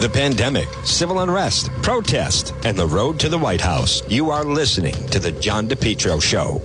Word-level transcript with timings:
the 0.00 0.08
pandemic, 0.08 0.66
civil 0.82 1.18
unrest, 1.18 1.70
protest, 1.82 2.54
and 2.64 2.74
the 2.74 2.86
road 2.86 3.20
to 3.20 3.28
the 3.28 3.36
White 3.36 3.60
House. 3.60 4.02
You 4.08 4.30
are 4.30 4.44
listening 4.44 4.94
to 5.08 5.18
The 5.18 5.30
John 5.30 5.68
DePetro 5.68 6.22
Show. 6.22 6.58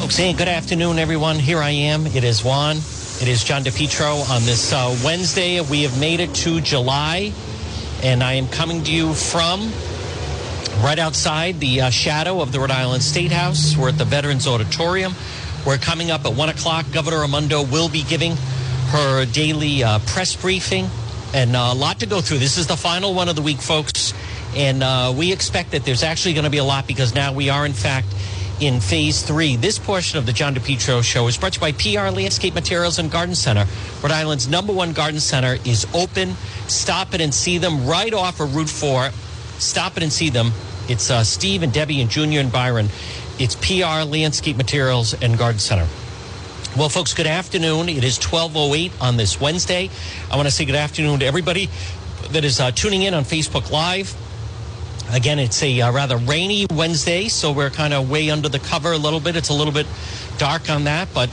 Folks, 0.00 0.16
hey, 0.16 0.32
good 0.32 0.48
afternoon, 0.48 0.98
everyone. 0.98 1.36
Here 1.36 1.58
I 1.58 1.70
am. 1.70 2.08
It 2.08 2.24
is 2.24 2.42
Juan. 2.42 2.78
It 2.78 3.28
is 3.28 3.44
John 3.44 3.62
DePetro 3.62 4.28
on 4.28 4.42
this 4.42 4.72
uh, 4.72 4.98
Wednesday. 5.04 5.60
We 5.60 5.84
have 5.84 6.00
made 6.00 6.18
it 6.18 6.34
to 6.34 6.60
July, 6.60 7.32
and 8.02 8.24
I 8.24 8.32
am 8.32 8.48
coming 8.48 8.82
to 8.82 8.92
you 8.92 9.14
from 9.14 9.70
right 10.82 10.98
outside 10.98 11.60
the 11.60 11.82
uh, 11.82 11.90
shadow 11.90 12.40
of 12.40 12.50
the 12.50 12.58
Rhode 12.58 12.72
Island 12.72 13.04
State 13.04 13.30
House. 13.30 13.76
We're 13.76 13.90
at 13.90 13.98
the 13.98 14.04
Veterans 14.04 14.48
Auditorium. 14.48 15.14
We're 15.66 15.78
coming 15.78 16.12
up 16.12 16.24
at 16.24 16.32
1 16.32 16.48
o'clock. 16.48 16.86
Governor 16.92 17.22
Raimondo 17.22 17.64
will 17.64 17.88
be 17.88 18.04
giving 18.04 18.36
her 18.92 19.24
daily 19.24 19.82
uh, 19.82 19.98
press 20.06 20.36
briefing, 20.36 20.88
and 21.34 21.56
uh, 21.56 21.70
a 21.72 21.74
lot 21.74 21.98
to 22.00 22.06
go 22.06 22.20
through. 22.20 22.38
This 22.38 22.56
is 22.56 22.68
the 22.68 22.76
final 22.76 23.14
one 23.14 23.28
of 23.28 23.34
the 23.34 23.42
week, 23.42 23.58
folks, 23.58 24.14
and 24.54 24.84
uh, 24.84 25.12
we 25.16 25.32
expect 25.32 25.72
that 25.72 25.84
there's 25.84 26.04
actually 26.04 26.34
going 26.34 26.44
to 26.44 26.50
be 26.50 26.58
a 26.58 26.64
lot 26.64 26.86
because 26.86 27.16
now 27.16 27.32
we 27.32 27.50
are, 27.50 27.66
in 27.66 27.72
fact, 27.72 28.06
in 28.60 28.78
phase 28.80 29.22
three. 29.22 29.56
This 29.56 29.76
portion 29.76 30.20
of 30.20 30.24
the 30.24 30.32
John 30.32 30.54
DePetro 30.54 31.02
show 31.02 31.26
is 31.26 31.36
brought 31.36 31.54
to 31.54 31.66
you 31.66 31.72
by 31.72 31.72
PR 31.72 32.14
Landscape 32.14 32.54
Materials 32.54 33.00
and 33.00 33.10
Garden 33.10 33.34
Center. 33.34 33.66
Rhode 34.04 34.12
Island's 34.12 34.46
number 34.46 34.72
one 34.72 34.92
garden 34.92 35.18
center 35.18 35.58
is 35.64 35.84
open. 35.92 36.36
Stop 36.68 37.12
it 37.12 37.20
and 37.20 37.34
see 37.34 37.58
them 37.58 37.86
right 37.86 38.14
off 38.14 38.38
of 38.38 38.54
Route 38.54 38.70
4. 38.70 39.10
Stop 39.58 39.96
it 39.96 40.04
and 40.04 40.12
see 40.12 40.30
them. 40.30 40.52
It's 40.88 41.10
uh, 41.10 41.24
Steve 41.24 41.64
and 41.64 41.72
Debbie 41.72 42.00
and 42.00 42.08
Junior 42.08 42.38
and 42.38 42.52
Byron. 42.52 42.88
It's 43.38 43.54
PR 43.54 44.08
Landscape 44.08 44.56
Materials 44.56 45.12
and 45.12 45.36
Garden 45.36 45.58
Center. 45.58 45.86
Well, 46.74 46.88
folks, 46.88 47.12
good 47.12 47.26
afternoon. 47.26 47.90
It 47.90 48.02
is 48.02 48.16
1208 48.16 48.92
on 48.98 49.18
this 49.18 49.38
Wednesday. 49.38 49.90
I 50.30 50.36
want 50.36 50.48
to 50.48 50.50
say 50.54 50.64
good 50.64 50.74
afternoon 50.74 51.20
to 51.20 51.26
everybody 51.26 51.68
that 52.30 52.44
is 52.44 52.60
uh, 52.60 52.70
tuning 52.70 53.02
in 53.02 53.12
on 53.12 53.24
Facebook 53.24 53.70
Live. 53.70 54.16
Again, 55.12 55.38
it's 55.38 55.62
a 55.62 55.82
uh, 55.82 55.92
rather 55.92 56.16
rainy 56.16 56.66
Wednesday, 56.72 57.28
so 57.28 57.52
we're 57.52 57.68
kind 57.68 57.92
of 57.92 58.08
way 58.08 58.30
under 58.30 58.48
the 58.48 58.58
cover 58.58 58.92
a 58.92 58.98
little 58.98 59.20
bit. 59.20 59.36
It's 59.36 59.50
a 59.50 59.54
little 59.54 59.72
bit 59.72 59.86
dark 60.38 60.70
on 60.70 60.84
that, 60.84 61.08
but 61.12 61.28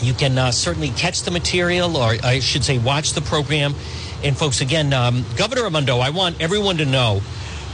you 0.00 0.14
can 0.14 0.38
uh, 0.38 0.52
certainly 0.52 0.90
catch 0.90 1.22
the 1.22 1.32
material, 1.32 1.96
or 1.96 2.14
I 2.22 2.38
should 2.38 2.62
say, 2.62 2.78
watch 2.78 3.14
the 3.14 3.22
program. 3.22 3.74
And, 4.22 4.38
folks, 4.38 4.60
again, 4.60 4.92
um, 4.92 5.24
Governor 5.36 5.64
Raimondo, 5.64 5.98
I 5.98 6.10
want 6.10 6.40
everyone 6.40 6.76
to 6.76 6.86
know, 6.86 7.22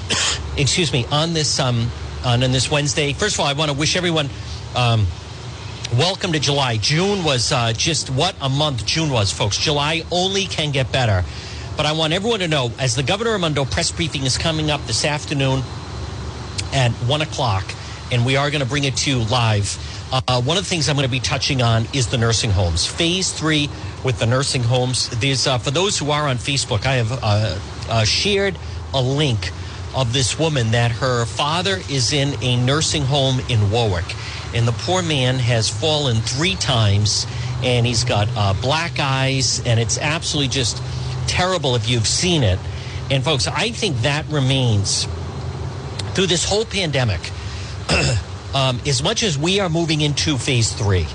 excuse 0.56 0.94
me, 0.94 1.04
on 1.10 1.34
this 1.34 1.60
um, 1.60 1.90
on, 2.28 2.42
on 2.42 2.52
this 2.52 2.70
Wednesday. 2.70 3.14
First 3.14 3.36
of 3.36 3.40
all, 3.40 3.46
I 3.46 3.54
want 3.54 3.70
to 3.70 3.76
wish 3.76 3.96
everyone. 3.96 4.28
Um, 4.76 5.06
welcome 5.96 6.32
to 6.32 6.38
July. 6.38 6.76
June 6.76 7.24
was 7.24 7.52
uh, 7.52 7.72
just 7.72 8.10
what 8.10 8.36
a 8.42 8.50
month 8.50 8.84
June 8.84 9.08
was, 9.08 9.32
folks. 9.32 9.56
July 9.56 10.02
only 10.12 10.44
can 10.44 10.70
get 10.70 10.92
better. 10.92 11.24
But 11.74 11.86
I 11.86 11.92
want 11.92 12.12
everyone 12.12 12.40
to 12.40 12.48
know, 12.48 12.70
as 12.78 12.94
the 12.94 13.02
Governor 13.02 13.32
Raimondo 13.32 13.64
press 13.64 13.90
briefing 13.90 14.24
is 14.24 14.36
coming 14.36 14.70
up 14.70 14.84
this 14.86 15.06
afternoon 15.06 15.62
at 16.74 16.90
1 16.90 17.22
o'clock, 17.22 17.64
and 18.12 18.26
we 18.26 18.36
are 18.36 18.50
going 18.50 18.62
to 18.62 18.68
bring 18.68 18.84
it 18.84 18.96
to 18.98 19.10
you 19.10 19.18
live. 19.30 19.78
Uh, 20.12 20.42
one 20.42 20.58
of 20.58 20.64
the 20.64 20.68
things 20.68 20.90
I'm 20.90 20.96
going 20.96 21.06
to 21.06 21.10
be 21.10 21.20
touching 21.20 21.62
on 21.62 21.86
is 21.94 22.08
the 22.08 22.18
nursing 22.18 22.50
homes. 22.50 22.86
Phase 22.86 23.32
three 23.32 23.70
with 24.04 24.18
the 24.18 24.26
nursing 24.26 24.62
homes. 24.62 25.08
There's 25.20 25.46
uh, 25.46 25.56
for 25.56 25.70
those 25.70 25.98
who 25.98 26.10
are 26.10 26.28
on 26.28 26.36
Facebook, 26.36 26.84
I 26.84 26.96
have 26.96 27.12
uh, 27.22 27.58
uh 27.88 28.04
shared 28.04 28.58
a 28.92 29.00
link 29.00 29.50
of 29.94 30.12
this 30.12 30.38
woman 30.38 30.70
that 30.72 30.90
her 30.90 31.24
father 31.24 31.80
is 31.90 32.12
in 32.12 32.40
a 32.42 32.56
nursing 32.56 33.02
home 33.02 33.40
in 33.48 33.70
Warwick, 33.70 34.14
and 34.54 34.66
the 34.66 34.72
poor 34.72 35.02
man 35.02 35.36
has 35.36 35.68
fallen 35.68 36.16
three 36.16 36.54
times, 36.54 37.26
and 37.62 37.86
he's 37.86 38.04
got 38.04 38.28
uh, 38.36 38.54
black 38.60 38.98
eyes, 38.98 39.62
and 39.66 39.80
it's 39.80 39.98
absolutely 39.98 40.48
just 40.48 40.82
terrible 41.26 41.74
if 41.74 41.88
you've 41.88 42.06
seen 42.06 42.42
it. 42.42 42.58
And 43.10 43.24
folks, 43.24 43.46
I 43.46 43.70
think 43.70 43.98
that 43.98 44.26
remains 44.28 45.06
through 46.14 46.26
this 46.26 46.44
whole 46.44 46.64
pandemic. 46.64 47.20
um, 48.54 48.80
as 48.86 49.02
much 49.02 49.22
as 49.22 49.38
we 49.38 49.60
are 49.60 49.68
moving 49.68 50.00
into 50.00 50.36
phase 50.36 50.72
three, 50.72 51.06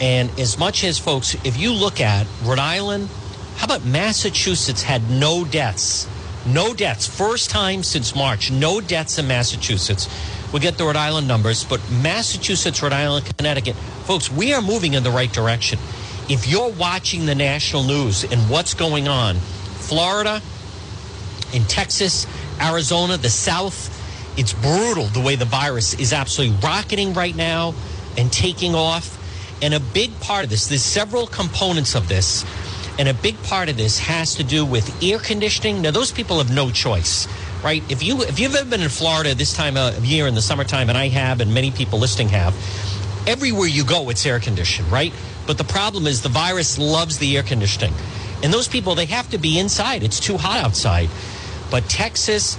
and 0.00 0.30
as 0.38 0.58
much 0.58 0.84
as 0.84 0.98
folks, 0.98 1.34
if 1.44 1.58
you 1.58 1.72
look 1.72 2.00
at 2.00 2.26
Rhode 2.44 2.58
Island, 2.58 3.08
how 3.56 3.64
about 3.64 3.84
Massachusetts 3.84 4.82
had 4.82 5.10
no 5.10 5.44
deaths? 5.44 6.08
No 6.52 6.72
deaths. 6.72 7.06
First 7.06 7.50
time 7.50 7.82
since 7.82 8.14
March, 8.14 8.50
no 8.50 8.80
deaths 8.80 9.18
in 9.18 9.28
Massachusetts. 9.28 10.08
We'll 10.50 10.62
get 10.62 10.78
the 10.78 10.84
Rhode 10.84 10.96
Island 10.96 11.28
numbers, 11.28 11.64
but 11.64 11.80
Massachusetts, 11.90 12.82
Rhode 12.82 12.94
Island, 12.94 13.30
Connecticut, 13.36 13.76
folks, 14.06 14.30
we 14.30 14.54
are 14.54 14.62
moving 14.62 14.94
in 14.94 15.02
the 15.02 15.10
right 15.10 15.30
direction. 15.30 15.78
If 16.28 16.48
you're 16.48 16.70
watching 16.70 17.26
the 17.26 17.34
national 17.34 17.84
news 17.84 18.24
and 18.24 18.48
what's 18.48 18.72
going 18.72 19.08
on, 19.08 19.36
Florida, 19.36 20.40
in 21.52 21.64
Texas, 21.64 22.26
Arizona, 22.60 23.18
the 23.18 23.30
South, 23.30 23.94
it's 24.38 24.52
brutal 24.54 25.04
the 25.04 25.20
way 25.20 25.36
the 25.36 25.44
virus 25.44 25.94
is 25.94 26.12
absolutely 26.12 26.56
rocketing 26.62 27.12
right 27.12 27.36
now 27.36 27.74
and 28.16 28.32
taking 28.32 28.74
off. 28.74 29.16
And 29.62 29.74
a 29.74 29.80
big 29.80 30.18
part 30.20 30.44
of 30.44 30.50
this, 30.50 30.68
there's 30.68 30.82
several 30.82 31.26
components 31.26 31.94
of 31.94 32.08
this. 32.08 32.44
And 32.98 33.08
a 33.08 33.14
big 33.14 33.40
part 33.44 33.68
of 33.68 33.76
this 33.76 33.98
has 34.00 34.34
to 34.36 34.44
do 34.44 34.64
with 34.64 35.02
air 35.02 35.18
conditioning. 35.18 35.82
Now, 35.82 35.92
those 35.92 36.10
people 36.10 36.38
have 36.38 36.52
no 36.52 36.70
choice, 36.70 37.28
right? 37.62 37.82
If 37.88 38.02
you 38.02 38.22
if 38.22 38.40
you've 38.40 38.54
ever 38.56 38.68
been 38.68 38.80
in 38.80 38.88
Florida 38.88 39.34
this 39.34 39.52
time 39.52 39.76
of 39.76 40.04
year 40.04 40.26
in 40.26 40.34
the 40.34 40.42
summertime, 40.42 40.88
and 40.88 40.98
I 40.98 41.08
have, 41.08 41.40
and 41.40 41.54
many 41.54 41.70
people 41.70 42.00
listening 42.00 42.28
have, 42.30 42.54
everywhere 43.28 43.68
you 43.68 43.84
go, 43.84 44.08
it's 44.10 44.26
air 44.26 44.40
conditioned, 44.40 44.90
right? 44.90 45.12
But 45.46 45.58
the 45.58 45.64
problem 45.64 46.06
is 46.06 46.22
the 46.22 46.28
virus 46.28 46.78
loves 46.78 47.18
the 47.18 47.36
air 47.36 47.42
conditioning. 47.44 47.94
And 48.42 48.52
those 48.52 48.68
people, 48.68 48.94
they 48.94 49.06
have 49.06 49.30
to 49.30 49.38
be 49.38 49.58
inside. 49.58 50.02
It's 50.02 50.20
too 50.20 50.36
hot 50.36 50.64
outside. 50.64 51.08
But 51.70 51.88
Texas, 51.88 52.58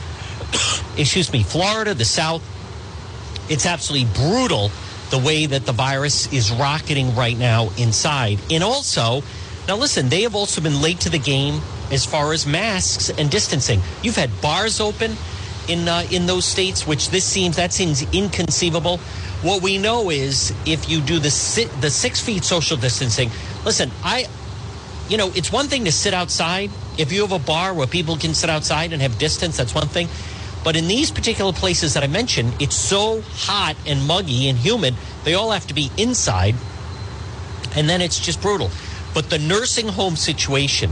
excuse 0.97 1.31
me, 1.31 1.43
Florida, 1.43 1.93
the 1.93 2.05
South, 2.05 2.43
it's 3.49 3.65
absolutely 3.65 4.09
brutal 4.13 4.71
the 5.09 5.17
way 5.17 5.45
that 5.47 5.65
the 5.65 5.71
virus 5.71 6.31
is 6.31 6.51
rocketing 6.51 7.15
right 7.15 7.37
now 7.37 7.71
inside. 7.77 8.39
And 8.51 8.63
also, 8.63 9.23
now 9.69 9.77
listen, 9.77 10.09
they 10.09 10.23
have 10.23 10.33
also 10.33 10.61
been 10.61 10.81
late 10.81 10.99
to 11.01 11.11
the 11.11 11.19
game 11.19 11.61
as 11.91 12.03
far 12.03 12.33
as 12.33 12.47
masks 12.47 13.11
and 13.11 13.29
distancing. 13.29 13.79
You've 14.01 14.15
had 14.15 14.41
bars 14.41 14.79
open 14.79 15.15
in 15.67 15.87
uh, 15.87 16.07
in 16.09 16.25
those 16.25 16.45
states, 16.45 16.87
which 16.87 17.11
this 17.11 17.23
seems 17.23 17.57
that 17.57 17.71
seems 17.71 18.01
inconceivable. 18.11 18.97
What 19.43 19.61
we 19.61 19.77
know 19.77 20.09
is 20.09 20.51
if 20.65 20.89
you 20.89 21.01
do 21.01 21.19
the 21.19 21.29
the 21.81 21.91
six 21.91 22.19
feet 22.19 22.43
social 22.43 22.77
distancing. 22.77 23.29
Listen, 23.63 23.91
I, 24.03 24.25
you 25.07 25.17
know, 25.17 25.31
it's 25.35 25.51
one 25.51 25.67
thing 25.67 25.85
to 25.85 25.91
sit 25.91 26.15
outside. 26.15 26.71
If 26.97 27.11
you 27.11 27.21
have 27.21 27.31
a 27.31 27.37
bar 27.37 27.75
where 27.75 27.85
people 27.85 28.17
can 28.17 28.33
sit 28.33 28.49
outside 28.49 28.91
and 28.91 29.03
have 29.03 29.19
distance, 29.19 29.57
that's 29.57 29.75
one 29.75 29.87
thing. 29.87 30.07
But 30.63 30.77
in 30.77 30.87
these 30.87 31.11
particular 31.11 31.53
places 31.53 31.93
that 31.93 32.03
I 32.03 32.07
mentioned, 32.07 32.53
it's 32.59 32.75
so 32.75 33.21
hot 33.21 33.75
and 33.85 34.07
muggy 34.07 34.49
and 34.49 34.57
humid, 34.57 34.95
they 35.25 35.35
all 35.35 35.51
have 35.51 35.67
to 35.67 35.75
be 35.75 35.91
inside, 35.95 36.55
and 37.75 37.87
then 37.87 38.01
it's 38.01 38.19
just 38.19 38.41
brutal. 38.41 38.71
But 39.13 39.29
the 39.29 39.39
nursing 39.39 39.87
home 39.87 40.15
situation, 40.15 40.91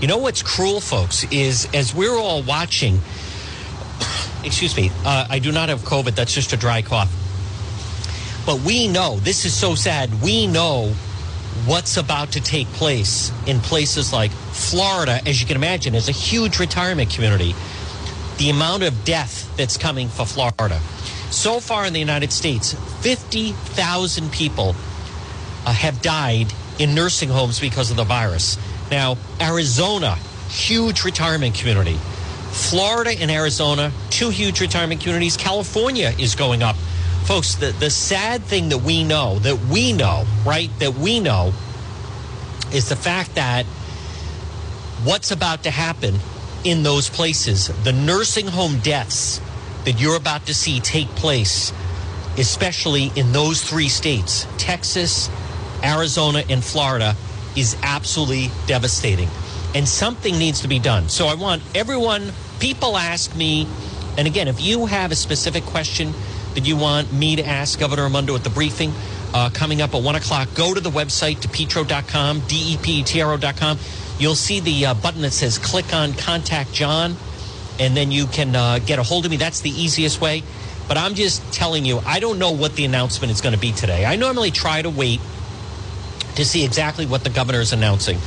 you 0.00 0.08
know 0.08 0.18
what's 0.18 0.42
cruel, 0.42 0.80
folks, 0.80 1.24
is 1.30 1.68
as 1.74 1.94
we're 1.94 2.16
all 2.16 2.42
watching. 2.42 3.00
Excuse 4.44 4.76
me, 4.76 4.90
uh, 5.04 5.26
I 5.30 5.38
do 5.38 5.52
not 5.52 5.68
have 5.68 5.80
COVID. 5.80 6.14
That's 6.14 6.34
just 6.34 6.52
a 6.52 6.56
dry 6.56 6.82
cough 6.82 7.10
but 8.44 8.60
we 8.60 8.88
know, 8.88 9.16
this 9.20 9.44
is 9.44 9.54
so 9.54 9.74
sad, 9.74 10.20
we 10.20 10.46
know 10.46 10.92
what's 11.64 11.96
about 11.96 12.32
to 12.32 12.40
take 12.40 12.66
place 12.68 13.30
in 13.46 13.60
places 13.60 14.12
like 14.12 14.30
Florida, 14.30 15.20
as 15.26 15.40
you 15.40 15.46
can 15.46 15.56
imagine, 15.56 15.94
is 15.94 16.08
a 16.08 16.12
huge 16.12 16.58
retirement 16.58 17.10
community. 17.10 17.54
The 18.38 18.50
amount 18.50 18.82
of 18.82 19.04
death 19.04 19.54
that's 19.56 19.76
coming 19.76 20.08
for 20.08 20.26
Florida. 20.26 20.80
So 21.30 21.60
far 21.60 21.86
in 21.86 21.92
the 21.92 22.00
United 22.00 22.32
States, 22.32 22.74
50,000 23.02 24.32
people 24.32 24.74
uh, 25.64 25.72
have 25.72 26.02
died 26.02 26.52
in 26.78 26.94
nursing 26.94 27.28
homes 27.28 27.60
because 27.60 27.90
of 27.90 27.96
the 27.96 28.04
virus. 28.04 28.58
Now, 28.90 29.16
Arizona, 29.40 30.16
huge 30.48 31.04
retirement 31.04 31.54
community. 31.54 31.98
Florida 32.50 33.10
and 33.10 33.30
Arizona, 33.30 33.92
two 34.10 34.28
huge 34.28 34.60
retirement 34.60 35.00
communities. 35.00 35.36
California 35.36 36.12
is 36.18 36.34
going 36.34 36.62
up 36.62 36.76
folks, 37.22 37.54
the, 37.54 37.72
the 37.72 37.88
sad 37.90 38.42
thing 38.42 38.68
that 38.70 38.78
we 38.78 39.04
know, 39.04 39.38
that 39.40 39.58
we 39.66 39.92
know, 39.92 40.24
right, 40.44 40.70
that 40.80 40.94
we 40.94 41.20
know 41.20 41.52
is 42.72 42.88
the 42.88 42.96
fact 42.96 43.36
that 43.36 43.64
what's 45.04 45.30
about 45.30 45.62
to 45.62 45.70
happen 45.70 46.16
in 46.64 46.82
those 46.82 47.08
places, 47.08 47.68
the 47.84 47.92
nursing 47.92 48.46
home 48.46 48.78
deaths 48.80 49.40
that 49.84 50.00
you're 50.00 50.16
about 50.16 50.46
to 50.46 50.54
see 50.54 50.80
take 50.80 51.08
place, 51.10 51.72
especially 52.38 53.10
in 53.16 53.32
those 53.32 53.62
three 53.62 53.88
states 53.88 54.46
Texas, 54.58 55.28
Arizona, 55.84 56.42
and 56.48 56.62
Florida, 56.62 57.16
is 57.56 57.76
absolutely 57.82 58.50
devastating. 58.66 59.28
And 59.74 59.88
something 59.88 60.38
needs 60.38 60.60
to 60.60 60.68
be 60.68 60.78
done. 60.78 61.08
So 61.08 61.26
I 61.26 61.34
want 61.34 61.62
everyone, 61.74 62.32
people 62.60 62.96
ask 62.96 63.34
me, 63.34 63.66
and 64.18 64.26
again, 64.26 64.48
if 64.48 64.60
you 64.60 64.86
have 64.86 65.12
a 65.12 65.16
specific 65.16 65.64
question, 65.64 66.12
that 66.54 66.66
you 66.66 66.76
want 66.76 67.12
me 67.12 67.36
to 67.36 67.46
ask 67.46 67.78
Governor 67.78 68.04
Raimondo 68.04 68.34
at 68.34 68.44
the 68.44 68.50
briefing, 68.50 68.92
uh, 69.34 69.50
coming 69.50 69.80
up 69.80 69.94
at 69.94 70.02
1 70.02 70.14
o'clock. 70.14 70.48
Go 70.54 70.74
to 70.74 70.80
the 70.80 70.90
website, 70.90 71.36
depetro.com, 71.36 72.40
D-E-P-E-T-R-O.com. 72.46 73.78
You'll 74.18 74.34
see 74.34 74.60
the 74.60 74.86
uh, 74.86 74.94
button 74.94 75.22
that 75.22 75.32
says 75.32 75.58
click 75.58 75.94
on 75.94 76.12
Contact 76.14 76.72
John, 76.72 77.16
and 77.80 77.96
then 77.96 78.10
you 78.10 78.26
can 78.26 78.54
uh, 78.54 78.78
get 78.78 78.98
a 78.98 79.02
hold 79.02 79.24
of 79.24 79.30
me. 79.30 79.36
That's 79.36 79.60
the 79.60 79.70
easiest 79.70 80.20
way. 80.20 80.42
But 80.88 80.98
I'm 80.98 81.14
just 81.14 81.52
telling 81.52 81.84
you, 81.84 82.00
I 82.04 82.20
don't 82.20 82.38
know 82.38 82.50
what 82.50 82.76
the 82.76 82.84
announcement 82.84 83.30
is 83.30 83.40
going 83.40 83.54
to 83.54 83.60
be 83.60 83.72
today. 83.72 84.04
I 84.04 84.16
normally 84.16 84.50
try 84.50 84.82
to 84.82 84.90
wait 84.90 85.20
to 86.36 86.44
see 86.44 86.64
exactly 86.64 87.06
what 87.06 87.24
the 87.24 87.30
governor 87.30 87.60
is 87.60 87.72
announcing. 87.72 88.18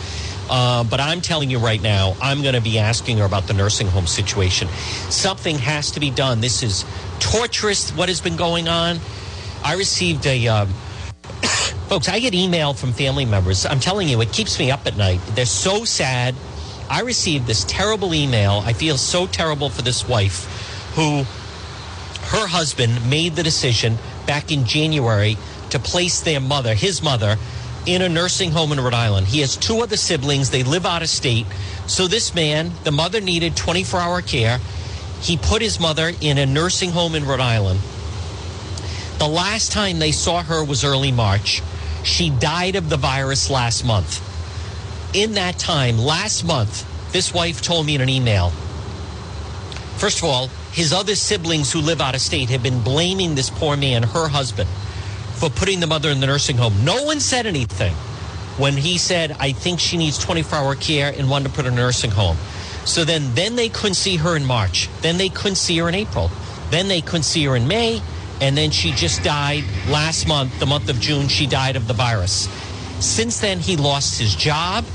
Uh, 0.50 0.84
but 0.84 1.00
I'm 1.00 1.22
telling 1.22 1.50
you 1.50 1.58
right 1.58 1.82
now, 1.82 2.16
I'm 2.22 2.42
going 2.42 2.54
to 2.54 2.62
be 2.62 2.78
asking 2.78 3.18
her 3.18 3.26
about 3.26 3.48
the 3.48 3.54
nursing 3.54 3.88
home 3.88 4.06
situation. 4.06 4.68
Something 5.10 5.58
has 5.58 5.92
to 5.92 6.00
be 6.00 6.12
done. 6.12 6.40
This 6.40 6.62
is 6.62 6.86
torturous, 7.20 7.92
what 7.92 8.10
has 8.10 8.22
been 8.22 8.36
going 8.36 8.68
on. 8.68 9.00
I 9.64 9.76
received 9.76 10.26
a. 10.28 10.48
Uh, 10.48 10.66
folks, 11.90 12.08
I 12.08 12.20
get 12.20 12.36
email 12.36 12.74
from 12.74 12.94
family 12.94 13.26
members. 13.26 13.66
I'm 13.66 13.80
telling 13.80 14.08
you, 14.08 14.22
it 14.22 14.32
keeps 14.32 14.60
me 14.60 14.70
up 14.70 14.86
at 14.86 14.96
night. 14.98 15.20
They're 15.34 15.46
so 15.46 15.84
sad. 15.84 16.36
I 16.90 17.02
received 17.02 17.48
this 17.48 17.64
terrible 17.64 18.14
email. 18.14 18.62
I 18.64 18.74
feel 18.74 18.98
so 18.98 19.26
terrible 19.26 19.70
for 19.70 19.82
this 19.82 20.08
wife 20.08 20.94
who 20.94 21.24
her 22.30 22.48
husband 22.48 23.10
made 23.10 23.36
the 23.36 23.44
decision 23.44 23.98
back 24.28 24.52
in 24.52 24.66
January 24.66 25.38
to 25.72 25.80
place 25.80 26.22
their 26.22 26.40
mother, 26.40 26.76
his 26.76 27.02
mother, 27.02 27.38
in 27.86 28.02
a 28.02 28.10
nursing 28.10 28.52
home 28.52 28.72
in 28.72 28.80
Rhode 28.80 28.94
Island. 28.94 29.28
He 29.28 29.42
has 29.42 29.56
two 29.56 29.82
other 29.82 29.98
siblings. 29.98 30.50
They 30.50 30.64
live 30.64 30.86
out 30.86 31.02
of 31.02 31.10
state. 31.10 31.46
So 31.88 32.08
this 32.08 32.34
man, 32.34 32.72
the 32.84 32.92
mother 32.92 33.22
needed 33.22 33.56
24 33.56 34.00
hour 34.00 34.22
care. 34.22 34.60
He 35.22 35.38
put 35.38 35.62
his 35.62 35.80
mother 35.80 36.12
in 36.22 36.38
a 36.38 36.46
nursing 36.46 36.92
home 36.92 37.16
in 37.16 37.26
Rhode 37.26 37.40
Island. 37.40 37.80
The 39.20 39.28
last 39.28 39.72
time 39.72 40.00
they 40.00 40.12
saw 40.12 40.44
her 40.44 40.64
was 40.64 40.84
early 40.84 41.12
March. 41.12 41.62
She 42.04 42.30
died 42.30 42.76
of 42.76 42.90
the 42.90 42.98
virus 42.98 43.50
last 43.50 43.86
month. 43.86 44.22
In 45.16 45.34
that 45.34 45.58
time, 45.58 45.98
last 45.98 46.44
month, 46.44 46.86
this 47.14 47.34
wife 47.34 47.62
told 47.62 47.86
me 47.86 47.96
in 47.96 48.02
an 48.02 48.10
email. 48.10 48.50
First 49.98 50.20
of 50.20 50.26
all, 50.26 50.48
his 50.74 50.92
other 50.92 51.16
siblings 51.16 51.72
who 51.72 51.80
live 51.80 52.02
out 52.02 52.16
of 52.16 52.22
state 52.22 52.50
have 52.50 52.62
been 52.62 52.82
blaming 52.82 53.36
this 53.36 53.50
poor 53.50 53.78
man, 53.78 54.04
her 54.04 54.28
husband, 54.28 54.70
for 55.36 55.50
putting 55.50 55.80
the 55.80 55.88
mother 55.88 56.10
in 56.10 56.20
the 56.20 56.28
nursing 56.28 56.58
home. 56.58 56.74
No 56.84 57.04
one 57.04 57.20
said 57.20 57.46
anything 57.46 57.94
when 58.58 58.74
he 58.74 58.98
said, 58.98 59.36
I 59.40 59.52
think 59.52 59.80
she 59.80 59.98
needs 59.98 60.18
24 60.18 60.58
hour 60.58 60.76
care 60.76 61.14
and 61.16 61.30
wanted 61.30 61.50
to 61.50 61.54
put 61.54 61.66
her 61.66 61.72
in 61.72 61.78
a 61.78 61.82
nursing 61.82 62.12
home. 62.12 62.38
So 62.86 63.04
then, 63.04 63.34
then 63.34 63.56
they 63.56 63.70
couldn't 63.70 63.96
see 63.96 64.18
her 64.18 64.36
in 64.36 64.46
March. 64.46 64.90
Then 65.02 65.18
they 65.18 65.30
couldn't 65.30 65.56
see 65.56 65.78
her 65.80 65.90
in 65.90 65.96
April. 65.96 66.32
Then 66.70 66.88
they 66.88 67.02
couldn't 67.02 67.24
see 67.24 67.44
her 67.46 67.56
in 67.56 67.68
May. 67.68 68.02
And 68.42 68.58
then 68.58 68.72
she 68.72 68.92
just 68.92 69.24
died 69.24 69.64
last 69.88 70.28
month, 70.28 70.60
the 70.60 70.66
month 70.66 70.90
of 70.90 71.00
June, 71.00 71.28
she 71.28 71.48
died 71.48 71.76
of 71.76 71.88
the 71.88 71.94
virus. 71.94 72.50
Since 73.00 73.40
then, 73.40 73.60
he 73.60 73.78
lost 73.78 74.20
his 74.20 74.36
job. 74.36 74.86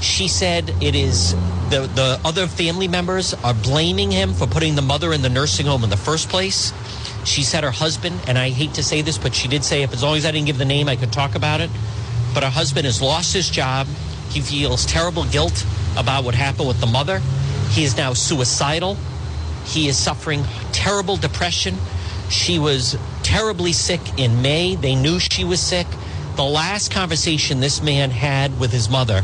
She 0.00 0.28
said 0.28 0.70
it 0.80 0.94
is 0.94 1.34
the, 1.70 1.90
the 1.94 2.20
other 2.24 2.46
family 2.46 2.88
members 2.88 3.34
are 3.34 3.54
blaming 3.54 4.10
him 4.10 4.32
for 4.32 4.46
putting 4.46 4.74
the 4.74 4.82
mother 4.82 5.12
in 5.12 5.22
the 5.22 5.28
nursing 5.28 5.66
home 5.66 5.84
in 5.84 5.90
the 5.90 5.96
first 5.96 6.28
place. 6.28 6.72
She 7.24 7.42
said 7.42 7.64
her 7.64 7.70
husband, 7.70 8.20
and 8.26 8.38
I 8.38 8.50
hate 8.50 8.74
to 8.74 8.82
say 8.82 9.02
this, 9.02 9.18
but 9.18 9.34
she 9.34 9.48
did 9.48 9.64
say 9.64 9.82
if 9.82 9.92
as 9.92 10.02
long 10.02 10.16
as 10.16 10.24
I 10.24 10.30
didn't 10.30 10.46
give 10.46 10.58
the 10.58 10.64
name, 10.64 10.88
I 10.88 10.96
could 10.96 11.12
talk 11.12 11.34
about 11.34 11.60
it. 11.60 11.70
But 12.34 12.42
her 12.42 12.50
husband 12.50 12.86
has 12.86 13.02
lost 13.02 13.32
his 13.32 13.50
job. 13.50 13.86
He 14.30 14.40
feels 14.40 14.86
terrible 14.86 15.24
guilt 15.24 15.64
about 15.96 16.24
what 16.24 16.34
happened 16.34 16.68
with 16.68 16.80
the 16.80 16.86
mother. 16.86 17.20
He 17.70 17.84
is 17.84 17.96
now 17.96 18.12
suicidal. 18.12 18.96
He 19.64 19.88
is 19.88 19.98
suffering 19.98 20.44
terrible 20.72 21.16
depression. 21.16 21.76
She 22.30 22.58
was 22.58 22.96
terribly 23.22 23.72
sick 23.72 24.00
in 24.18 24.42
May. 24.42 24.74
They 24.74 24.94
knew 24.94 25.18
she 25.18 25.44
was 25.44 25.60
sick. 25.60 25.86
The 26.36 26.44
last 26.44 26.92
conversation 26.92 27.60
this 27.60 27.82
man 27.82 28.10
had 28.10 28.60
with 28.60 28.70
his 28.70 28.88
mother 28.88 29.22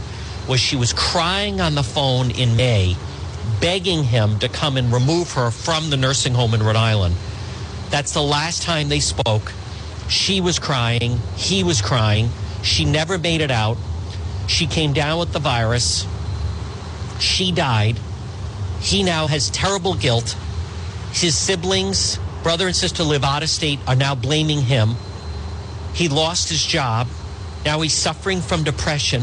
was 0.49 0.61
she 0.61 0.77
was 0.77 0.93
crying 0.93 1.61
on 1.61 1.75
the 1.75 1.83
phone 1.83 2.31
in 2.31 2.57
May, 2.57 2.97
begging 3.61 4.05
him 4.05 4.39
to 4.41 4.49
come 4.49 4.77
and 4.77 4.93
remove 4.93 5.33
her 5.33 5.51
from 5.51 5.91
the 5.91 5.97
nursing 5.97 6.35
home 6.35 6.55
in 6.55 6.63
Rhode 6.63 6.77
Island. 6.77 7.15
That's 7.95 8.11
the 8.11 8.23
last 8.23 8.65
time 8.65 8.89
they 8.89 8.99
spoke. 8.99 9.53
She 10.09 10.41
was 10.41 10.59
crying. 10.59 11.21
He 11.37 11.63
was 11.63 11.81
crying. 11.81 12.29
She 12.65 12.85
never 12.85 13.19
made 13.19 13.41
it 13.41 13.53
out. 13.53 13.77
She 14.49 14.67
came 14.67 14.93
down 14.93 15.21
with 15.21 15.33
the 15.33 15.39
virus. 15.39 16.05
She 17.21 17.53
died. 17.53 18.01
He 18.81 19.05
now 19.05 19.29
has 19.29 19.49
terrible 19.49 19.95
guilt. 19.95 20.37
His 21.13 21.39
siblings, 21.39 22.19
brother 22.43 22.67
and 22.67 22.75
sister, 22.75 23.05
live 23.05 23.23
out 23.23 23.45
of 23.45 23.49
state, 23.49 23.79
are 23.87 23.95
now 23.95 24.17
blaming 24.17 24.63
him. 24.63 24.97
He 25.93 26.09
lost 26.09 26.49
his 26.49 26.67
job. 26.67 27.07
Now 27.65 27.81
he's 27.81 27.95
suffering 27.95 28.41
from 28.41 28.65
depression. 28.65 29.23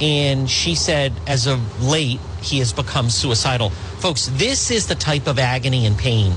And 0.00 0.48
she 0.48 0.76
said, 0.76 1.12
as 1.26 1.48
of 1.48 1.82
late, 1.82 2.20
he 2.40 2.60
has 2.60 2.72
become 2.72 3.10
suicidal. 3.10 3.70
Folks, 3.98 4.26
this 4.34 4.70
is 4.70 4.86
the 4.86 4.94
type 4.94 5.26
of 5.26 5.40
agony 5.40 5.86
and 5.86 5.98
pain. 5.98 6.34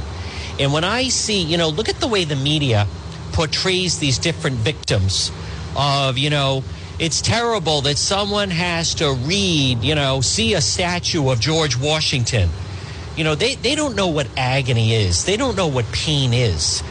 And 0.59 0.74
when 0.74 0.83
I 0.83 1.09
see, 1.09 1.42
you 1.42 1.57
know, 1.57 1.69
look 1.69 1.89
at 1.89 2.00
the 2.00 2.07
way 2.07 2.24
the 2.24 2.36
media 2.36 2.88
portrays 3.33 4.00
these 4.00 4.18
different 4.18 4.57
victims 4.57 5.31
of, 5.75 6.18
you 6.18 6.30
know, 6.30 6.63
it's 7.00 7.21
terrible 7.21 7.81
that 7.81 7.98
someone 7.98 8.51
has 8.51 8.95
to 8.95 9.12
read, 9.13 9.83
you 9.83 9.95
know, 9.95 10.21
see 10.21 10.53
a 10.53 10.62
statue 10.62 11.30
of 11.30 11.39
George 11.39 11.77
Washington. 11.77 12.50
You 13.15 13.24
know, 13.24 13.36
they, 13.36 13.56
they 13.56 13.75
don't 13.75 13.95
know 13.95 14.07
what 14.07 14.27
agony 14.38 14.94
is, 14.94 15.25
they 15.25 15.38
don't 15.38 15.56
know 15.56 15.68
what 15.68 15.86
pain 15.92 16.33
is. 16.33 16.83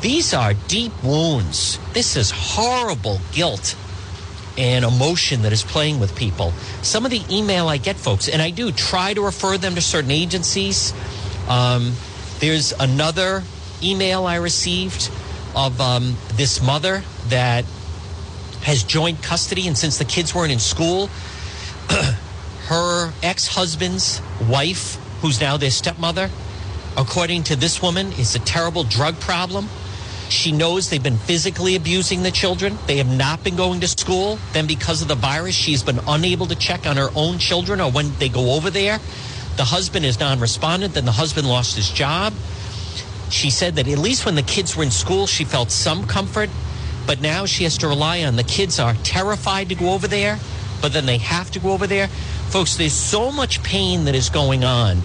These 0.00 0.32
are 0.32 0.54
deep 0.54 0.92
wounds. 1.02 1.78
This 1.92 2.16
is 2.16 2.30
horrible 2.30 3.20
guilt 3.32 3.76
and 4.56 4.84
emotion 4.84 5.42
that 5.42 5.52
is 5.52 5.62
playing 5.62 6.00
with 6.00 6.16
people. 6.16 6.52
Some 6.82 7.04
of 7.04 7.10
the 7.10 7.22
email 7.30 7.68
I 7.68 7.76
get, 7.76 7.96
folks, 7.96 8.28
and 8.28 8.40
I 8.40 8.50
do 8.50 8.72
try 8.72 9.14
to 9.14 9.24
refer 9.24 9.56
them 9.56 9.74
to 9.74 9.80
certain 9.80 10.10
agencies. 10.10 10.92
Um, 11.48 11.92
there's 12.40 12.72
another 12.72 13.42
email 13.82 14.26
I 14.26 14.36
received 14.36 15.10
of 15.54 15.80
um, 15.80 16.16
this 16.34 16.62
mother 16.62 17.02
that 17.28 17.64
has 18.62 18.82
joint 18.82 19.22
custody, 19.22 19.66
and 19.66 19.76
since 19.76 19.98
the 19.98 20.04
kids 20.04 20.34
weren't 20.34 20.52
in 20.52 20.58
school, 20.58 21.08
her 22.66 23.12
ex 23.22 23.46
husband's 23.46 24.20
wife, 24.48 24.96
who's 25.20 25.40
now 25.40 25.56
their 25.56 25.70
stepmother, 25.70 26.30
according 26.96 27.44
to 27.44 27.56
this 27.56 27.82
woman, 27.82 28.12
is 28.12 28.34
a 28.34 28.40
terrible 28.40 28.84
drug 28.84 29.18
problem. 29.20 29.68
She 30.28 30.52
knows 30.52 30.90
they've 30.90 31.02
been 31.02 31.16
physically 31.16 31.74
abusing 31.74 32.22
the 32.22 32.30
children. 32.30 32.76
They 32.86 32.98
have 32.98 33.08
not 33.08 33.42
been 33.42 33.56
going 33.56 33.80
to 33.80 33.88
school. 33.88 34.38
Then, 34.52 34.66
because 34.66 35.00
of 35.00 35.08
the 35.08 35.14
virus, 35.14 35.54
she's 35.54 35.82
been 35.82 36.00
unable 36.06 36.46
to 36.46 36.54
check 36.54 36.86
on 36.86 36.98
her 36.98 37.08
own 37.14 37.38
children 37.38 37.80
or 37.80 37.90
when 37.90 38.12
they 38.18 38.28
go 38.28 38.52
over 38.52 38.68
there. 38.68 39.00
The 39.58 39.64
husband 39.64 40.06
is 40.06 40.20
non 40.20 40.38
respondent. 40.38 40.94
Then 40.94 41.04
the 41.04 41.12
husband 41.12 41.48
lost 41.48 41.74
his 41.74 41.90
job. 41.90 42.32
She 43.28 43.50
said 43.50 43.74
that 43.74 43.88
at 43.88 43.98
least 43.98 44.24
when 44.24 44.36
the 44.36 44.42
kids 44.42 44.76
were 44.76 44.84
in 44.84 44.90
school, 44.92 45.26
she 45.26 45.44
felt 45.44 45.72
some 45.72 46.06
comfort. 46.06 46.48
But 47.08 47.20
now 47.20 47.44
she 47.44 47.64
has 47.64 47.76
to 47.78 47.88
rely 47.88 48.22
on 48.22 48.36
the 48.36 48.44
kids 48.44 48.78
are 48.78 48.94
terrified 49.02 49.70
to 49.70 49.74
go 49.74 49.94
over 49.94 50.06
there, 50.06 50.38
but 50.80 50.92
then 50.92 51.06
they 51.06 51.18
have 51.18 51.50
to 51.52 51.58
go 51.58 51.72
over 51.72 51.86
there. 51.86 52.06
Folks, 52.50 52.76
there's 52.76 52.92
so 52.92 53.32
much 53.32 53.62
pain 53.62 54.04
that 54.04 54.14
is 54.14 54.30
going 54.30 54.62
on 54.62 55.02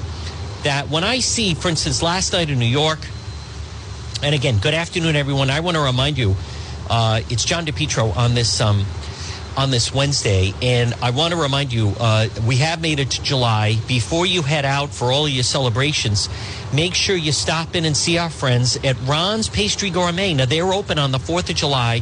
that 0.64 0.90
when 0.90 1.04
I 1.04 1.20
see, 1.20 1.56
for 1.56 1.70
instance, 1.70 2.04
last 2.04 2.34
night 2.34 2.50
in 2.50 2.60
New 2.60 2.66
York, 2.66 3.00
and 4.22 4.36
again, 4.36 4.60
good 4.60 4.74
afternoon, 4.74 5.16
everyone. 5.16 5.50
I 5.50 5.62
want 5.62 5.76
to 5.76 5.82
remind 5.82 6.18
you, 6.18 6.36
uh, 6.90 7.22
it's 7.30 7.44
John 7.44 7.66
DePetro 7.66 8.16
on 8.16 8.36
this 8.36 8.62
um, 8.62 8.86
on 9.58 9.72
this 9.72 9.94
Wednesday, 9.94 10.54
and 10.62 10.94
I 11.02 11.12
want 11.12 11.34
to 11.34 11.40
remind 11.40 11.72
you, 11.72 11.94
uh, 12.00 12.28
we 12.48 12.58
have 12.58 12.82
made 12.82 13.00
it 13.00 13.12
to 13.12 13.24
July. 13.24 13.78
Before 13.88 14.26
you 14.26 14.42
head 14.42 14.66
out 14.66 14.90
for 14.90 15.12
all 15.12 15.28
your 15.28 15.44
celebrations, 15.44 16.30
make 16.74 16.96
sure 16.96 17.16
you 17.16 17.32
stop 17.32 17.76
in 17.76 17.86
and 17.86 17.96
see 17.96 18.18
our 18.18 18.30
friends 18.30 18.78
at 18.84 18.96
Ron's 19.06 19.50
Pastry 19.50 19.90
Gourmet. 19.90 20.34
Now 20.34 20.46
they're 20.46 20.74
open 20.74 20.98
on 20.98 21.12
the 21.12 21.20
Fourth 21.20 21.50
of 21.50 21.56
July. 21.56 22.02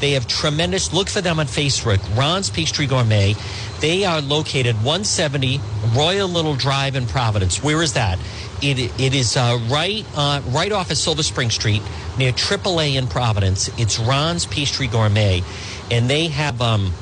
They 0.00 0.12
have 0.12 0.26
tremendous. 0.26 0.92
Look 0.92 1.08
for 1.08 1.20
them 1.20 1.38
on 1.38 1.46
Facebook. 1.46 2.00
Ron's 2.16 2.50
Pastry 2.50 2.86
Gourmet. 2.86 3.34
They 3.80 4.04
are 4.04 4.20
located 4.20 4.76
170 4.76 5.60
Royal 5.94 6.28
Little 6.28 6.56
Drive 6.56 6.96
in 6.96 7.06
Providence. 7.06 7.62
Where 7.62 7.82
is 7.82 7.94
that? 7.94 8.18
It, 8.62 8.78
it 9.00 9.14
is 9.14 9.36
uh, 9.36 9.58
right 9.68 10.06
uh, 10.16 10.40
right 10.48 10.72
off 10.72 10.90
of 10.90 10.96
Silver 10.96 11.22
Spring 11.22 11.50
Street 11.50 11.82
near 12.18 12.32
AAA 12.32 12.96
in 12.96 13.06
Providence. 13.06 13.68
It's 13.78 13.98
Ron's 13.98 14.46
Pastry 14.46 14.86
Gourmet, 14.86 15.42
and 15.90 16.08
they 16.08 16.28
have 16.28 16.60
um, 16.60 16.92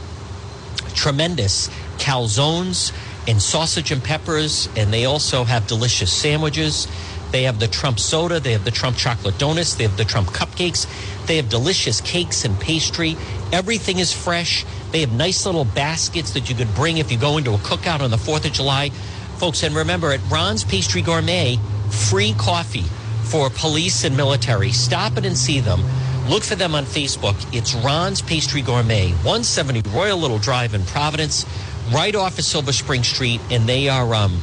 tremendous 0.95 1.69
calzones 1.99 2.93
and 3.29 3.41
sausage 3.41 3.91
and 3.91 4.03
peppers, 4.03 4.69
and 4.77 4.93
they 4.93 5.05
also 5.05 5.45
have 5.45 5.67
delicious 5.67 6.13
sandwiches. 6.13 6.89
They 7.31 7.45
have 7.45 7.59
the 7.59 7.69
Trump 7.69 7.99
soda, 7.99 8.41
they 8.41 8.53
have 8.53 8.65
the 8.65 8.71
Trump 8.71 8.97
chocolate 8.97 9.39
donuts, 9.39 9.75
they 9.75 9.85
have 9.85 9.97
the 9.97 10.05
Trump 10.05 10.29
cupcakes, 10.29 10.87
they 11.27 11.37
have 11.37 11.49
delicious 11.49 12.01
cakes 12.01 12.45
and 12.45 12.59
pastry. 12.61 13.17
Everything 13.53 13.99
is 14.01 14.13
fresh. 14.13 14.67
They 14.91 15.01
have 15.01 15.13
nice 15.13 15.47
little 15.47 15.65
baskets 15.65 16.33
that 16.33 16.51
you 16.51 16.57
could 16.57 16.75
bring 16.75 16.99
if 16.99 17.11
you 17.11 17.19
go 17.19 17.39
into 17.39 17.55
a 17.55 17.59
cookout 17.59 18.01
on 18.01 18.11
the 18.11 18.17
4th 18.17 18.45
of 18.45 18.53
July. 18.53 18.91
Folks, 19.39 19.63
and 19.63 19.75
remember 19.75 20.13
at 20.13 20.21
Ron's 20.31 20.65
Pastry 20.65 21.01
Gourmet, 21.01 21.59
free 21.91 22.35
coffee 22.35 22.85
for 23.25 23.49
police 23.49 24.05
and 24.05 24.17
military. 24.17 24.73
Stop 24.73 25.17
it 25.17 25.25
and 25.25 25.37
see 25.37 25.61
them. 25.61 25.83
Look 26.29 26.45
for 26.45 26.55
them 26.55 26.75
on 26.75 26.85
Facebook. 26.85 27.35
It's 27.53 27.75
Ron's 27.75 28.23
Pastry 28.23 28.63
Gourmet, 28.63 29.11
170 29.11 29.91
Royal 29.91 30.17
Little 30.17 30.39
Drive 30.39 30.73
in 30.73 30.85
Providence, 30.85 31.45
right 31.93 32.15
off 32.15 32.39
of 32.39 32.45
Silver 32.45 32.73
Spring 32.73 33.03
Street, 33.03 33.41
and 33.51 33.69
they 33.69 33.89
are 33.89 34.15
um, 34.15 34.41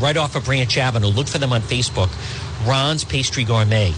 right 0.00 0.16
off 0.16 0.34
of 0.34 0.44
Branch 0.44 0.76
Avenue. 0.76 1.06
Look 1.06 1.28
for 1.28 1.38
them 1.38 1.52
on 1.52 1.60
Facebook, 1.60 2.10
Ron's 2.66 3.04
Pastry 3.04 3.44
Gourmet. 3.44 3.92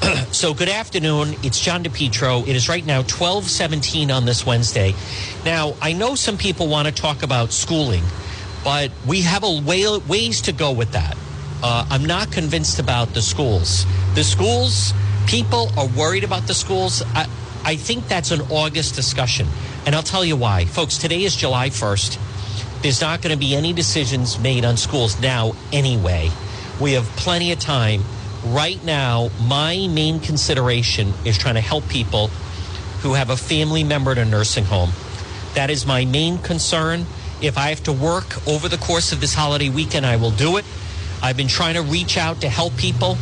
so 0.30 0.54
good 0.54 0.68
afternoon. 0.68 1.34
It's 1.42 1.60
John 1.60 1.82
DePetro. 1.82 2.46
It 2.46 2.54
is 2.54 2.68
right 2.68 2.86
now 2.86 2.98
1217 2.98 4.12
on 4.12 4.24
this 4.24 4.46
Wednesday. 4.46 4.94
Now, 5.44 5.74
I 5.82 5.92
know 5.92 6.14
some 6.14 6.38
people 6.38 6.68
want 6.68 6.86
to 6.86 6.94
talk 6.94 7.24
about 7.24 7.52
schooling, 7.52 8.04
but 8.62 8.92
we 9.04 9.22
have 9.22 9.42
a 9.42 9.60
way, 9.60 9.84
ways 10.08 10.42
to 10.42 10.52
go 10.52 10.70
with 10.70 10.92
that. 10.92 11.16
Uh, 11.62 11.86
I'm 11.90 12.04
not 12.04 12.30
convinced 12.30 12.78
about 12.78 13.12
the 13.14 13.20
schools. 13.20 13.84
The 14.14 14.24
schools, 14.24 14.94
people 15.26 15.70
are 15.78 15.86
worried 15.86 16.24
about 16.24 16.46
the 16.46 16.54
schools. 16.54 17.02
I, 17.14 17.28
I 17.64 17.76
think 17.76 18.08
that's 18.08 18.30
an 18.30 18.40
August 18.50 18.94
discussion. 18.94 19.46
And 19.86 19.94
I'll 19.94 20.02
tell 20.02 20.24
you 20.24 20.36
why. 20.36 20.64
Folks, 20.64 20.98
today 20.98 21.24
is 21.24 21.34
July 21.36 21.70
1st. 21.70 22.82
There's 22.82 23.00
not 23.00 23.20
going 23.20 23.32
to 23.32 23.38
be 23.38 23.54
any 23.54 23.72
decisions 23.72 24.38
made 24.38 24.64
on 24.64 24.76
schools 24.76 25.20
now 25.20 25.54
anyway. 25.72 26.30
We 26.80 26.92
have 26.92 27.04
plenty 27.16 27.52
of 27.52 27.58
time. 27.58 28.02
Right 28.46 28.82
now, 28.84 29.28
my 29.42 29.86
main 29.88 30.18
consideration 30.20 31.12
is 31.26 31.36
trying 31.36 31.56
to 31.56 31.60
help 31.60 31.86
people 31.88 32.28
who 33.02 33.14
have 33.14 33.28
a 33.28 33.36
family 33.36 33.84
member 33.84 34.12
in 34.12 34.18
a 34.18 34.24
nursing 34.24 34.64
home. 34.64 34.90
That 35.54 35.68
is 35.68 35.86
my 35.86 36.04
main 36.04 36.38
concern. 36.38 37.04
If 37.42 37.58
I 37.58 37.68
have 37.68 37.82
to 37.84 37.92
work 37.92 38.46
over 38.46 38.68
the 38.68 38.78
course 38.78 39.12
of 39.12 39.20
this 39.20 39.34
holiday 39.34 39.68
weekend, 39.68 40.06
I 40.06 40.16
will 40.16 40.30
do 40.30 40.56
it. 40.56 40.64
I've 41.22 41.36
been 41.36 41.48
trying 41.48 41.74
to 41.74 41.82
reach 41.82 42.16
out 42.16 42.40
to 42.40 42.48
help 42.48 42.76
people. 42.76 43.18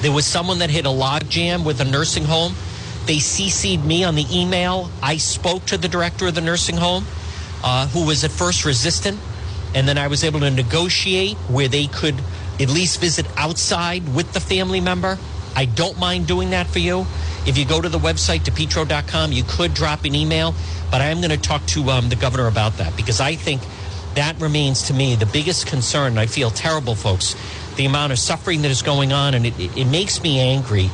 There 0.00 0.12
was 0.12 0.24
someone 0.24 0.60
that 0.60 0.70
hit 0.70 0.86
a 0.86 0.90
log 0.90 1.28
jam 1.28 1.64
with 1.64 1.80
a 1.80 1.84
nursing 1.84 2.24
home. 2.24 2.54
They 3.06 3.16
CC'd 3.16 3.84
me 3.84 4.02
on 4.04 4.14
the 4.14 4.24
email. 4.32 4.90
I 5.02 5.18
spoke 5.18 5.66
to 5.66 5.76
the 5.76 5.88
director 5.88 6.26
of 6.26 6.34
the 6.34 6.40
nursing 6.40 6.76
home, 6.76 7.04
uh, 7.62 7.86
who 7.88 8.06
was 8.06 8.24
at 8.24 8.30
first 8.30 8.64
resistant. 8.64 9.18
And 9.74 9.86
then 9.86 9.98
I 9.98 10.08
was 10.08 10.24
able 10.24 10.40
to 10.40 10.50
negotiate 10.50 11.36
where 11.48 11.68
they 11.68 11.86
could 11.86 12.14
at 12.58 12.70
least 12.70 13.00
visit 13.00 13.26
outside 13.36 14.14
with 14.14 14.32
the 14.32 14.40
family 14.40 14.80
member. 14.80 15.18
I 15.54 15.66
don't 15.66 15.98
mind 15.98 16.26
doing 16.26 16.50
that 16.50 16.66
for 16.66 16.78
you. 16.78 17.06
If 17.46 17.58
you 17.58 17.64
go 17.64 17.80
to 17.80 17.88
the 17.88 17.98
website, 17.98 18.40
depetro.com, 18.40 19.32
you 19.32 19.44
could 19.46 19.74
drop 19.74 20.04
an 20.04 20.14
email, 20.14 20.54
but 20.90 21.00
I 21.00 21.06
am 21.06 21.18
going 21.18 21.30
to 21.30 21.38
talk 21.38 21.64
to 21.66 21.90
um, 21.90 22.08
the 22.08 22.16
governor 22.16 22.46
about 22.46 22.78
that 22.78 22.96
because 22.96 23.20
I 23.20 23.34
think 23.34 23.62
that 24.14 24.40
remains 24.40 24.82
to 24.88 24.94
me 24.94 25.14
the 25.14 25.26
biggest 25.26 25.66
concern. 25.66 26.18
I 26.18 26.26
feel 26.26 26.50
terrible, 26.50 26.94
folks, 26.94 27.34
the 27.76 27.86
amount 27.86 28.12
of 28.12 28.18
suffering 28.18 28.62
that 28.62 28.70
is 28.70 28.82
going 28.82 29.12
on, 29.12 29.34
and 29.34 29.46
it, 29.46 29.54
it, 29.58 29.86
makes 29.86 30.22
me 30.22 30.38
angry 30.38 30.86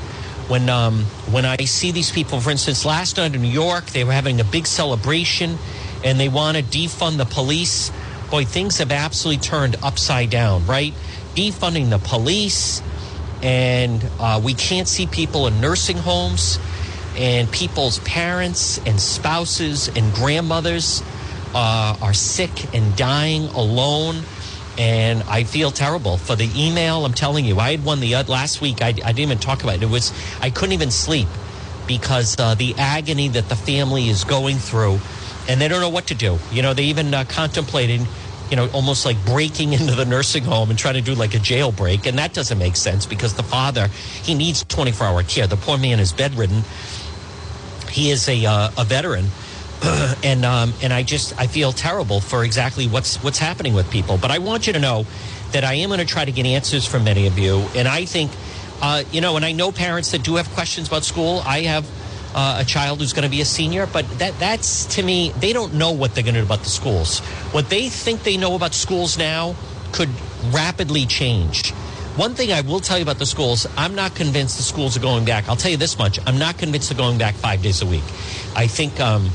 when 0.49 0.69
um, 0.69 1.01
when 1.31 1.45
I 1.45 1.57
see 1.65 1.91
these 1.91 2.11
people. 2.11 2.41
For 2.41 2.51
instance, 2.51 2.85
last 2.85 3.17
night 3.17 3.35
in 3.35 3.43
New 3.43 3.49
York, 3.49 3.87
they 3.87 4.05
were 4.05 4.13
having 4.13 4.41
a 4.41 4.45
big 4.45 4.67
celebration, 4.67 5.59
and 6.05 6.19
they 6.21 6.29
want 6.29 6.57
to 6.57 6.63
defund 6.63 7.17
the 7.17 7.25
police. 7.25 7.91
Boy, 8.31 8.45
things 8.45 8.79
have 8.79 8.93
absolutely 8.93 9.43
turned 9.43 9.77
upside 9.83 10.31
down, 10.31 10.67
right? 10.67 10.93
Defunding 11.35 11.91
the 11.91 11.99
police, 11.99 12.83
and 13.43 14.05
uh, 14.19 14.41
we 14.43 14.55
can't 14.55 14.89
see 14.89 15.07
people 15.07 15.47
in 15.47 15.61
nursing 15.61 15.97
homes, 15.97 16.59
and 17.17 17.51
people's 17.51 17.99
parents 18.01 18.79
and 18.87 19.01
spouses 19.01 19.89
and 19.89 20.13
grandmothers 20.15 21.03
uh, 21.55 21.97
are 22.03 22.13
sick 22.13 22.75
and 22.75 22.95
dying 22.97 23.47
alone. 23.49 24.23
And 24.79 25.23
I 25.23 25.45
feel 25.45 25.71
terrible 25.71 26.19
for 26.19 26.37
the 26.37 26.51
email. 26.55 27.05
I'm 27.07 27.15
telling 27.15 27.45
you, 27.45 27.59
I 27.59 27.71
had 27.71 27.85
one 27.85 28.01
the 28.01 28.15
uh, 28.15 28.25
last 28.25 28.61
week. 28.61 28.83
I, 28.83 28.89
I 28.89 28.93
didn't 28.93 29.21
even 29.21 29.39
talk 29.39 29.63
about 29.63 29.77
it. 29.77 29.83
It 29.83 29.89
was 29.89 30.13
I 30.43 30.51
couldn't 30.51 30.75
even 30.75 30.91
sleep 30.91 31.29
because 31.87 32.37
uh, 32.39 32.55
the 32.55 32.75
agony 32.77 33.29
that 33.29 33.49
the 33.49 33.57
family 33.57 34.09
is 34.09 34.25
going 34.25 34.57
through, 34.57 34.99
and 35.49 35.61
they 35.61 35.69
don't 35.69 35.81
know 35.81 35.89
what 35.89 36.09
to 36.09 36.15
do. 36.15 36.39
You 36.53 36.61
know, 36.63 36.75
they 36.75 36.85
even 36.85 37.15
uh, 37.15 37.25
contemplated, 37.27 38.03
you 38.51 38.57
know, 38.57 38.69
almost 38.75 39.07
like 39.07 39.17
breaking 39.25 39.73
into 39.79 39.95
the 39.95 40.05
nursing 40.05 40.45
home 40.45 40.69
and 40.69 40.79
trying 40.79 40.95
to 40.95 41.01
do 41.01 41.15
like 41.15 41.35
a 41.35 41.39
jailbreak, 41.39 42.07
and 42.07 42.19
that 42.19 42.35
doesn't 42.35 42.59
make 42.59 42.77
sense 42.77 43.07
because 43.07 43.35
the 43.35 43.43
father 43.43 43.89
he 43.89 44.35
needs 44.35 44.63
24 44.65 45.07
hour 45.07 45.23
care. 45.23 45.47
The 45.47 45.57
poor 45.57 45.79
man 45.79 46.01
is 46.01 46.13
bedridden. 46.13 46.63
He 47.91 48.11
is 48.11 48.29
a 48.29 48.45
uh, 48.45 48.71
a 48.77 48.85
veteran 48.85 49.27
and 50.25 50.45
um, 50.45 50.73
and 50.83 50.93
I 50.93 51.03
just 51.03 51.39
I 51.39 51.47
feel 51.47 51.73
terrible 51.73 52.21
for 52.21 52.45
exactly 52.45 52.87
what's 52.87 53.23
what's 53.23 53.39
happening 53.39 53.75
with 53.75 53.91
people. 53.91 54.17
But 54.17 54.31
I 54.31 54.39
want 54.39 54.67
you 54.67 54.73
to 54.73 54.81
know 54.81 55.07
that 55.53 55.65
I 55.65 55.75
am 55.75 55.91
going 55.91 56.01
to 56.01 56.07
try 56.07 56.25
to 56.25 56.33
get 56.33 56.47
answers 56.47 56.87
from 56.87 57.05
many 57.05 57.27
of 57.27 57.39
you, 57.39 57.67
and 57.75 57.87
I 57.87 58.05
think 58.05 58.31
uh, 58.81 59.05
you 59.11 59.21
know, 59.21 59.37
and 59.37 59.45
I 59.45 59.53
know 59.53 59.73
parents 59.73 60.13
that 60.13 60.23
do 60.23 60.37
have 60.37 60.51
questions 60.51 60.89
about 60.89 61.05
school. 61.05 61.43
I 61.45 61.63
have 61.63 61.87
uh, 62.35 62.59
a 62.61 62.65
child 62.65 63.01
who's 63.01 63.13
going 63.13 63.25
to 63.25 63.31
be 63.31 63.41
a 63.41 63.45
senior, 63.45 63.87
but 63.87 64.07
that 64.19 64.39
that's 64.39 64.97
to 64.97 65.03
me 65.03 65.31
they 65.41 65.53
don't 65.53 65.75
know 65.75 65.93
what 65.93 66.15
they're 66.15 66.25
going 66.25 66.35
to 66.35 66.41
do 66.41 66.47
about 66.47 66.61
the 66.61 66.71
schools. 66.71 67.21
What 67.53 67.71
they 67.71 67.89
think 67.89 68.23
they 68.23 68.37
know 68.37 68.55
about 68.55 68.75
schools 68.75 69.17
now 69.17 69.55
could 69.93 70.11
rapidly 70.51 71.07
change. 71.07 71.73
One 72.17 72.35
thing 72.35 72.51
I 72.53 72.63
will 72.63 72.81
tell 72.81 72.97
you 72.97 73.03
about 73.03 73.19
the 73.19 73.27
schools, 73.27 73.67
I'm 73.77 73.95
not 73.95 74.15
convinced 74.15 74.57
the 74.57 74.63
schools 74.63 74.97
are 74.97 75.01
going 75.01 75.25
back. 75.27 75.49
I'll 75.49 75.57
tell 75.57 75.71
you 75.71 75.77
this 75.77 75.99
much: 75.99 76.19
I'm 76.27 76.39
not 76.39 76.59
convinced 76.59 76.91
they're 76.91 76.99
going 76.99 77.19
back 77.19 77.35
five 77.35 77.63
days 77.63 77.83
a 77.83 77.87
week. 77.87 78.05
I 78.55 78.67
think. 78.67 79.01
Um, 79.01 79.31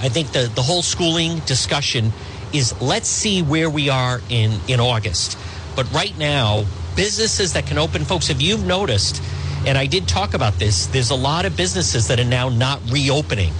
I 0.00 0.08
think 0.08 0.32
the, 0.32 0.50
the 0.54 0.62
whole 0.62 0.82
schooling 0.82 1.40
discussion 1.40 2.12
is 2.52 2.80
let's 2.80 3.08
see 3.08 3.42
where 3.42 3.68
we 3.68 3.88
are 3.88 4.20
in, 4.28 4.58
in 4.68 4.80
August. 4.80 5.38
But 5.74 5.90
right 5.92 6.16
now, 6.18 6.64
businesses 6.96 7.52
that 7.52 7.66
can 7.66 7.78
open, 7.78 8.04
folks, 8.04 8.30
if 8.30 8.40
you've 8.40 8.64
noticed, 8.64 9.22
and 9.66 9.76
I 9.76 9.86
did 9.86 10.08
talk 10.08 10.34
about 10.34 10.54
this, 10.54 10.86
there's 10.86 11.10
a 11.10 11.16
lot 11.16 11.44
of 11.44 11.56
businesses 11.56 12.08
that 12.08 12.20
are 12.20 12.24
now 12.24 12.48
not 12.48 12.80
reopening. 12.90 13.52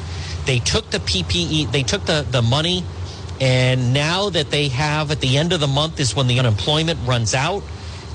They 0.47 0.59
took 0.59 0.91
the 0.91 0.99
PPE, 0.99 1.71
they 1.71 1.83
took 1.83 2.05
the, 2.07 2.27
the 2.31 2.43
money, 2.43 2.85
and 3.41 3.93
now 3.93 4.31
that 4.31 4.51
they 4.51 4.69
have 4.69 5.11
at 5.11 5.21
the 5.21 5.37
end 5.37 5.53
of 5.53 5.61
the 5.61 5.67
month 5.67 6.01
is 6.01 6.17
when 6.17 6.27
the 6.27 6.39
unemployment 6.39 6.99
runs 7.07 7.35
out, 7.35 7.63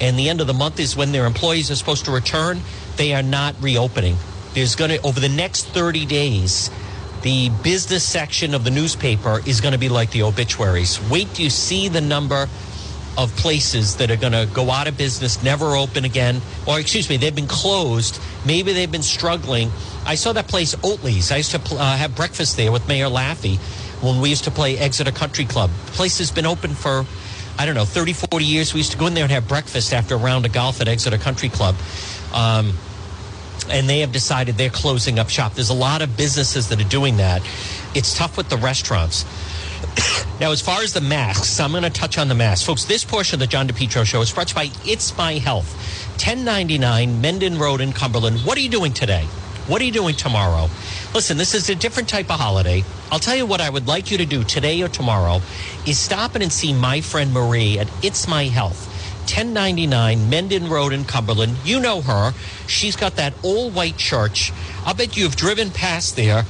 and 0.01 0.17
the 0.17 0.29
end 0.29 0.41
of 0.41 0.47
the 0.47 0.53
month 0.53 0.79
is 0.79 0.95
when 0.95 1.11
their 1.11 1.25
employees 1.25 1.69
are 1.71 1.75
supposed 1.75 2.05
to 2.05 2.11
return, 2.11 2.61
they 2.97 3.13
are 3.13 3.23
not 3.23 3.55
reopening. 3.61 4.17
There's 4.53 4.75
going 4.75 4.91
to, 4.91 5.01
over 5.01 5.19
the 5.19 5.29
next 5.29 5.67
30 5.67 6.05
days, 6.05 6.69
the 7.23 7.49
business 7.63 8.03
section 8.03 8.53
of 8.53 8.63
the 8.63 8.69
newspaper 8.69 9.41
is 9.45 9.61
going 9.61 9.71
to 9.71 9.79
be 9.79 9.89
like 9.89 10.11
the 10.11 10.23
obituaries. 10.23 10.99
Wait 11.09 11.27
till 11.33 11.45
you 11.45 11.49
see 11.49 11.87
the 11.87 12.01
number 12.01 12.47
of 13.17 13.33
places 13.37 13.97
that 13.97 14.11
are 14.11 14.17
going 14.17 14.33
to 14.33 14.47
go 14.53 14.69
out 14.69 14.87
of 14.87 14.97
business, 14.97 15.41
never 15.41 15.75
open 15.75 16.03
again, 16.03 16.41
or 16.67 16.79
excuse 16.79 17.09
me, 17.09 17.17
they've 17.17 17.35
been 17.35 17.47
closed. 17.47 18.19
Maybe 18.45 18.73
they've 18.73 18.91
been 18.91 19.03
struggling. 19.03 19.71
I 20.05 20.15
saw 20.15 20.33
that 20.33 20.47
place, 20.47 20.75
Oatley's. 20.75 21.31
I 21.31 21.37
used 21.37 21.51
to 21.51 21.75
uh, 21.75 21.97
have 21.97 22.15
breakfast 22.15 22.57
there 22.57 22.71
with 22.71 22.87
Mayor 22.87 23.07
Laffey 23.07 23.57
when 24.03 24.19
we 24.19 24.29
used 24.29 24.43
to 24.43 24.51
play 24.51 24.77
Exeter 24.77 25.11
Country 25.11 25.45
Club. 25.45 25.69
The 25.85 25.91
place 25.93 26.17
has 26.17 26.29
been 26.29 26.45
open 26.45 26.71
for, 26.71 27.05
I 27.57 27.65
don't 27.65 27.75
know, 27.75 27.85
30, 27.85 28.13
40 28.13 28.43
years. 28.43 28.73
We 28.73 28.79
used 28.79 28.91
to 28.91 28.97
go 28.97 29.07
in 29.07 29.13
there 29.13 29.23
and 29.23 29.31
have 29.31 29.47
breakfast 29.47 29.93
after 29.93 30.15
a 30.15 30.17
round 30.17 30.45
of 30.45 30.51
golf 30.51 30.81
at 30.81 30.89
Exeter 30.89 31.17
Country 31.17 31.49
Club. 31.49 31.75
Um, 32.33 32.73
and 33.69 33.89
they 33.89 33.99
have 33.99 34.11
decided 34.11 34.55
they're 34.55 34.69
closing 34.69 35.19
up 35.19 35.29
shop. 35.29 35.53
There's 35.53 35.69
a 35.69 35.73
lot 35.73 36.01
of 36.01 36.15
businesses 36.17 36.69
that 36.69 36.79
are 36.79 36.89
doing 36.89 37.17
that. 37.17 37.41
It's 37.95 38.17
tough 38.17 38.37
with 38.37 38.49
the 38.49 38.57
restaurants. 38.57 39.25
now, 40.39 40.51
as 40.51 40.61
far 40.61 40.81
as 40.81 40.93
the 40.93 41.01
masks, 41.01 41.59
I'm 41.59 41.71
going 41.71 41.83
to 41.83 41.89
touch 41.89 42.17
on 42.17 42.27
the 42.27 42.35
masks. 42.35 42.65
Folks, 42.65 42.85
this 42.85 43.03
portion 43.03 43.35
of 43.35 43.39
the 43.39 43.47
John 43.47 43.67
DePetro 43.67 44.05
show 44.05 44.21
is 44.21 44.31
brought 44.31 44.47
to 44.49 44.63
you 44.63 44.69
by 44.69 44.75
It's 44.85 45.15
My 45.17 45.33
Health. 45.33 45.73
1099 46.13 47.21
Mendon 47.21 47.57
Road 47.57 47.81
in 47.81 47.91
Cumberland. 47.93 48.39
What 48.39 48.57
are 48.57 48.61
you 48.61 48.69
doing 48.69 48.93
today? 48.93 49.25
What 49.67 49.81
are 49.81 49.85
you 49.85 49.91
doing 49.91 50.15
tomorrow? 50.15 50.69
Listen, 51.13 51.37
this 51.37 51.55
is 51.55 51.69
a 51.69 51.75
different 51.75 52.09
type 52.09 52.29
of 52.29 52.39
holiday. 52.39 52.83
I'll 53.11 53.19
tell 53.19 53.35
you 53.35 53.45
what 53.45 53.61
I 53.61 53.69
would 53.69 53.87
like 53.87 54.11
you 54.11 54.17
to 54.17 54.25
do 54.25 54.43
today 54.43 54.81
or 54.81 54.89
tomorrow 54.89 55.41
is 55.87 55.97
stop 55.97 56.35
in 56.35 56.41
and 56.41 56.51
see 56.51 56.73
my 56.73 56.99
friend 56.99 57.31
Marie 57.31 57.79
at 57.79 57.87
It's 58.03 58.27
My 58.27 58.45
Health. 58.45 58.92
1099 59.23 60.29
Mendon 60.29 60.69
Road 60.69 60.93
in 60.93 61.05
Cumberland. 61.05 61.57
You 61.63 61.79
know 61.79 62.01
her. 62.01 62.33
She's 62.67 62.95
got 62.95 63.15
that 63.15 63.33
all 63.43 63.69
white 63.69 63.97
church. 63.97 64.51
I'll 64.85 64.93
bet 64.93 65.17
you've 65.17 65.35
driven 65.35 65.71
past 65.71 66.15
there 66.15 66.43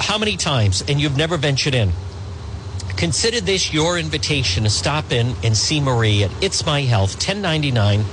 how 0.00 0.18
many 0.18 0.36
times 0.36 0.82
and 0.88 1.00
you've 1.00 1.16
never 1.16 1.36
ventured 1.36 1.74
in. 1.74 1.92
Consider 2.96 3.40
this 3.40 3.72
your 3.72 3.98
invitation 3.98 4.64
to 4.64 4.70
stop 4.70 5.12
in 5.12 5.34
and 5.44 5.56
see 5.56 5.80
Marie 5.80 6.24
at 6.24 6.30
It's 6.42 6.66
My 6.66 6.82
Health, 6.82 7.14
1099 7.14 8.04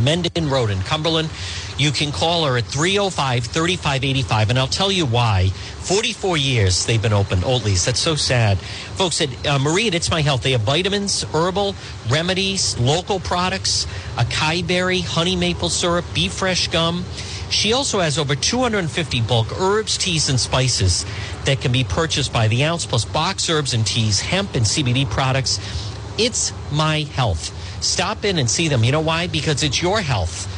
Mendon 0.00 0.48
Road 0.48 0.70
in 0.70 0.80
Cumberland. 0.80 1.30
You 1.78 1.90
can 1.90 2.12
call 2.12 2.44
her 2.46 2.56
at 2.56 2.64
305 2.64 3.44
3585, 3.44 4.50
and 4.50 4.58
I'll 4.58 4.66
tell 4.66 4.92
you 4.92 5.04
why. 5.04 5.50
44 5.82 6.36
years 6.36 6.86
they've 6.86 7.02
been 7.02 7.12
open, 7.12 7.40
Oatley's. 7.40 7.84
That's 7.84 7.98
so 8.00 8.14
sad. 8.14 8.58
Folks 8.58 9.20
at 9.20 9.46
uh, 9.46 9.58
Marie 9.58 9.88
at 9.88 9.94
It's 9.94 10.10
My 10.10 10.22
Health, 10.22 10.42
they 10.42 10.52
have 10.52 10.60
vitamins, 10.62 11.24
herbal, 11.24 11.74
remedies, 12.08 12.78
local 12.78 13.18
products, 13.18 13.86
acai 14.16 14.66
berry, 14.66 15.00
honey 15.00 15.36
maple 15.36 15.68
syrup, 15.68 16.04
beef 16.14 16.32
fresh 16.32 16.68
gum. 16.68 17.04
She 17.50 17.72
also 17.72 18.00
has 18.00 18.18
over 18.18 18.34
250 18.34 19.20
bulk 19.22 19.60
herbs, 19.60 19.98
teas, 19.98 20.28
and 20.30 20.40
spices 20.40 21.04
that 21.44 21.60
can 21.60 21.72
be 21.72 21.84
purchased 21.84 22.32
by 22.32 22.48
the 22.48 22.64
ounce, 22.64 22.86
plus 22.86 23.04
box 23.04 23.50
herbs 23.50 23.74
and 23.74 23.86
teas, 23.86 24.20
hemp 24.20 24.54
and 24.54 24.64
CBD 24.64 25.08
products. 25.10 25.58
It's 26.16 26.52
My 26.70 27.00
Health. 27.00 27.58
Stop 27.82 28.24
in 28.24 28.38
and 28.38 28.48
see 28.48 28.68
them. 28.68 28.84
You 28.84 28.92
know 28.92 29.00
why? 29.00 29.26
Because 29.26 29.62
it's 29.62 29.82
your 29.82 30.00
health. 30.00 30.48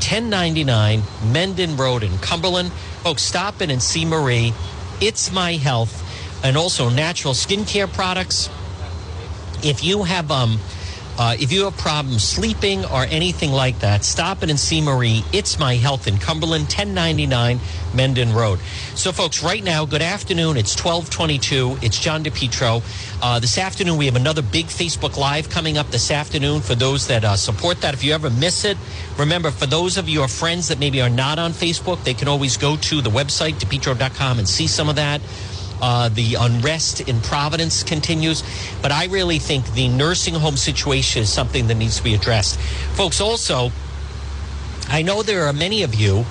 1099 0.00 1.02
Mendon 1.30 1.76
Road 1.76 2.02
in 2.02 2.18
Cumberland. 2.18 2.72
Folks, 3.02 3.22
stop 3.22 3.60
in 3.60 3.70
and 3.70 3.82
see 3.82 4.04
Marie. 4.04 4.54
It's 5.00 5.30
My 5.30 5.52
Health, 5.52 6.02
and 6.42 6.56
also 6.56 6.88
natural 6.88 7.34
skincare 7.34 7.90
products. 7.92 8.48
If 9.62 9.84
you 9.84 10.04
have 10.04 10.30
um, 10.30 10.58
uh, 11.20 11.36
if 11.38 11.52
you 11.52 11.64
have 11.64 11.76
problems 11.76 12.24
sleeping 12.24 12.82
or 12.86 13.02
anything 13.02 13.52
like 13.52 13.78
that, 13.80 14.06
stop 14.06 14.42
in 14.42 14.48
and 14.48 14.58
see 14.58 14.80
Marie. 14.80 15.22
It's 15.34 15.58
My 15.58 15.74
Health 15.74 16.06
in 16.06 16.16
Cumberland, 16.16 16.64
1099 16.64 17.60
Mendon 17.94 18.32
Road. 18.32 18.58
So, 18.94 19.12
folks, 19.12 19.42
right 19.42 19.62
now, 19.62 19.84
good 19.84 20.00
afternoon. 20.00 20.56
It's 20.56 20.74
1222. 20.74 21.84
It's 21.84 22.00
John 22.00 22.24
DePetro. 22.24 22.82
Uh, 23.22 23.38
this 23.38 23.58
afternoon, 23.58 23.98
we 23.98 24.06
have 24.06 24.16
another 24.16 24.40
big 24.40 24.68
Facebook 24.68 25.18
Live 25.18 25.50
coming 25.50 25.76
up 25.76 25.90
this 25.90 26.10
afternoon 26.10 26.62
for 26.62 26.74
those 26.74 27.06
that 27.08 27.22
uh, 27.22 27.36
support 27.36 27.82
that. 27.82 27.92
If 27.92 28.02
you 28.02 28.14
ever 28.14 28.30
miss 28.30 28.64
it, 28.64 28.78
remember, 29.18 29.50
for 29.50 29.66
those 29.66 29.98
of 29.98 30.08
your 30.08 30.26
friends 30.26 30.68
that 30.68 30.78
maybe 30.78 31.02
are 31.02 31.10
not 31.10 31.38
on 31.38 31.52
Facebook, 31.52 32.02
they 32.02 32.14
can 32.14 32.28
always 32.28 32.56
go 32.56 32.76
to 32.76 33.02
the 33.02 33.10
website, 33.10 33.56
depetro.com, 33.56 34.38
and 34.38 34.48
see 34.48 34.66
some 34.66 34.88
of 34.88 34.96
that. 34.96 35.20
Uh, 35.82 36.08
the 36.08 36.36
unrest 36.38 37.00
in 37.02 37.20
Providence 37.20 37.82
continues. 37.82 38.42
But 38.82 38.92
I 38.92 39.06
really 39.06 39.38
think 39.38 39.72
the 39.72 39.88
nursing 39.88 40.34
home 40.34 40.56
situation 40.56 41.22
is 41.22 41.32
something 41.32 41.66
that 41.68 41.76
needs 41.76 41.96
to 41.98 42.04
be 42.04 42.14
addressed. 42.14 42.58
Folks, 42.94 43.20
also, 43.20 43.70
I 44.88 45.02
know 45.02 45.22
there 45.22 45.44
are 45.44 45.52
many 45.52 45.82
of 45.82 45.94
you. 45.94 46.24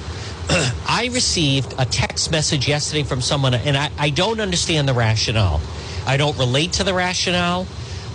I 0.88 1.10
received 1.12 1.74
a 1.78 1.86
text 1.86 2.32
message 2.32 2.68
yesterday 2.68 3.04
from 3.04 3.22
someone, 3.22 3.54
and 3.54 3.78
I, 3.78 3.92
I 3.98 4.10
don't 4.10 4.40
understand 4.40 4.88
the 4.88 4.94
rationale. 4.94 5.62
I 6.06 6.18
don't 6.18 6.38
relate 6.38 6.74
to 6.74 6.84
the 6.84 6.94
rationale. 6.94 7.68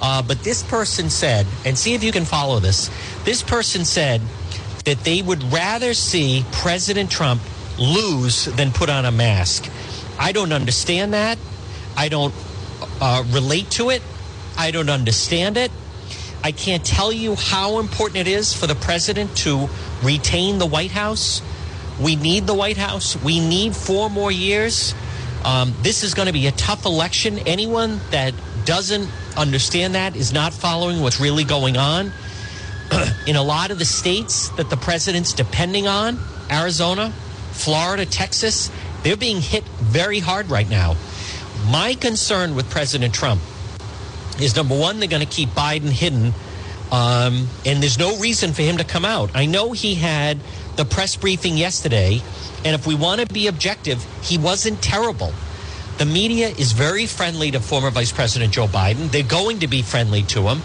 Uh, 0.03 0.21
but 0.23 0.41
this 0.41 0.63
person 0.63 1.09
said, 1.09 1.47
and 1.65 1.79
see 1.79 1.95
if 1.95 2.05
you 2.05 2.13
can 2.13 2.25
follow 2.25 2.59
this. 2.59 2.91
This 3.25 3.43
person 3.43 3.85
said 3.85 4.21
that 4.85 4.99
they 4.99 5.23
would 5.23 5.43
rather 5.53 5.95
see 5.95 6.45
President 6.53 7.11
Trump 7.11 7.41
lose 7.79 8.45
than 8.45 8.71
put 8.71 8.91
on 8.91 9.05
a 9.05 9.13
mask. 9.13 9.71
I 10.19 10.33
don't 10.33 10.53
understand 10.53 11.15
that. 11.15 11.39
I 11.97 12.09
don't 12.09 12.35
uh, 13.01 13.25
relate 13.29 13.71
to 13.73 13.91
it. 13.91 14.03
I 14.57 14.71
don't 14.71 14.91
understand 14.91 15.57
it. 15.57 15.71
I 16.43 16.53
can't 16.53 16.85
tell 16.85 17.13
you 17.13 17.37
how 17.37 17.79
important 17.79 18.19
it 18.19 18.29
is 18.29 18.53
for 18.53 18.67
the 18.67 18.75
president 18.75 19.37
to 19.39 19.69
retain 20.03 20.59
the 20.59 20.67
White 20.67 20.91
House. 20.91 21.41
We 22.01 22.17
need 22.17 22.47
the 22.47 22.55
White 22.55 22.77
House. 22.77 23.21
We 23.23 23.41
need 23.41 23.75
four 23.75 24.11
more 24.11 24.31
years. 24.31 24.95
Um, 25.45 25.75
this 25.83 26.03
is 26.03 26.15
going 26.15 26.27
to 26.27 26.33
be 26.33 26.47
a 26.47 26.53
tough 26.53 26.85
election. 26.85 27.39
Anyone 27.41 28.01
that 28.11 28.35
doesn't 28.65 29.09
understand 29.37 29.95
that 29.95 30.17
is 30.17 30.33
not 30.33 30.53
following 30.53 31.01
what's 31.01 31.21
really 31.21 31.45
going 31.45 31.77
on. 31.77 32.13
In 33.27 33.37
a 33.37 33.43
lot 33.43 33.71
of 33.71 33.79
the 33.79 33.85
states 33.85 34.51
that 34.51 34.71
the 34.71 34.77
president's 34.77 35.33
depending 35.33 35.87
on, 35.87 36.19
Arizona, 36.51 37.11
Florida, 37.53 38.05
Texas, 38.05 38.71
they're 39.05 39.17
being 39.17 39.41
hit 39.41 39.65
very 39.65 40.19
hard 40.19 40.51
right 40.51 40.69
now. 40.69 40.97
My 41.69 41.95
concern 41.95 42.57
with 42.57 42.69
President 42.71 43.15
Trump 43.15 43.41
is 44.41 44.57
number 44.57 44.77
one, 44.77 44.99
they're 44.99 45.09
going 45.09 45.25
to 45.25 45.31
keep 45.33 45.51
Biden 45.51 45.91
hidden. 45.91 46.35
Um, 46.91 47.49
and 47.65 47.83
there's 47.83 47.99
no 47.99 48.19
reason 48.19 48.53
for 48.53 48.63
him 48.63 48.79
to 48.79 48.85
come 48.85 49.05
out. 49.05 49.31
I 49.35 49.47
know 49.47 49.73
he 49.73 49.95
had 49.95 50.39
the 50.77 50.85
press 50.85 51.17
briefing 51.17 51.57
yesterday, 51.57 52.21
and 52.65 52.75
if 52.75 52.87
we 52.87 52.95
want 52.95 53.21
to 53.21 53.27
be 53.27 53.47
objective, 53.47 54.05
he 54.23 54.39
wasn't 54.39 54.83
terrible. 54.83 55.33
The 55.99 56.07
media 56.07 56.49
is 56.49 56.73
very 56.73 57.07
friendly 57.07 57.51
to 57.53 57.61
former 57.61 57.91
Vice 57.91 58.11
President 58.13 58.53
Joe 58.53 58.67
Biden. 58.67 59.11
They're 59.11 59.23
going 59.23 59.61
to 59.61 59.69
be 59.69 59.83
friendly 59.83 60.23
to 60.25 60.49
him. 60.49 60.63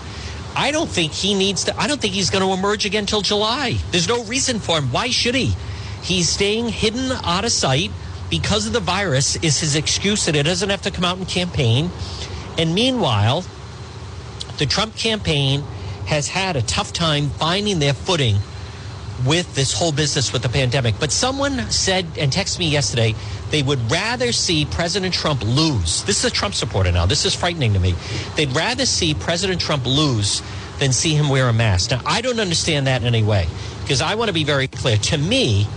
I 0.56 0.72
don't 0.72 0.90
think 0.90 1.12
he 1.12 1.36
needs 1.36 1.66
to, 1.66 1.80
I 1.80 1.88
don't 1.88 2.02
think 2.02 2.14
he's 2.14 2.30
going 2.30 2.44
to 2.44 2.52
emerge 2.54 2.86
again 2.86 3.04
until 3.04 3.22
July. 3.22 3.78
There's 3.92 4.08
no 4.08 4.24
reason 4.24 4.60
for 4.60 4.78
him. 4.78 4.92
Why 4.92 5.10
should 5.10 5.36
he? 5.36 5.54
He's 6.02 6.30
staying 6.30 6.70
hidden 6.70 7.12
out 7.24 7.46
of 7.46 7.52
sight 7.52 7.92
because 8.30 8.68
of 8.68 8.74
the 8.74 8.80
virus 8.80 9.36
is 9.38 9.60
his 9.60 9.76
excuse 9.76 10.26
that 10.26 10.36
it 10.36 10.44
doesn't 10.44 10.70
have 10.70 10.82
to 10.84 10.92
come 10.92 11.06
out 11.06 11.18
and 11.18 11.28
campaign. 11.28 11.90
And 12.58 12.74
meanwhile, 12.74 13.44
the 14.58 14.66
Trump 14.66 14.96
campaign 14.96 15.64
has 16.06 16.28
had 16.28 16.56
a 16.56 16.62
tough 16.62 16.94
time 16.94 17.30
finding 17.30 17.80
their 17.80 17.94
footing 17.94 18.38
with 19.26 19.54
this 19.56 19.74
whole 19.74 19.92
business 19.92 20.32
with 20.32 20.44
the 20.44 20.50
pandemic. 20.50 20.96
But 21.00 21.12
someone 21.12 21.70
said 21.72 22.06
and 22.18 22.32
texted 22.32 22.60
me 22.60 22.70
yesterday 22.70 23.16
they 23.52 23.64
would 23.64 23.92
rather 23.92 24.32
see 24.32 24.66
President 24.66 25.14
Trump 25.14 25.44
lose. 25.44 26.04
This 26.04 26.20
is 26.20 26.26
a 26.26 26.34
Trump 26.34 26.54
supporter 26.54 26.92
now. 26.92 27.06
This 27.06 27.26
is 27.26 27.36
frightening 27.36 27.74
to 27.74 27.80
me. 27.80 27.96
They'd 28.36 28.56
rather 28.56 28.86
see 28.86 29.14
President 29.14 29.60
Trump 29.60 29.86
lose 29.86 30.42
than 30.80 30.94
see 30.94 31.14
him 31.14 31.30
wear 31.30 31.50
a 31.50 31.54
mask. 31.54 31.92
Now, 31.92 32.02
I 32.06 32.22
don't 32.22 32.40
understand 32.40 32.88
that 32.88 33.02
in 33.02 33.08
any 33.08 33.24
way 33.24 33.48
because 33.82 34.02
I 34.02 34.16
want 34.16 34.30
to 34.30 34.34
be 34.34 34.44
very 34.44 34.68
clear. 34.68 34.98
To 34.98 35.18
me, 35.18 35.68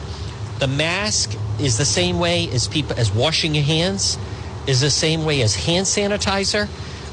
the 0.58 0.68
mask 0.68 1.36
is 1.64 1.78
the 1.78 1.84
same 1.84 2.18
way 2.18 2.48
as 2.50 2.68
people 2.68 2.96
as 2.98 3.12
washing 3.12 3.54
your 3.54 3.64
hands 3.64 4.18
is 4.66 4.80
the 4.80 4.90
same 4.90 5.24
way 5.24 5.42
as 5.42 5.54
hand 5.54 5.86
sanitizer. 5.86 6.68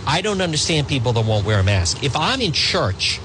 I 0.05 0.21
don't 0.21 0.41
understand 0.41 0.87
people 0.87 1.13
that 1.13 1.25
won't 1.25 1.45
wear 1.45 1.59
a 1.59 1.63
mask. 1.63 2.03
If 2.03 2.15
I'm 2.15 2.41
in 2.41 2.51
church 2.51 3.19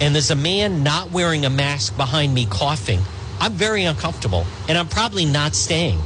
and 0.00 0.14
there's 0.14 0.30
a 0.30 0.36
man 0.36 0.82
not 0.82 1.10
wearing 1.10 1.44
a 1.44 1.50
mask 1.50 1.96
behind 1.96 2.34
me 2.34 2.46
coughing, 2.46 3.00
I'm 3.40 3.52
very 3.52 3.84
uncomfortable 3.84 4.46
and 4.68 4.78
I'm 4.78 4.88
probably 4.88 5.24
not 5.24 5.54
staying. 5.54 5.98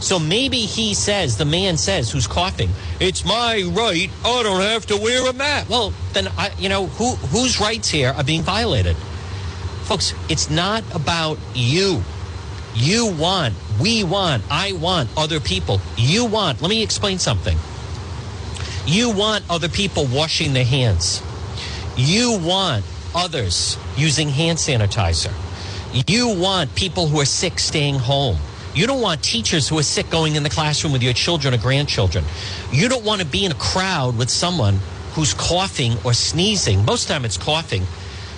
So 0.00 0.18
maybe 0.18 0.58
he 0.58 0.94
says, 0.94 1.36
the 1.36 1.44
man 1.44 1.76
says 1.76 2.10
who's 2.10 2.26
coughing, 2.26 2.70
it's 3.00 3.24
my 3.24 3.62
right. 3.66 4.10
I 4.24 4.42
don't 4.42 4.62
have 4.62 4.86
to 4.86 4.96
wear 4.96 5.28
a 5.28 5.32
mask. 5.32 5.68
Well, 5.68 5.92
then 6.12 6.28
I, 6.38 6.52
you 6.58 6.68
know, 6.68 6.86
who 6.86 7.16
whose 7.16 7.60
rights 7.60 7.88
here 7.88 8.10
are 8.10 8.24
being 8.24 8.42
violated? 8.42 8.96
Folks, 9.84 10.14
it's 10.28 10.48
not 10.48 10.84
about 10.94 11.38
you. 11.54 12.02
You 12.74 13.12
want, 13.12 13.54
we 13.80 14.04
want, 14.04 14.44
I 14.50 14.72
want 14.72 15.10
other 15.16 15.40
people. 15.40 15.80
You 15.96 16.24
want, 16.26 16.62
let 16.62 16.68
me 16.68 16.82
explain 16.82 17.18
something. 17.18 17.58
You 18.86 19.10
want 19.10 19.44
other 19.50 19.68
people 19.68 20.06
washing 20.06 20.52
their 20.52 20.64
hands. 20.64 21.22
You 21.96 22.38
want 22.38 22.84
others 23.14 23.76
using 23.96 24.28
hand 24.28 24.58
sanitizer. 24.58 25.32
You 26.08 26.28
want 26.38 26.74
people 26.76 27.08
who 27.08 27.20
are 27.20 27.26
sick 27.26 27.58
staying 27.58 27.96
home. 27.96 28.36
You 28.74 28.86
don't 28.86 29.00
want 29.00 29.22
teachers 29.22 29.68
who 29.68 29.76
are 29.78 29.82
sick 29.82 30.08
going 30.08 30.36
in 30.36 30.44
the 30.44 30.50
classroom 30.50 30.92
with 30.92 31.02
your 31.02 31.12
children 31.12 31.52
or 31.52 31.58
grandchildren. 31.58 32.24
You 32.72 32.88
don't 32.88 33.04
want 33.04 33.20
to 33.20 33.26
be 33.26 33.44
in 33.44 33.50
a 33.50 33.56
crowd 33.56 34.16
with 34.16 34.30
someone 34.30 34.78
who's 35.14 35.34
coughing 35.34 35.96
or 36.04 36.14
sneezing. 36.14 36.84
Most 36.84 37.08
time 37.08 37.24
it's 37.24 37.36
coughing, 37.36 37.82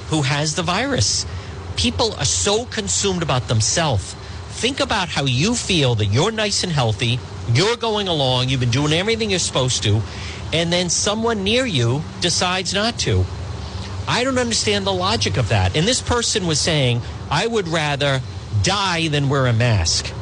who 0.08 0.22
has 0.22 0.54
the 0.54 0.62
virus. 0.62 1.26
People 1.76 2.14
are 2.14 2.24
so 2.24 2.64
consumed 2.64 3.22
about 3.22 3.48
themselves 3.48 4.16
think 4.52 4.80
about 4.80 5.08
how 5.08 5.24
you 5.24 5.54
feel 5.54 5.94
that 5.96 6.06
you're 6.06 6.30
nice 6.30 6.62
and 6.62 6.72
healthy, 6.72 7.18
you're 7.52 7.76
going 7.76 8.08
along, 8.08 8.48
you've 8.48 8.60
been 8.60 8.70
doing 8.70 8.92
everything 8.92 9.30
you're 9.30 9.38
supposed 9.38 9.82
to, 9.82 10.00
and 10.52 10.72
then 10.72 10.88
someone 10.90 11.42
near 11.42 11.66
you 11.66 12.02
decides 12.20 12.72
not 12.72 12.98
to. 13.00 13.24
I 14.06 14.24
don't 14.24 14.38
understand 14.38 14.86
the 14.86 14.92
logic 14.92 15.36
of 15.36 15.48
that. 15.48 15.76
And 15.76 15.86
this 15.86 16.00
person 16.00 16.46
was 16.46 16.60
saying, 16.60 17.00
I 17.30 17.46
would 17.46 17.68
rather 17.68 18.20
die 18.62 19.08
than 19.08 19.28
wear 19.28 19.46
a 19.46 19.52
mask. 19.52 20.12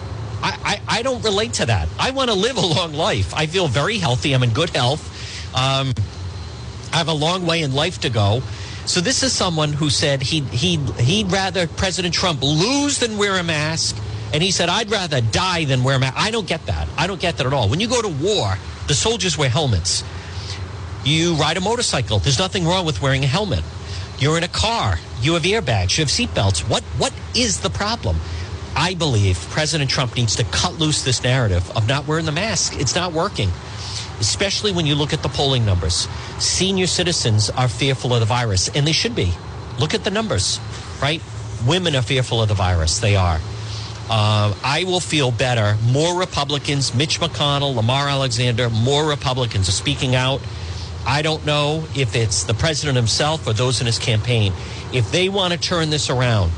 I, 0.42 0.80
I, 0.88 0.98
I 0.98 1.02
don't 1.02 1.22
relate 1.22 1.54
to 1.54 1.66
that. 1.66 1.88
I 1.98 2.10
want 2.12 2.30
to 2.30 2.36
live 2.36 2.56
a 2.56 2.66
long 2.66 2.92
life. 2.92 3.34
I 3.34 3.46
feel 3.46 3.68
very 3.68 3.98
healthy. 3.98 4.32
I'm 4.32 4.42
in 4.42 4.50
good 4.50 4.70
health. 4.70 5.06
Um, 5.54 5.92
I 6.92 6.96
have 6.96 7.08
a 7.08 7.14
long 7.14 7.46
way 7.46 7.62
in 7.62 7.74
life 7.74 8.00
to 8.00 8.10
go. 8.10 8.42
So 8.86 9.00
this 9.00 9.22
is 9.22 9.32
someone 9.32 9.72
who 9.72 9.90
said 9.90 10.22
he'd, 10.22 10.46
he'd, 10.46 10.80
he'd 10.98 11.30
rather 11.30 11.66
President 11.66 12.14
Trump 12.14 12.42
lose 12.42 12.98
than 12.98 13.18
wear 13.18 13.36
a 13.36 13.42
mask 13.42 13.96
and 14.32 14.42
he 14.42 14.50
said, 14.50 14.68
I'd 14.68 14.90
rather 14.90 15.20
die 15.20 15.64
than 15.64 15.82
wear 15.82 15.96
a 15.96 15.98
mask. 15.98 16.16
I 16.16 16.30
don't 16.30 16.46
get 16.46 16.66
that. 16.66 16.88
I 16.96 17.06
don't 17.06 17.20
get 17.20 17.36
that 17.38 17.46
at 17.46 17.52
all. 17.52 17.68
When 17.68 17.80
you 17.80 17.88
go 17.88 18.00
to 18.00 18.08
war, 18.08 18.54
the 18.86 18.94
soldiers 18.94 19.36
wear 19.36 19.48
helmets. 19.48 20.04
You 21.04 21.34
ride 21.34 21.56
a 21.56 21.60
motorcycle. 21.60 22.18
There's 22.18 22.38
nothing 22.38 22.66
wrong 22.66 22.84
with 22.84 23.00
wearing 23.00 23.24
a 23.24 23.26
helmet. 23.26 23.64
You're 24.18 24.36
in 24.36 24.44
a 24.44 24.48
car. 24.48 24.98
You 25.22 25.34
have 25.34 25.42
airbags. 25.42 25.96
You 25.96 26.02
have 26.02 26.10
seatbelts. 26.10 26.68
What 26.68 26.82
what 26.98 27.12
is 27.34 27.60
the 27.60 27.70
problem? 27.70 28.16
I 28.76 28.94
believe 28.94 29.38
President 29.50 29.90
Trump 29.90 30.14
needs 30.14 30.36
to 30.36 30.44
cut 30.44 30.78
loose 30.78 31.02
this 31.02 31.22
narrative 31.22 31.68
of 31.76 31.88
not 31.88 32.06
wearing 32.06 32.26
the 32.26 32.32
mask. 32.32 32.78
It's 32.78 32.94
not 32.94 33.12
working, 33.12 33.48
especially 34.20 34.72
when 34.72 34.86
you 34.86 34.94
look 34.94 35.12
at 35.12 35.22
the 35.22 35.28
polling 35.28 35.64
numbers. 35.64 36.06
Senior 36.38 36.86
citizens 36.86 37.50
are 37.50 37.68
fearful 37.68 38.14
of 38.14 38.20
the 38.20 38.26
virus, 38.26 38.68
and 38.68 38.86
they 38.86 38.92
should 38.92 39.16
be. 39.16 39.32
Look 39.78 39.94
at 39.94 40.04
the 40.04 40.10
numbers, 40.10 40.60
right? 41.02 41.22
Women 41.66 41.96
are 41.96 42.02
fearful 42.02 42.42
of 42.42 42.48
the 42.48 42.54
virus. 42.54 43.00
They 43.00 43.16
are. 43.16 43.40
Uh, 44.12 44.52
I 44.64 44.82
will 44.84 44.98
feel 44.98 45.30
better. 45.30 45.78
More 45.84 46.18
Republicans, 46.18 46.92
Mitch 46.92 47.20
McConnell, 47.20 47.76
Lamar 47.76 48.08
Alexander, 48.08 48.68
more 48.68 49.08
Republicans 49.08 49.68
are 49.68 49.72
speaking 49.72 50.16
out. 50.16 50.42
I 51.06 51.22
don't 51.22 51.46
know 51.46 51.84
if 51.94 52.16
it's 52.16 52.42
the 52.42 52.52
president 52.52 52.96
himself 52.96 53.46
or 53.46 53.52
those 53.52 53.80
in 53.80 53.86
his 53.86 54.00
campaign. 54.00 54.52
If 54.92 55.12
they 55.12 55.28
want 55.28 55.52
to 55.52 55.60
turn 55.60 55.90
this 55.90 56.10
around, 56.10 56.50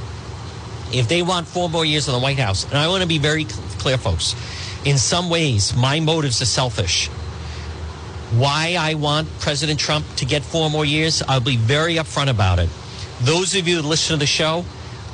if 0.94 1.08
they 1.08 1.20
want 1.20 1.46
four 1.46 1.68
more 1.68 1.84
years 1.84 2.08
in 2.08 2.14
the 2.14 2.20
White 2.20 2.38
House, 2.38 2.64
and 2.64 2.78
I 2.78 2.88
want 2.88 3.02
to 3.02 3.08
be 3.08 3.18
very 3.18 3.44
clear, 3.44 3.98
folks, 3.98 4.34
in 4.86 4.96
some 4.96 5.28
ways, 5.28 5.76
my 5.76 6.00
motives 6.00 6.40
are 6.40 6.46
selfish. 6.46 7.08
Why 8.32 8.76
I 8.78 8.94
want 8.94 9.28
President 9.40 9.78
Trump 9.78 10.06
to 10.16 10.24
get 10.24 10.42
four 10.42 10.70
more 10.70 10.86
years, 10.86 11.22
I'll 11.28 11.40
be 11.40 11.58
very 11.58 11.96
upfront 11.96 12.30
about 12.30 12.58
it. 12.58 12.70
Those 13.20 13.54
of 13.54 13.68
you 13.68 13.76
that 13.76 13.86
listen 13.86 14.14
to 14.14 14.18
the 14.18 14.26
show, 14.26 14.64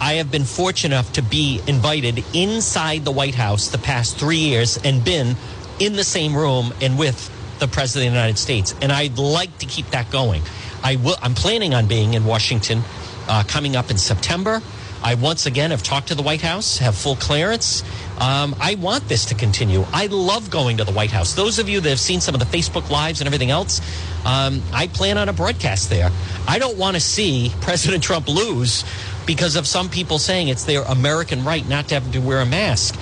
I 0.00 0.14
have 0.14 0.30
been 0.30 0.44
fortunate 0.44 0.94
enough 0.94 1.12
to 1.14 1.22
be 1.22 1.60
invited 1.66 2.24
inside 2.34 3.04
the 3.04 3.10
White 3.10 3.34
House 3.34 3.68
the 3.68 3.78
past 3.78 4.18
three 4.18 4.38
years 4.38 4.78
and 4.84 5.04
been 5.04 5.36
in 5.80 5.94
the 5.94 6.04
same 6.04 6.36
room 6.36 6.72
and 6.80 6.98
with 6.98 7.30
the 7.58 7.68
President 7.68 8.08
of 8.08 8.12
the 8.12 8.18
United 8.18 8.38
States. 8.38 8.74
And 8.80 8.92
I'd 8.92 9.18
like 9.18 9.58
to 9.58 9.66
keep 9.66 9.90
that 9.90 10.10
going. 10.10 10.42
I 10.82 10.96
will, 10.96 11.16
I'm 11.20 11.34
planning 11.34 11.74
on 11.74 11.86
being 11.86 12.14
in 12.14 12.24
Washington 12.24 12.82
uh, 13.28 13.42
coming 13.46 13.76
up 13.76 13.90
in 13.90 13.98
September. 13.98 14.62
I 15.02 15.14
once 15.14 15.46
again 15.46 15.70
have 15.70 15.82
talked 15.82 16.08
to 16.08 16.14
the 16.16 16.22
White 16.22 16.40
House, 16.40 16.78
have 16.78 16.96
full 16.96 17.14
clearance. 17.16 17.82
Um, 18.18 18.56
I 18.60 18.74
want 18.74 19.08
this 19.08 19.26
to 19.26 19.34
continue. 19.36 19.84
I 19.92 20.06
love 20.06 20.50
going 20.50 20.78
to 20.78 20.84
the 20.84 20.92
White 20.92 21.12
House. 21.12 21.34
Those 21.34 21.60
of 21.60 21.68
you 21.68 21.80
that 21.80 21.88
have 21.88 22.00
seen 22.00 22.20
some 22.20 22.34
of 22.34 22.40
the 22.40 22.46
Facebook 22.46 22.90
Lives 22.90 23.20
and 23.20 23.26
everything 23.26 23.50
else, 23.50 23.80
um, 24.24 24.60
I 24.72 24.88
plan 24.88 25.16
on 25.16 25.28
a 25.28 25.32
broadcast 25.32 25.88
there. 25.88 26.10
I 26.48 26.58
don't 26.58 26.76
want 26.76 26.96
to 26.96 27.00
see 27.00 27.52
President 27.60 28.02
Trump 28.02 28.28
lose 28.28 28.84
because 29.28 29.56
of 29.56 29.66
some 29.66 29.90
people 29.90 30.18
saying 30.18 30.48
it's 30.48 30.64
their 30.64 30.80
American 30.84 31.44
right 31.44 31.68
not 31.68 31.86
to 31.86 31.94
have 31.94 32.10
to 32.12 32.18
wear 32.18 32.40
a 32.40 32.46
mask. 32.46 32.98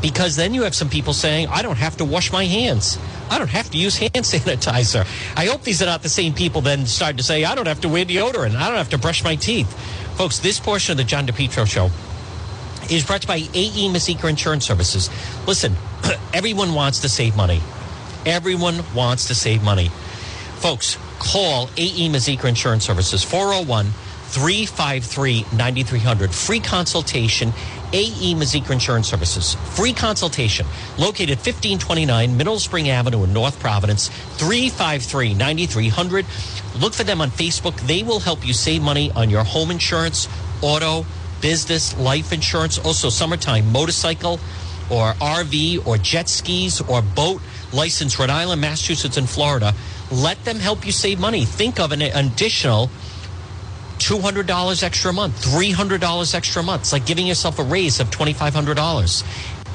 Because 0.00 0.36
then 0.36 0.54
you 0.54 0.62
have 0.62 0.74
some 0.74 0.88
people 0.88 1.12
saying, 1.12 1.48
I 1.48 1.62
don't 1.62 1.78
have 1.78 1.96
to 1.96 2.04
wash 2.04 2.30
my 2.30 2.44
hands. 2.44 2.96
I 3.28 3.38
don't 3.38 3.50
have 3.50 3.70
to 3.70 3.76
use 3.76 3.96
hand 3.96 4.12
sanitizer. 4.14 5.04
I 5.36 5.46
hope 5.46 5.62
these 5.62 5.82
are 5.82 5.86
not 5.86 6.04
the 6.04 6.08
same 6.08 6.32
people 6.32 6.60
then 6.60 6.86
start 6.86 7.16
to 7.16 7.24
say, 7.24 7.42
I 7.42 7.56
don't 7.56 7.66
have 7.66 7.80
to 7.80 7.88
wear 7.88 8.04
deodorant. 8.04 8.54
I 8.54 8.68
don't 8.68 8.76
have 8.76 8.90
to 8.90 8.98
brush 8.98 9.24
my 9.24 9.34
teeth. 9.34 9.68
Folks, 10.16 10.38
this 10.38 10.60
portion 10.60 10.92
of 10.92 10.98
the 10.98 11.04
John 11.04 11.26
DePetro 11.26 11.66
show 11.66 11.90
is 12.88 13.04
brought 13.04 13.22
to 13.22 13.36
you 13.36 13.48
by 13.48 13.58
AE 13.58 13.88
Mazika 13.88 14.30
Insurance 14.30 14.64
Services. 14.64 15.10
Listen, 15.44 15.74
everyone 16.32 16.74
wants 16.74 17.00
to 17.00 17.08
save 17.08 17.36
money. 17.36 17.60
Everyone 18.24 18.84
wants 18.94 19.26
to 19.26 19.34
save 19.34 19.64
money. 19.64 19.88
Folks, 20.58 20.98
call 21.18 21.68
AE 21.76 22.08
Mazika 22.10 22.44
Insurance 22.44 22.84
Services 22.84 23.24
401 23.24 23.90
353 24.34 25.46
9300. 25.56 26.34
Free 26.34 26.58
consultation. 26.58 27.52
AE 27.92 28.34
Mazika 28.34 28.72
Insurance 28.72 29.08
Services. 29.08 29.54
Free 29.76 29.92
consultation. 29.92 30.66
Located 30.98 31.38
1529 31.38 32.36
Mineral 32.36 32.58
Spring 32.58 32.90
Avenue 32.90 33.22
in 33.22 33.32
North 33.32 33.60
Providence. 33.60 34.08
353 34.38 35.34
9300. 35.34 36.26
Look 36.80 36.94
for 36.94 37.04
them 37.04 37.20
on 37.20 37.30
Facebook. 37.30 37.78
They 37.86 38.02
will 38.02 38.18
help 38.18 38.44
you 38.44 38.52
save 38.52 38.82
money 38.82 39.12
on 39.12 39.30
your 39.30 39.44
home 39.44 39.70
insurance, 39.70 40.28
auto, 40.62 41.06
business, 41.40 41.96
life 41.96 42.32
insurance, 42.32 42.78
also 42.78 43.10
summertime 43.10 43.70
motorcycle 43.70 44.40
or 44.90 45.12
RV 45.14 45.86
or 45.86 45.96
jet 45.96 46.28
skis 46.28 46.80
or 46.80 47.02
boat 47.02 47.40
license 47.72 48.18
Rhode 48.18 48.30
Island, 48.30 48.60
Massachusetts, 48.60 49.16
and 49.16 49.28
Florida. 49.28 49.74
Let 50.10 50.44
them 50.44 50.56
help 50.56 50.84
you 50.84 50.90
save 50.90 51.20
money. 51.20 51.44
Think 51.44 51.78
of 51.78 51.92
an 51.92 52.02
additional 52.02 52.90
$200 53.98 54.82
extra 54.82 55.10
a 55.10 55.14
month, 55.14 55.44
$300 55.44 56.34
extra 56.34 56.62
a 56.62 56.64
month. 56.64 56.82
It's 56.82 56.92
like 56.92 57.06
giving 57.06 57.26
yourself 57.26 57.58
a 57.58 57.62
raise 57.62 58.00
of 58.00 58.10
$2,500. 58.10 59.24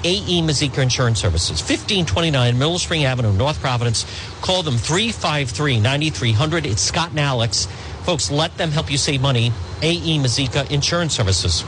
AE 0.02 0.42
Mazika 0.44 0.78
Insurance 0.82 1.20
Services, 1.20 1.60
1529 1.60 2.58
Mineral 2.58 2.80
Spring 2.80 3.04
Avenue, 3.04 3.34
North 3.34 3.60
Providence. 3.60 4.06
Call 4.42 4.64
them 4.64 4.78
353 4.78 5.82
9300. 5.82 6.66
It's 6.66 6.82
Scott 6.82 7.10
and 7.10 7.20
Alex. 7.20 7.68
Folks, 8.04 8.32
let 8.32 8.56
them 8.58 8.72
help 8.72 8.90
you 8.90 8.98
save 8.98 9.22
money. 9.22 9.52
AE 9.82 10.20
Mazika 10.20 10.72
Insurance 10.72 11.14
Services. 11.14 11.66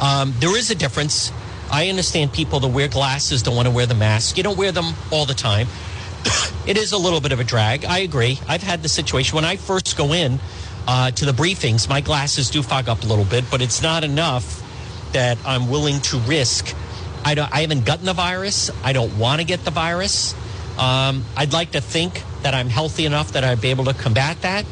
Um, 0.00 0.34
there 0.38 0.56
is 0.56 0.70
a 0.70 0.74
difference. 0.74 1.30
I 1.70 1.88
understand 1.88 2.32
people 2.32 2.60
that 2.60 2.68
wear 2.68 2.88
glasses 2.88 3.42
don't 3.42 3.54
want 3.54 3.68
to 3.68 3.74
wear 3.74 3.86
the 3.86 3.94
mask. 3.94 4.36
You 4.36 4.42
don't 4.42 4.58
wear 4.58 4.72
them 4.72 4.94
all 5.12 5.24
the 5.24 5.34
time. 5.34 5.68
it 6.66 6.76
is 6.76 6.92
a 6.92 6.98
little 6.98 7.20
bit 7.20 7.30
of 7.30 7.38
a 7.38 7.44
drag. 7.44 7.84
I 7.84 7.98
agree. 7.98 8.40
I've 8.48 8.62
had 8.62 8.82
the 8.82 8.88
situation 8.88 9.36
when 9.36 9.44
I 9.44 9.56
first 9.56 9.96
go 9.96 10.12
in 10.12 10.40
uh, 10.88 11.10
to 11.10 11.26
the 11.26 11.32
briefings, 11.32 11.86
my 11.86 12.00
glasses 12.00 12.48
do 12.48 12.62
fog 12.62 12.88
up 12.88 13.02
a 13.02 13.06
little 13.06 13.26
bit, 13.26 13.44
but 13.50 13.60
it's 13.60 13.82
not 13.82 14.04
enough 14.04 14.64
that 15.12 15.36
I'm 15.44 15.68
willing 15.68 16.00
to 16.00 16.18
risk. 16.20 16.74
I, 17.26 17.34
don't, 17.34 17.52
I 17.52 17.60
haven't 17.60 17.84
gotten 17.84 18.06
the 18.06 18.14
virus. 18.14 18.70
I 18.82 18.94
don't 18.94 19.18
want 19.18 19.42
to 19.42 19.46
get 19.46 19.66
the 19.66 19.70
virus. 19.70 20.34
Um, 20.78 21.26
I'd 21.36 21.52
like 21.52 21.72
to 21.72 21.82
think 21.82 22.22
that 22.42 22.54
I'm 22.54 22.70
healthy 22.70 23.04
enough 23.04 23.32
that 23.32 23.44
I'd 23.44 23.60
be 23.60 23.68
able 23.68 23.84
to 23.84 23.92
combat 23.92 24.40
that. 24.40 24.64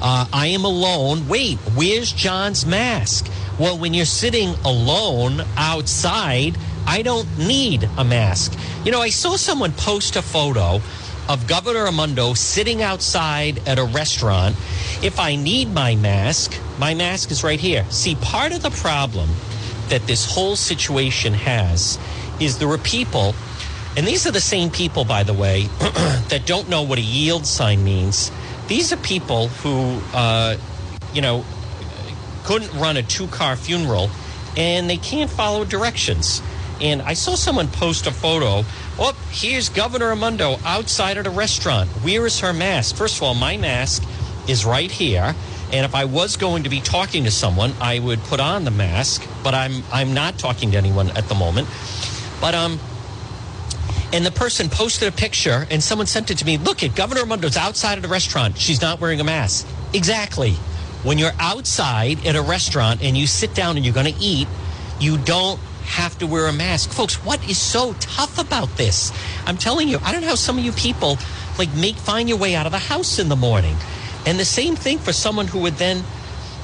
Uh, 0.00 0.26
I 0.32 0.48
am 0.48 0.64
alone. 0.64 1.28
Wait, 1.28 1.58
where's 1.76 2.10
John's 2.10 2.66
mask? 2.66 3.30
Well, 3.60 3.78
when 3.78 3.94
you're 3.94 4.04
sitting 4.04 4.48
alone 4.64 5.42
outside, 5.56 6.58
I 6.88 7.02
don't 7.02 7.38
need 7.38 7.88
a 7.96 8.02
mask. 8.02 8.58
You 8.84 8.90
know, 8.90 9.00
I 9.00 9.10
saw 9.10 9.36
someone 9.36 9.70
post 9.70 10.16
a 10.16 10.22
photo 10.22 10.80
of 11.28 11.46
Governor 11.46 11.84
Raimondo 11.84 12.34
sitting 12.34 12.82
outside 12.82 13.66
at 13.66 13.78
a 13.78 13.84
restaurant. 13.84 14.56
If 15.02 15.18
I 15.18 15.36
need 15.36 15.72
my 15.72 15.96
mask, 15.96 16.58
my 16.78 16.94
mask 16.94 17.30
is 17.30 17.44
right 17.44 17.60
here. 17.60 17.84
See, 17.90 18.14
part 18.16 18.52
of 18.52 18.62
the 18.62 18.70
problem 18.70 19.30
that 19.88 20.06
this 20.06 20.24
whole 20.24 20.56
situation 20.56 21.34
has 21.34 21.98
is 22.40 22.58
there 22.58 22.68
are 22.70 22.78
people, 22.78 23.34
and 23.96 24.06
these 24.06 24.26
are 24.26 24.32
the 24.32 24.40
same 24.40 24.70
people, 24.70 25.04
by 25.04 25.22
the 25.22 25.34
way, 25.34 25.62
that 26.28 26.42
don't 26.46 26.68
know 26.68 26.82
what 26.82 26.98
a 26.98 27.02
yield 27.02 27.46
sign 27.46 27.84
means. 27.84 28.30
These 28.68 28.92
are 28.92 28.96
people 28.96 29.48
who, 29.48 30.00
uh, 30.14 30.56
you 31.12 31.20
know, 31.20 31.44
couldn't 32.44 32.72
run 32.78 32.96
a 32.96 33.02
two 33.02 33.26
car 33.28 33.56
funeral 33.56 34.10
and 34.56 34.88
they 34.88 34.96
can't 34.96 35.30
follow 35.30 35.64
directions. 35.64 36.42
And 36.80 37.00
I 37.02 37.14
saw 37.14 37.36
someone 37.36 37.68
post 37.68 38.06
a 38.06 38.10
photo. 38.10 38.64
Oh, 38.98 39.16
here's 39.30 39.70
Governor 39.70 40.10
Raimondo 40.10 40.58
outside 40.64 41.16
at 41.16 41.26
a 41.26 41.30
restaurant. 41.30 41.88
Where 42.02 42.26
is 42.26 42.40
her 42.40 42.52
mask? 42.52 42.96
First 42.96 43.16
of 43.16 43.22
all, 43.22 43.34
my 43.34 43.56
mask 43.56 44.04
is 44.46 44.66
right 44.66 44.90
here. 44.90 45.34
And 45.72 45.86
if 45.86 45.94
I 45.94 46.04
was 46.04 46.36
going 46.36 46.64
to 46.64 46.68
be 46.68 46.80
talking 46.80 47.24
to 47.24 47.30
someone, 47.30 47.72
I 47.80 47.98
would 47.98 48.20
put 48.24 48.38
on 48.38 48.64
the 48.64 48.70
mask. 48.70 49.26
But 49.42 49.54
I'm 49.54 49.82
I'm 49.90 50.12
not 50.12 50.38
talking 50.38 50.72
to 50.72 50.76
anyone 50.76 51.10
at 51.10 51.26
the 51.28 51.34
moment. 51.34 51.68
But 52.40 52.54
um, 52.54 52.78
and 54.12 54.26
the 54.26 54.30
person 54.30 54.68
posted 54.68 55.08
a 55.08 55.12
picture, 55.12 55.66
and 55.70 55.82
someone 55.82 56.06
sent 56.06 56.30
it 56.30 56.36
to 56.38 56.44
me. 56.44 56.58
Look 56.58 56.82
at 56.82 56.94
Governor 56.94 57.22
Raimondo's 57.22 57.56
outside 57.56 57.96
at 57.96 58.04
a 58.04 58.08
restaurant. 58.08 58.58
She's 58.58 58.82
not 58.82 59.00
wearing 59.00 59.20
a 59.20 59.24
mask. 59.24 59.66
Exactly. 59.94 60.52
When 61.02 61.16
you're 61.16 61.32
outside 61.40 62.26
at 62.26 62.36
a 62.36 62.42
restaurant 62.42 63.02
and 63.02 63.16
you 63.16 63.26
sit 63.26 63.54
down 63.54 63.76
and 63.76 63.86
you're 63.86 63.94
to 63.94 64.14
eat, 64.20 64.46
you 65.00 65.16
don't 65.16 65.58
have 65.92 66.18
to 66.18 66.26
wear 66.26 66.46
a 66.46 66.52
mask. 66.52 66.90
Folks, 66.90 67.24
what 67.24 67.46
is 67.48 67.58
so 67.58 67.94
tough 68.00 68.38
about 68.38 68.76
this? 68.76 69.12
I'm 69.46 69.58
telling 69.58 69.88
you, 69.88 69.98
I 70.02 70.10
don't 70.10 70.22
know 70.22 70.28
how 70.28 70.34
some 70.34 70.58
of 70.58 70.64
you 70.64 70.72
people 70.72 71.18
like 71.58 71.72
make 71.74 71.96
find 71.96 72.28
your 72.28 72.38
way 72.38 72.54
out 72.54 72.66
of 72.66 72.72
the 72.72 72.78
house 72.78 73.18
in 73.18 73.28
the 73.28 73.36
morning. 73.36 73.76
And 74.26 74.38
the 74.38 74.44
same 74.44 74.74
thing 74.74 74.98
for 74.98 75.12
someone 75.12 75.46
who 75.46 75.60
would 75.60 75.74
then, 75.74 76.02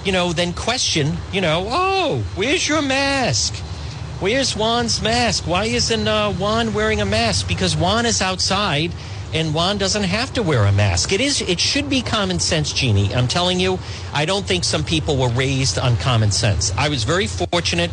you 0.05 0.13
know, 0.13 0.33
then 0.33 0.55
question, 0.55 1.13
you 1.33 1.41
know, 1.41 1.67
oh, 1.69 2.25
where's 2.37 2.69
your 2.69 2.81
mask? 2.81 3.55
Where's 4.21 4.57
Juan's 4.57 5.03
mask? 5.03 5.47
Why 5.47 5.67
isn't 5.67 6.09
uh, 6.09 6.33
Juan 6.33 6.73
wearing 6.73 7.01
a 7.01 7.07
mask? 7.07 7.47
Because 7.47 7.77
Juan 7.77 8.07
is 8.07 8.23
outside 8.23 8.93
and 9.35 9.55
Juan 9.55 9.77
doesn't 9.77 10.05
have 10.05 10.33
to 10.35 10.43
wear 10.43 10.65
a 10.65 10.73
mask. 10.73 11.13
It 11.13 11.21
is 11.21 11.43
it 11.43 11.61
should 11.61 11.91
be 11.91 12.01
common 12.01 12.41
sense, 12.41 12.73
Jeannie. 12.73 13.15
I'm 13.15 13.29
telling 13.29 13.61
you, 13.61 13.79
I 14.15 14.25
don't 14.25 14.47
think 14.47 14.65
some 14.65 14.85
people 14.85 15.17
were 15.19 15.29
raised 15.29 15.79
on 15.79 15.97
common 15.99 16.31
sense. 16.31 16.73
I 16.77 16.89
was 16.89 17.05
very 17.05 17.27
fortunate 17.27 17.91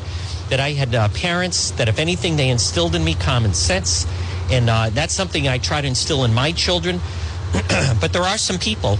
that 0.49 0.60
I 0.60 0.71
had 0.71 0.93
uh, 0.93 1.10
parents 1.10 1.71
that, 1.71 1.88
if 1.88 1.99
anything, 1.99 2.36
they 2.36 2.49
instilled 2.49 2.95
in 2.95 3.03
me 3.03 3.15
common 3.15 3.53
sense. 3.53 4.05
And 4.51 4.69
uh, 4.69 4.89
that's 4.91 5.13
something 5.13 5.47
I 5.47 5.58
try 5.58 5.81
to 5.81 5.88
instill 5.88 6.23
in 6.23 6.34
my 6.34 6.51
children. 6.51 6.99
but 8.01 8.13
there 8.13 8.23
are 8.23 8.38
some 8.38 8.60
people 8.60 8.99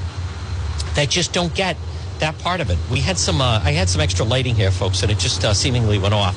that 0.95 1.10
just 1.10 1.34
don't 1.34 1.53
get 1.53 1.77
that 2.19 2.38
part 2.39 2.62
of 2.62 2.69
it. 2.69 2.77
We 2.89 3.01
had 3.01 3.17
some, 3.17 3.41
uh, 3.41 3.62
I 3.63 3.71
had 3.71 3.89
some 3.89 4.01
extra 4.01 4.25
lighting 4.25 4.55
here, 4.55 4.71
folks, 4.71 5.03
and 5.03 5.12
it 5.12 5.19
just 5.19 5.43
uh, 5.43 5.53
seemingly 5.53 5.99
went 5.99 6.13
off. 6.13 6.36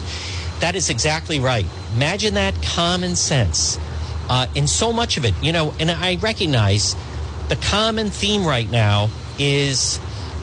That 0.60 0.74
is 0.74 0.90
exactly 0.90 1.38
right. 1.38 1.66
Imagine 1.94 2.34
that 2.34 2.60
common 2.62 3.14
sense. 3.14 3.78
Uh, 4.28 4.46
and 4.56 4.68
so 4.68 4.92
much 4.92 5.16
of 5.16 5.24
it, 5.24 5.34
you 5.40 5.52
know, 5.52 5.72
and 5.78 5.90
I 5.90 6.16
recognize 6.16 6.96
the 7.48 7.56
common 7.56 8.10
theme 8.10 8.44
right 8.44 8.70
now 8.70 9.08
is, 9.38 9.98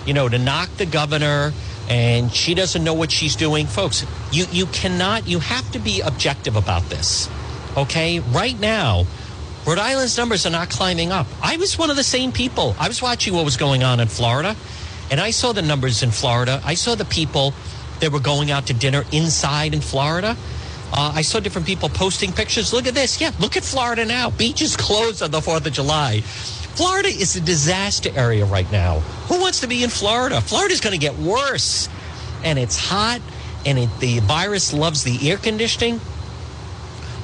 you 0.06 0.13
know, 0.13 0.28
to 0.28 0.39
knock 0.39 0.69
the 0.78 0.86
governor, 0.86 1.54
and 1.89 2.32
she 2.32 2.54
doesn't 2.54 2.84
know 2.84 2.93
what 2.93 3.12
she's 3.12 3.36
doing. 3.36 3.67
Folks, 3.67 4.06
you, 4.32 4.45
you 4.52 4.65
cannot, 4.67 5.28
you 5.28 5.39
have 5.39 5.69
to 5.71 5.80
be 5.80 6.02
objective 6.02 6.56
about 6.56 6.84
this. 6.89 7.30
Okay? 7.78 8.19
Right 8.19 8.60
now, 8.60 9.06
Rhode 9.65 9.80
Island's 9.80 10.17
numbers 10.17 10.45
are 10.45 10.52
not 10.52 10.69
climbing 10.69 11.12
up. 11.12 11.28
I 11.41 11.58
was 11.58 11.78
one 11.78 11.89
of 11.89 11.95
the 11.95 12.04
same 12.04 12.32
people. 12.32 12.76
I 12.80 12.88
was 12.88 13.02
watching 13.02 13.34
what 13.34 13.45
was 13.45 13.58
going 13.58 13.84
on 13.84 14.00
in 14.00 14.08
Florida, 14.08 14.56
and 15.10 15.19
I 15.19 15.32
saw 15.32 15.54
the 15.54 15.62
numbers 15.62 16.04
in 16.04 16.12
Florida. 16.12 16.62
I 16.63 16.76
saw 16.76 16.95
the 16.95 17.06
people 17.06 17.54
that 18.00 18.12
were 18.12 18.19
going 18.19 18.52
out 18.52 18.67
to 18.67 18.74
dinner 18.74 19.04
inside 19.12 19.74
in 19.74 19.82
Florida. 19.82 20.38
Uh, 20.93 21.12
I 21.15 21.24
saw 21.24 21.39
different 21.39 21.67
people 21.67 21.89
posting 21.89 22.32
pictures. 22.32 22.74
Look 22.74 22.88
at 22.88 22.93
this. 22.93 23.19
Yeah, 23.19 23.32
look 23.39 23.58
at 23.58 23.63
Florida 23.63 24.06
now. 24.06 24.30
Beaches 24.30 24.78
closed 24.78 25.21
on 25.24 25.32
the 25.32 25.39
4th 25.39 25.65
of 25.65 25.74
July. 25.74 26.21
Florida 26.76 27.08
is 27.08 27.36
a 27.36 27.42
disaster 27.42 28.10
area 28.16 28.46
right 28.46 28.70
now. 28.72 29.00
Who 29.30 29.40
wants 29.40 29.62
to 29.62 29.68
be 29.68 29.84
in 29.84 29.90
Florida? 29.90 30.42
Florida's 30.42 30.82
going 30.82 30.94
to 30.94 31.00
get 31.00 31.16
worse. 31.18 31.88
And 32.44 32.60
it's 32.60 32.78
hot, 32.78 33.22
and 33.66 33.80
it, 33.80 33.90
the 34.00 34.20
virus 34.20 34.74
loves 34.74 35.04
the 35.04 35.30
air 35.30 35.38
conditioning. 35.38 36.00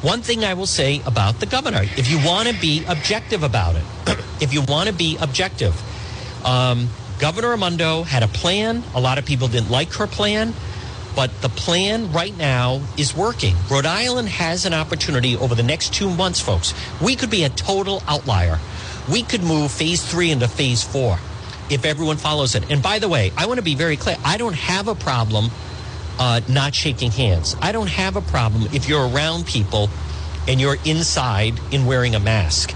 One 0.01 0.21
thing 0.21 0.43
I 0.43 0.55
will 0.55 0.65
say 0.65 1.01
about 1.05 1.39
the 1.39 1.45
governor 1.45 1.83
if 1.83 2.09
you 2.09 2.17
want 2.25 2.47
to 2.47 2.59
be 2.59 2.83
objective 2.87 3.43
about 3.43 3.75
it, 3.75 3.83
if 4.41 4.53
you 4.53 4.63
want 4.63 4.87
to 4.87 4.95
be 4.95 5.17
objective, 5.21 5.75
um, 6.45 6.89
Governor 7.19 7.49
Raimondo 7.49 8.01
had 8.01 8.23
a 8.23 8.27
plan. 8.27 8.83
A 8.95 8.99
lot 8.99 9.19
of 9.19 9.25
people 9.25 9.47
didn't 9.47 9.69
like 9.69 9.93
her 9.93 10.07
plan, 10.07 10.55
but 11.15 11.29
the 11.41 11.49
plan 11.49 12.11
right 12.11 12.35
now 12.35 12.81
is 12.97 13.15
working. 13.15 13.53
Rhode 13.69 13.85
Island 13.85 14.29
has 14.29 14.65
an 14.65 14.73
opportunity 14.73 15.37
over 15.37 15.53
the 15.53 15.61
next 15.61 15.93
two 15.93 16.09
months, 16.09 16.39
folks. 16.39 16.73
We 16.99 17.15
could 17.15 17.29
be 17.29 17.43
a 17.43 17.49
total 17.49 18.01
outlier. 18.07 18.57
We 19.09 19.23
could 19.23 19.43
move 19.43 19.71
phase 19.71 20.03
three 20.03 20.31
into 20.31 20.47
phase 20.47 20.83
four 20.83 21.17
if 21.69 21.85
everyone 21.85 22.17
follows 22.17 22.55
it. 22.55 22.69
And 22.69 22.83
by 22.83 22.99
the 22.99 23.09
way, 23.09 23.31
I 23.37 23.45
want 23.45 23.57
to 23.57 23.63
be 23.63 23.75
very 23.75 23.97
clear. 23.97 24.17
I 24.23 24.37
don't 24.37 24.55
have 24.55 24.87
a 24.87 24.95
problem 24.95 25.49
uh, 26.19 26.41
not 26.47 26.75
shaking 26.75 27.11
hands. 27.11 27.55
I 27.61 27.71
don't 27.71 27.89
have 27.89 28.15
a 28.15 28.21
problem 28.21 28.67
if 28.73 28.87
you're 28.87 29.07
around 29.07 29.47
people 29.47 29.89
and 30.47 30.59
you're 30.59 30.77
inside 30.85 31.59
in 31.71 31.85
wearing 31.85 32.15
a 32.15 32.19
mask. 32.19 32.75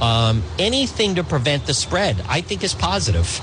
Um, 0.00 0.42
anything 0.58 1.14
to 1.14 1.24
prevent 1.24 1.66
the 1.66 1.74
spread, 1.74 2.22
I 2.28 2.42
think, 2.42 2.62
is 2.62 2.74
positive. 2.74 3.40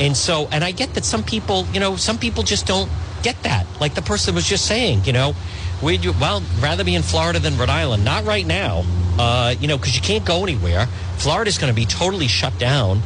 And 0.00 0.16
so, 0.16 0.48
and 0.52 0.62
I 0.62 0.72
get 0.72 0.94
that 0.94 1.04
some 1.04 1.22
people, 1.22 1.66
you 1.72 1.80
know, 1.80 1.96
some 1.96 2.18
people 2.18 2.42
just 2.42 2.66
don't 2.66 2.90
get 3.22 3.42
that. 3.44 3.66
Like 3.80 3.94
the 3.94 4.02
person 4.02 4.34
was 4.34 4.46
just 4.46 4.66
saying, 4.66 5.04
you 5.04 5.12
know, 5.12 5.34
we'd 5.82 6.04
well 6.04 6.42
rather 6.60 6.84
be 6.84 6.94
in 6.94 7.02
Florida 7.02 7.38
than 7.38 7.56
Rhode 7.56 7.70
Island. 7.70 8.04
Not 8.04 8.24
right 8.24 8.46
now, 8.46 8.84
uh, 9.18 9.54
you 9.58 9.66
know, 9.66 9.78
because 9.78 9.96
you 9.96 10.02
can't 10.02 10.24
go 10.24 10.42
anywhere. 10.42 10.88
Florida's 11.18 11.58
going 11.58 11.72
to 11.72 11.76
be 11.76 11.86
totally 11.86 12.28
shut 12.28 12.58
down, 12.58 13.00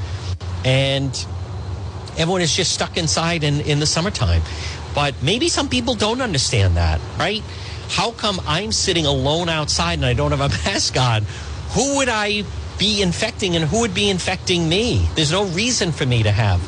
and 0.64 1.12
everyone 2.16 2.40
is 2.40 2.54
just 2.54 2.72
stuck 2.72 2.96
inside 2.96 3.44
in 3.44 3.60
in 3.62 3.80
the 3.80 3.86
summertime. 3.86 4.42
But 4.94 5.14
maybe 5.22 5.48
some 5.48 5.68
people 5.68 5.94
don't 5.94 6.20
understand 6.20 6.76
that, 6.76 7.00
right? 7.18 7.42
How 7.88 8.10
come 8.10 8.40
I'm 8.46 8.72
sitting 8.72 9.06
alone 9.06 9.48
outside 9.48 9.94
and 9.94 10.04
I 10.04 10.14
don't 10.14 10.32
have 10.32 10.40
a 10.40 10.48
mask 10.68 10.96
on? 10.96 11.24
Who 11.70 11.96
would 11.96 12.08
I 12.08 12.44
be 12.78 13.02
infecting 13.02 13.56
and 13.56 13.64
who 13.64 13.80
would 13.80 13.94
be 13.94 14.08
infecting 14.08 14.68
me? 14.68 15.08
There's 15.14 15.32
no 15.32 15.44
reason 15.46 15.92
for 15.92 16.06
me 16.06 16.22
to 16.22 16.30
have 16.30 16.60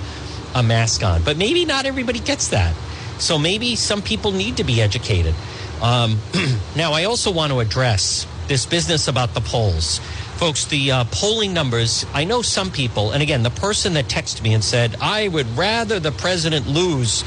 a 0.55 0.63
mask 0.63 1.03
on. 1.03 1.23
But 1.23 1.37
maybe 1.37 1.65
not 1.65 1.87
everybody 1.87 2.21
gets 2.21 2.49
that. 2.49 2.75
So 3.19 3.39
maybe 3.39 3.77
some 3.77 4.03
people 4.03 4.33
need 4.33 4.57
to 4.59 4.65
be 4.65 4.81
educated. 4.81 5.35
Um, 5.83 6.19
now, 6.77 6.93
I 6.93 7.05
also 7.05 7.31
want 7.31 7.53
to 7.53 7.61
address 7.61 8.27
this 8.49 8.67
business 8.67 9.09
about 9.09 9.35
the 9.35 9.41
polls. 9.41 10.01
Folks, 10.41 10.65
the 10.65 10.91
uh, 10.91 11.05
polling 11.11 11.53
numbers, 11.53 12.07
I 12.15 12.25
know 12.25 12.41
some 12.41 12.71
people, 12.71 13.11
and 13.11 13.23
again, 13.23 13.43
the 13.43 13.51
person 13.51 13.93
that 13.93 14.07
texted 14.07 14.43
me 14.43 14.55
and 14.55 14.65
said, 14.65 14.97
I 14.99 15.29
would 15.29 15.47
rather 15.55 16.01
the 16.01 16.13
president 16.13 16.67
lose 16.67 17.25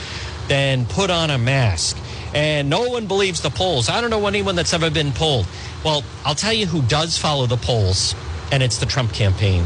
than 0.47 0.88
put 0.88 1.12
on 1.12 1.30
a 1.30 1.38
mask. 1.38 1.95
And 2.34 2.71
no 2.71 2.89
one 2.89 3.06
believes 3.06 3.41
the 3.41 3.52
polls. 3.52 3.88
I 3.88 4.02
don't 4.02 4.10
know 4.10 4.26
anyone 4.26 4.56
that's 4.56 4.73
ever 4.73 4.89
been 4.89 5.12
polled. 5.12 5.45
Well, 5.86 6.04
I'll 6.26 6.34
tell 6.34 6.54
you 6.54 6.65
who 6.65 6.82
does 6.82 7.15
follow 7.15 7.45
the 7.45 7.56
polls, 7.56 8.15
and 8.52 8.63
it's 8.63 8.80
the 8.80 8.88
Trump 8.88 9.13
campaign. 9.13 9.63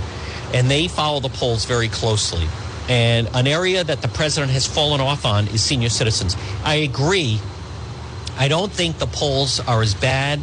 And 0.53 0.69
they 0.69 0.89
follow 0.89 1.21
the 1.21 1.29
polls 1.29 1.63
very 1.63 1.87
closely. 1.87 2.49
And 2.89 3.29
an 3.33 3.47
area 3.47 3.81
that 3.81 4.01
the 4.01 4.09
president 4.09 4.51
has 4.51 4.67
fallen 4.67 4.99
off 4.99 5.25
on 5.25 5.47
is 5.47 5.63
senior 5.63 5.87
citizens. 5.87 6.35
I 6.65 6.75
agree. 6.75 7.39
I 8.37 8.49
don't 8.49 8.73
think 8.73 8.97
the 8.97 9.07
polls 9.07 9.61
are 9.61 9.81
as 9.81 9.93
bad 9.93 10.41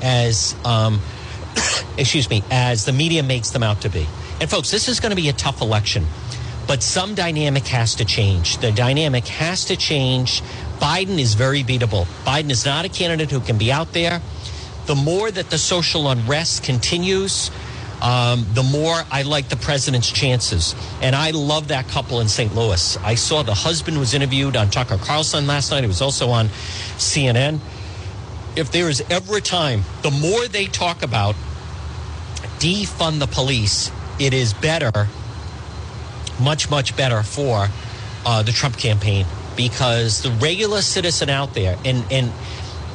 as, 0.00 0.54
um, 0.64 1.00
excuse 1.98 2.28
me, 2.28 2.42
as 2.50 2.84
the 2.84 2.92
media 2.92 3.22
makes 3.22 3.50
them 3.50 3.62
out 3.62 3.80
to 3.82 3.88
be. 3.88 4.06
And 4.40 4.50
folks, 4.50 4.70
this 4.70 4.88
is 4.88 5.00
going 5.00 5.10
to 5.10 5.16
be 5.16 5.28
a 5.28 5.32
tough 5.32 5.60
election, 5.60 6.06
but 6.66 6.82
some 6.82 7.14
dynamic 7.14 7.66
has 7.68 7.94
to 7.96 8.04
change. 8.04 8.58
The 8.58 8.72
dynamic 8.72 9.26
has 9.28 9.64
to 9.66 9.76
change. 9.76 10.42
Biden 10.78 11.18
is 11.18 11.34
very 11.34 11.62
beatable. 11.62 12.06
Biden 12.24 12.50
is 12.50 12.66
not 12.66 12.84
a 12.84 12.88
candidate 12.88 13.30
who 13.30 13.40
can 13.40 13.56
be 13.56 13.72
out 13.72 13.92
there. 13.92 14.20
The 14.86 14.94
more 14.94 15.30
that 15.30 15.50
the 15.50 15.58
social 15.58 16.08
unrest 16.08 16.62
continues, 16.62 17.50
um, 18.02 18.46
the 18.52 18.62
more 18.62 18.94
I 19.10 19.22
like 19.22 19.48
the 19.48 19.56
president's 19.56 20.10
chances. 20.10 20.74
And 21.00 21.16
I 21.16 21.30
love 21.30 21.68
that 21.68 21.88
couple 21.88 22.20
in 22.20 22.28
St. 22.28 22.54
Louis. 22.54 22.96
I 22.98 23.14
saw 23.14 23.42
the 23.42 23.54
husband 23.54 23.98
was 23.98 24.14
interviewed 24.14 24.56
on 24.56 24.70
Tucker 24.70 24.98
Carlson 24.98 25.46
last 25.46 25.70
night. 25.70 25.80
He 25.80 25.86
was 25.86 26.02
also 26.02 26.28
on 26.28 26.48
CNN. 26.98 27.58
If 28.54 28.70
there 28.70 28.88
is 28.88 29.02
ever 29.10 29.38
a 29.38 29.40
time, 29.40 29.82
the 30.02 30.10
more 30.10 30.46
they 30.46 30.66
talk 30.66 31.02
about 31.02 31.34
defund 32.58 33.18
the 33.18 33.26
police, 33.26 33.90
it 34.18 34.32
is 34.34 34.54
better, 34.54 35.08
much, 36.40 36.70
much 36.70 36.96
better 36.96 37.22
for 37.22 37.68
uh, 38.24 38.42
the 38.42 38.52
Trump 38.52 38.76
campaign 38.76 39.26
because 39.56 40.22
the 40.22 40.30
regular 40.30 40.82
citizen 40.82 41.30
out 41.30 41.54
there, 41.54 41.78
and, 41.84 42.04
and 42.10 42.32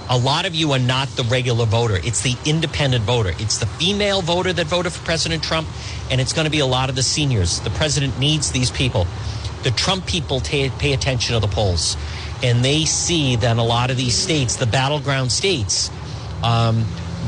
a 0.10 0.17
lot 0.17 0.45
of 0.45 0.54
you 0.54 0.71
are 0.74 0.80
not 0.80 1.08
the 1.10 1.24
regular 1.24 1.65
voter. 1.65 1.95
It's 2.04 2.21
the 2.21 2.36
independent 2.45 3.04
voter. 3.04 3.34
It's 3.39 3.58
the 3.60 3.65
female 3.65 4.21
voter 4.21 4.52
that 4.54 4.67
voted 4.67 4.91
for 4.91 5.04
President 5.06 5.41
Trump, 5.41 5.67
and 6.10 6.19
it's 6.19 6.34
going 6.34 6.45
to 6.45 6.52
be 6.52 6.60
a 6.60 6.65
lot 6.65 6.89
of 6.89 6.95
the 6.95 7.04
seniors. 7.04 7.62
The 7.62 7.69
president 7.71 8.19
needs 8.19 8.52
these 8.52 8.69
people. 8.69 9.08
The 9.63 9.71
Trump 9.71 10.06
people 10.06 10.39
t- 10.39 10.69
pay 10.80 10.93
attention 10.93 11.34
to 11.36 11.39
the 11.39 11.47
polls, 11.47 11.95
and 12.43 12.63
they 12.63 12.86
see 12.86 13.38
that 13.38 13.58
a 13.58 13.63
lot 13.63 13.89
of 13.89 13.97
these 13.97 14.15
states, 14.15 14.58
the 14.58 14.65
battleground 14.65 15.32
states, 15.32 15.89
um, 16.43 16.84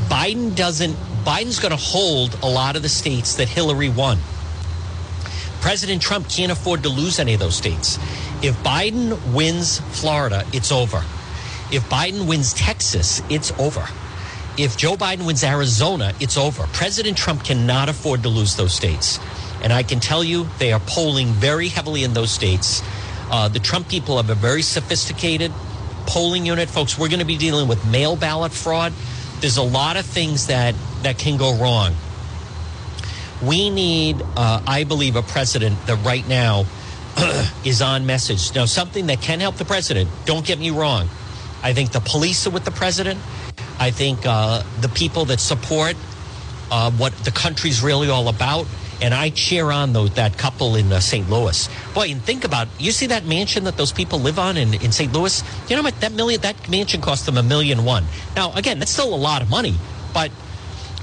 Biden 0.08 0.54
doesn't. 0.54 0.96
Biden's 1.24 1.58
going 1.58 1.70
to 1.70 1.82
hold 1.82 2.38
a 2.42 2.48
lot 2.48 2.76
of 2.76 2.82
the 2.82 2.88
states 2.88 3.36
that 3.36 3.48
Hillary 3.48 3.88
won. 3.88 4.18
President 5.60 6.02
Trump 6.02 6.28
can't 6.28 6.52
afford 6.52 6.82
to 6.82 6.90
lose 6.90 7.18
any 7.18 7.32
of 7.32 7.40
those 7.40 7.56
states. 7.56 7.96
If 8.42 8.54
Biden 8.62 9.32
wins 9.32 9.78
Florida, 9.98 10.44
it's 10.52 10.70
over. 10.70 10.98
If 11.72 11.88
Biden 11.88 12.28
wins 12.28 12.52
Texas, 12.52 13.22
it's 13.30 13.50
over. 13.58 13.88
If 14.58 14.76
Joe 14.76 14.96
Biden 14.96 15.26
wins 15.26 15.42
Arizona, 15.42 16.12
it's 16.20 16.36
over. 16.36 16.64
President 16.74 17.16
Trump 17.16 17.42
cannot 17.42 17.88
afford 17.88 18.22
to 18.24 18.28
lose 18.28 18.56
those 18.56 18.74
states. 18.74 19.18
And 19.62 19.72
I 19.72 19.82
can 19.82 20.00
tell 20.00 20.22
you, 20.22 20.46
they 20.58 20.72
are 20.72 20.80
polling 20.80 21.28
very 21.28 21.68
heavily 21.68 22.04
in 22.04 22.12
those 22.12 22.30
states. 22.30 22.82
Uh, 23.30 23.48
the 23.48 23.58
Trump 23.58 23.88
people 23.88 24.18
have 24.18 24.28
a 24.28 24.34
very 24.34 24.60
sophisticated 24.60 25.50
polling 26.06 26.44
unit. 26.44 26.68
Folks, 26.68 26.98
we're 26.98 27.08
going 27.08 27.20
to 27.20 27.24
be 27.24 27.38
dealing 27.38 27.66
with 27.66 27.84
mail 27.86 28.14
ballot 28.14 28.52
fraud. 28.52 28.92
There's 29.44 29.58
a 29.58 29.62
lot 29.62 29.98
of 29.98 30.06
things 30.06 30.46
that, 30.46 30.74
that 31.02 31.18
can 31.18 31.36
go 31.36 31.54
wrong. 31.58 31.94
We 33.42 33.68
need, 33.68 34.22
uh, 34.38 34.62
I 34.66 34.84
believe, 34.84 35.16
a 35.16 35.22
president 35.22 35.76
that 35.86 35.96
right 35.96 36.26
now 36.26 36.64
is 37.62 37.82
on 37.82 38.06
message. 38.06 38.54
Now, 38.54 38.64
something 38.64 39.08
that 39.08 39.20
can 39.20 39.40
help 39.40 39.56
the 39.56 39.66
president, 39.66 40.08
don't 40.24 40.46
get 40.46 40.58
me 40.58 40.70
wrong. 40.70 41.10
I 41.62 41.74
think 41.74 41.92
the 41.92 42.00
police 42.00 42.46
are 42.46 42.50
with 42.50 42.64
the 42.64 42.70
president. 42.70 43.20
I 43.78 43.90
think 43.90 44.24
uh, 44.24 44.62
the 44.80 44.88
people 44.88 45.26
that 45.26 45.40
support 45.40 45.94
uh, 46.70 46.90
what 46.92 47.12
the 47.26 47.30
country's 47.30 47.82
really 47.82 48.08
all 48.08 48.28
about. 48.28 48.64
And 49.00 49.12
I 49.12 49.30
cheer 49.30 49.70
on 49.70 49.92
those, 49.92 50.14
that 50.14 50.38
couple 50.38 50.76
in 50.76 50.92
uh, 50.92 51.00
St. 51.00 51.28
Louis. 51.28 51.68
Boy, 51.94 52.10
and 52.10 52.22
think 52.22 52.44
about 52.44 52.68
you 52.78 52.92
see 52.92 53.06
that 53.06 53.24
mansion 53.24 53.64
that 53.64 53.76
those 53.76 53.92
people 53.92 54.18
live 54.18 54.38
on 54.38 54.56
in, 54.56 54.74
in 54.74 54.92
St. 54.92 55.12
Louis. 55.12 55.42
You 55.68 55.76
know 55.76 55.82
what 55.82 56.00
that 56.00 56.12
million 56.12 56.40
that 56.42 56.68
mansion 56.68 57.00
cost 57.00 57.26
them 57.26 57.36
a 57.36 57.42
million 57.42 57.84
one. 57.84 58.04
Now 58.36 58.52
again, 58.54 58.78
that's 58.78 58.92
still 58.92 59.14
a 59.14 59.16
lot 59.16 59.42
of 59.42 59.50
money, 59.50 59.74
but 60.12 60.30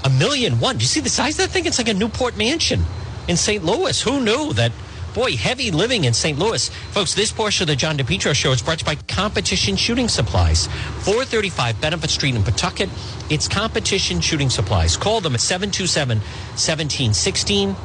a 0.04 0.10
million 0.10 0.60
one. 0.60 0.76
Do 0.76 0.82
you 0.82 0.88
see 0.88 1.00
the 1.00 1.08
size 1.08 1.38
of 1.38 1.46
that 1.46 1.50
thing? 1.50 1.66
It's 1.66 1.78
like 1.78 1.88
a 1.88 1.94
Newport 1.94 2.36
mansion 2.36 2.84
in 3.28 3.36
St. 3.36 3.64
Louis. 3.64 4.00
Who 4.02 4.20
knew 4.20 4.52
that? 4.54 4.72
Boy, 5.14 5.36
heavy 5.36 5.70
living 5.70 6.04
in 6.04 6.14
St. 6.14 6.38
Louis. 6.38 6.70
Folks, 6.92 7.12
this 7.12 7.30
portion 7.30 7.64
of 7.64 7.68
the 7.68 7.76
John 7.76 7.98
DePetro 7.98 8.34
Show 8.34 8.50
is 8.52 8.62
brought 8.62 8.78
to 8.78 8.84
you 8.84 8.96
by 8.96 9.02
Competition 9.12 9.76
Shooting 9.76 10.08
Supplies. 10.08 10.68
435 11.04 11.80
Benefit 11.82 12.08
Street 12.08 12.34
in 12.34 12.42
Pawtucket. 12.42 12.88
It's 13.28 13.46
Competition 13.46 14.22
Shooting 14.22 14.48
Supplies. 14.48 14.96
Call 14.96 15.20
them 15.20 15.34
at 15.34 15.40
727 15.40 16.18
1716. 16.18 17.76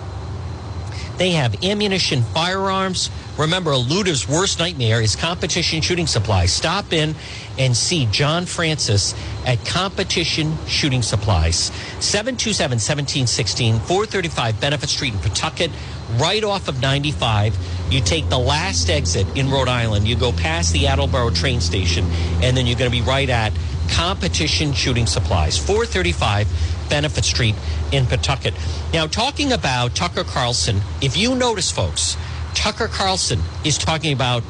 They 1.17 1.31
have 1.31 1.63
ammunition, 1.65 2.21
firearms. 2.21 3.09
Remember, 3.37 3.71
a 3.71 3.77
looter's 3.77 4.27
worst 4.27 4.57
nightmare 4.57 4.99
is 5.01 5.15
competition 5.15 5.81
shooting 5.81 6.07
supplies. 6.07 6.51
Stop 6.51 6.91
in 6.91 7.15
and 7.59 7.77
see 7.77 8.07
John 8.07 8.45
Francis 8.45 9.13
at 9.45 9.63
Competition 9.65 10.57
Shooting 10.67 11.03
Supplies. 11.03 11.71
727 11.99 12.77
1716, 12.77 13.79
435 13.79 14.59
Benefit 14.59 14.89
Street 14.89 15.13
in 15.13 15.19
Pawtucket, 15.19 15.71
right 16.17 16.43
off 16.43 16.67
of 16.67 16.81
95. 16.81 17.55
You 17.91 18.01
take 18.01 18.27
the 18.29 18.39
last 18.39 18.89
exit 18.89 19.27
in 19.37 19.51
Rhode 19.51 19.69
Island, 19.69 20.07
you 20.07 20.15
go 20.15 20.31
past 20.31 20.73
the 20.73 20.87
Attleboro 20.87 21.29
train 21.29 21.61
station, 21.61 22.05
and 22.41 22.57
then 22.57 22.65
you're 22.65 22.77
going 22.77 22.91
to 22.91 22.97
be 22.97 23.03
right 23.03 23.29
at 23.29 23.53
Competition 23.89 24.73
Shooting 24.73 25.05
Supplies, 25.05 25.57
435 25.57 26.47
Benefit 26.89 27.23
Street 27.23 27.55
in 27.91 28.05
Pawtucket. 28.05 28.53
Now, 28.93 29.07
talking 29.07 29.51
about 29.51 29.95
Tucker 29.95 30.23
Carlson, 30.23 30.81
if 31.01 31.17
you 31.17 31.35
notice, 31.35 31.71
folks, 31.71 32.17
Tucker 32.57 32.87
Carlson 32.87 33.39
is 33.63 33.77
talking 33.77 34.11
about 34.13 34.41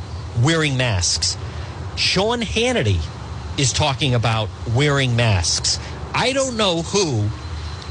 wearing 0.42 0.78
masks. 0.78 1.38
Sean 1.98 2.40
Hannity 2.40 3.00
is 3.60 3.74
talking 3.74 4.16
about 4.16 4.48
wearing 4.74 5.18
masks. 5.18 5.78
I 6.16 6.32
don't 6.32 6.56
know 6.56 6.84
who 6.84 7.28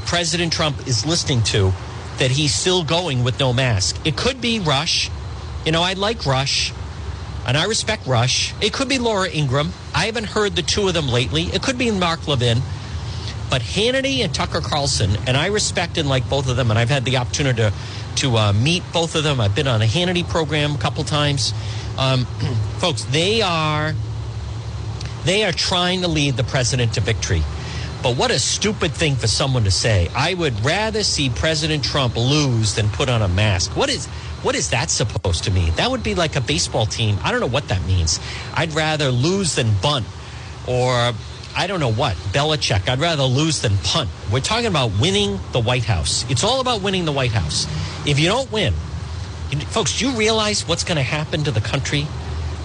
President 0.07 0.51
Trump 0.51 0.87
is 0.87 1.05
listening 1.05 1.43
to 1.43 1.71
that 2.17 2.31
he's 2.31 2.55
still 2.55 2.83
going 2.83 3.23
with 3.23 3.39
no 3.39 3.53
mask. 3.53 3.95
It 4.07 4.17
could 4.17 4.41
be 4.41 4.59
Rush. 4.59 5.11
You 5.67 5.71
know, 5.71 5.83
I 5.83 5.93
like 5.93 6.25
Rush 6.25 6.73
and 7.45 7.55
I 7.55 7.65
respect 7.65 8.07
Rush. 8.07 8.55
It 8.59 8.73
could 8.73 8.89
be 8.89 8.97
Laura 8.97 9.29
Ingraham. 9.29 9.71
I 9.93 10.07
haven't 10.07 10.25
heard 10.25 10.55
the 10.55 10.63
two 10.63 10.87
of 10.87 10.95
them 10.95 11.09
lately. 11.09 11.43
It 11.43 11.61
could 11.61 11.77
be 11.77 11.91
Mark 11.91 12.27
Levin. 12.27 12.63
But 13.51 13.61
Hannity 13.61 14.25
and 14.25 14.33
Tucker 14.33 14.61
Carlson, 14.61 15.15
and 15.27 15.37
I 15.37 15.47
respect 15.47 15.97
and 15.99 16.09
like 16.09 16.27
both 16.27 16.49
of 16.49 16.57
them, 16.57 16.69
and 16.71 16.77
I've 16.77 16.89
had 16.89 17.05
the 17.05 17.15
opportunity 17.17 17.61
to, 17.61 17.71
to 18.17 18.37
uh, 18.37 18.53
meet 18.53 18.83
both 18.93 19.15
of 19.15 19.23
them. 19.23 19.39
I've 19.39 19.55
been 19.55 19.67
on 19.67 19.81
a 19.81 19.85
Hannity 19.85 20.27
program 20.27 20.75
a 20.75 20.77
couple 20.77 21.03
times. 21.03 21.53
Um, 21.97 22.25
folks, 22.77 23.03
they 23.05 23.41
are 23.41 23.93
they 25.25 25.43
are 25.43 25.51
trying 25.51 26.01
to 26.01 26.07
lead 26.07 26.37
the 26.37 26.43
president 26.43 26.93
to 26.93 27.01
victory. 27.01 27.43
But 28.03 28.15
what 28.15 28.31
a 28.31 28.39
stupid 28.39 28.93
thing 28.93 29.15
for 29.15 29.27
someone 29.27 29.63
to 29.63 29.71
say. 29.71 30.09
I 30.15 30.33
would 30.33 30.63
rather 30.63 31.03
see 31.03 31.29
President 31.29 31.83
Trump 31.83 32.15
lose 32.15 32.75
than 32.75 32.89
put 32.89 33.09
on 33.09 33.21
a 33.21 33.27
mask. 33.27 33.75
What 33.75 33.89
is 33.89 34.05
what 34.43 34.55
is 34.55 34.69
that 34.69 34.89
supposed 34.89 35.45
to 35.45 35.51
mean? 35.51 35.73
That 35.75 35.89
would 35.89 36.03
be 36.03 36.15
like 36.15 36.35
a 36.35 36.41
baseball 36.41 36.85
team. 36.85 37.17
I 37.23 37.31
don't 37.31 37.41
know 37.41 37.47
what 37.47 37.67
that 37.69 37.83
means. 37.85 38.19
I'd 38.53 38.73
rather 38.73 39.09
lose 39.09 39.55
than 39.55 39.71
bunt 39.81 40.05
or 40.67 41.13
I 41.57 41.65
don't 41.65 41.79
know 41.79 41.91
what, 41.91 42.15
Belichick. 42.33 42.87
I'd 42.87 42.99
rather 42.99 43.23
lose 43.23 43.63
than 43.63 43.75
punt. 43.77 44.11
We're 44.31 44.41
talking 44.41 44.67
about 44.67 44.91
winning 45.01 45.39
the 45.53 45.59
White 45.59 45.85
House. 45.85 46.23
It's 46.29 46.43
all 46.43 46.61
about 46.61 46.83
winning 46.83 47.05
the 47.05 47.11
White 47.11 47.31
House. 47.31 47.65
If 48.05 48.19
you 48.19 48.27
don't 48.27 48.51
win, 48.51 48.75
folks, 49.71 49.97
do 49.97 50.07
you 50.07 50.15
realize 50.15 50.67
what's 50.67 50.83
going 50.83 50.97
to 50.97 51.03
happen 51.03 51.43
to 51.45 51.51
the 51.51 51.59
country 51.59 52.01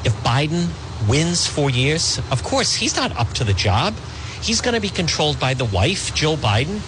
if 0.04 0.12
Biden 0.22 0.68
wins 1.08 1.46
four 1.46 1.70
years? 1.70 2.18
Of 2.30 2.44
course, 2.44 2.74
he's 2.74 2.94
not 2.94 3.16
up 3.16 3.28
to 3.28 3.44
the 3.44 3.54
job. 3.54 3.94
He's 4.42 4.60
going 4.60 4.74
to 4.74 4.80
be 4.80 4.90
controlled 4.90 5.40
by 5.40 5.54
the 5.54 5.64
wife, 5.64 6.14
Jill 6.14 6.36
Biden. 6.36 6.82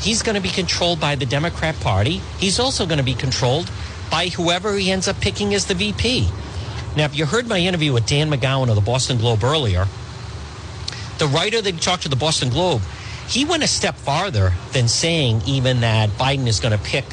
He's 0.00 0.22
going 0.22 0.36
to 0.36 0.40
be 0.40 0.50
controlled 0.50 1.00
by 1.00 1.16
the 1.16 1.26
Democrat 1.26 1.74
Party. 1.80 2.20
He's 2.38 2.60
also 2.60 2.86
going 2.86 2.98
to 2.98 3.04
be 3.04 3.14
controlled 3.14 3.68
by 4.08 4.28
whoever 4.28 4.76
he 4.76 4.92
ends 4.92 5.08
up 5.08 5.20
picking 5.20 5.52
as 5.52 5.66
the 5.66 5.74
VP. 5.74 6.28
Now, 6.96 7.06
if 7.06 7.18
you 7.18 7.26
heard 7.26 7.48
my 7.48 7.58
interview 7.58 7.92
with 7.92 8.06
Dan 8.06 8.30
McGowan 8.30 8.68
of 8.68 8.76
the 8.76 8.80
Boston 8.80 9.18
Globe 9.18 9.42
earlier, 9.42 9.88
the 11.20 11.26
writer 11.28 11.60
that 11.60 11.80
talked 11.80 12.02
to 12.02 12.08
the 12.08 12.16
Boston 12.16 12.48
Globe, 12.48 12.80
he 13.28 13.44
went 13.44 13.62
a 13.62 13.68
step 13.68 13.94
farther 13.94 14.52
than 14.72 14.88
saying 14.88 15.42
even 15.46 15.82
that 15.82 16.08
Biden 16.10 16.48
is 16.48 16.58
going 16.58 16.76
to 16.76 16.82
pick. 16.82 17.04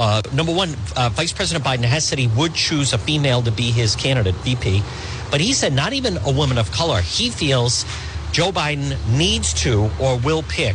Uh, 0.00 0.22
number 0.32 0.52
one, 0.52 0.70
uh, 0.96 1.10
Vice 1.12 1.32
President 1.32 1.64
Biden 1.64 1.84
has 1.84 2.04
said 2.04 2.18
he 2.18 2.26
would 2.28 2.54
choose 2.54 2.94
a 2.94 2.98
female 2.98 3.42
to 3.42 3.52
be 3.52 3.70
his 3.70 3.94
candidate, 3.94 4.34
VP, 4.36 4.82
but 5.30 5.40
he 5.40 5.52
said 5.52 5.72
not 5.74 5.92
even 5.92 6.16
a 6.24 6.32
woman 6.32 6.56
of 6.58 6.72
color. 6.72 7.00
He 7.02 7.30
feels 7.30 7.84
Joe 8.32 8.50
Biden 8.50 8.96
needs 9.16 9.52
to 9.62 9.90
or 10.00 10.18
will 10.18 10.42
pick 10.42 10.74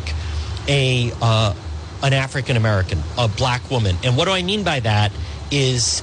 a 0.67 1.11
uh, 1.19 1.55
an 2.03 2.13
African 2.13 2.55
American, 2.57 3.01
a 3.17 3.27
black 3.27 3.69
woman. 3.71 3.97
And 4.03 4.15
what 4.15 4.25
do 4.25 4.31
I 4.31 4.43
mean 4.43 4.63
by 4.63 4.81
that? 4.81 5.11
Is, 5.49 6.01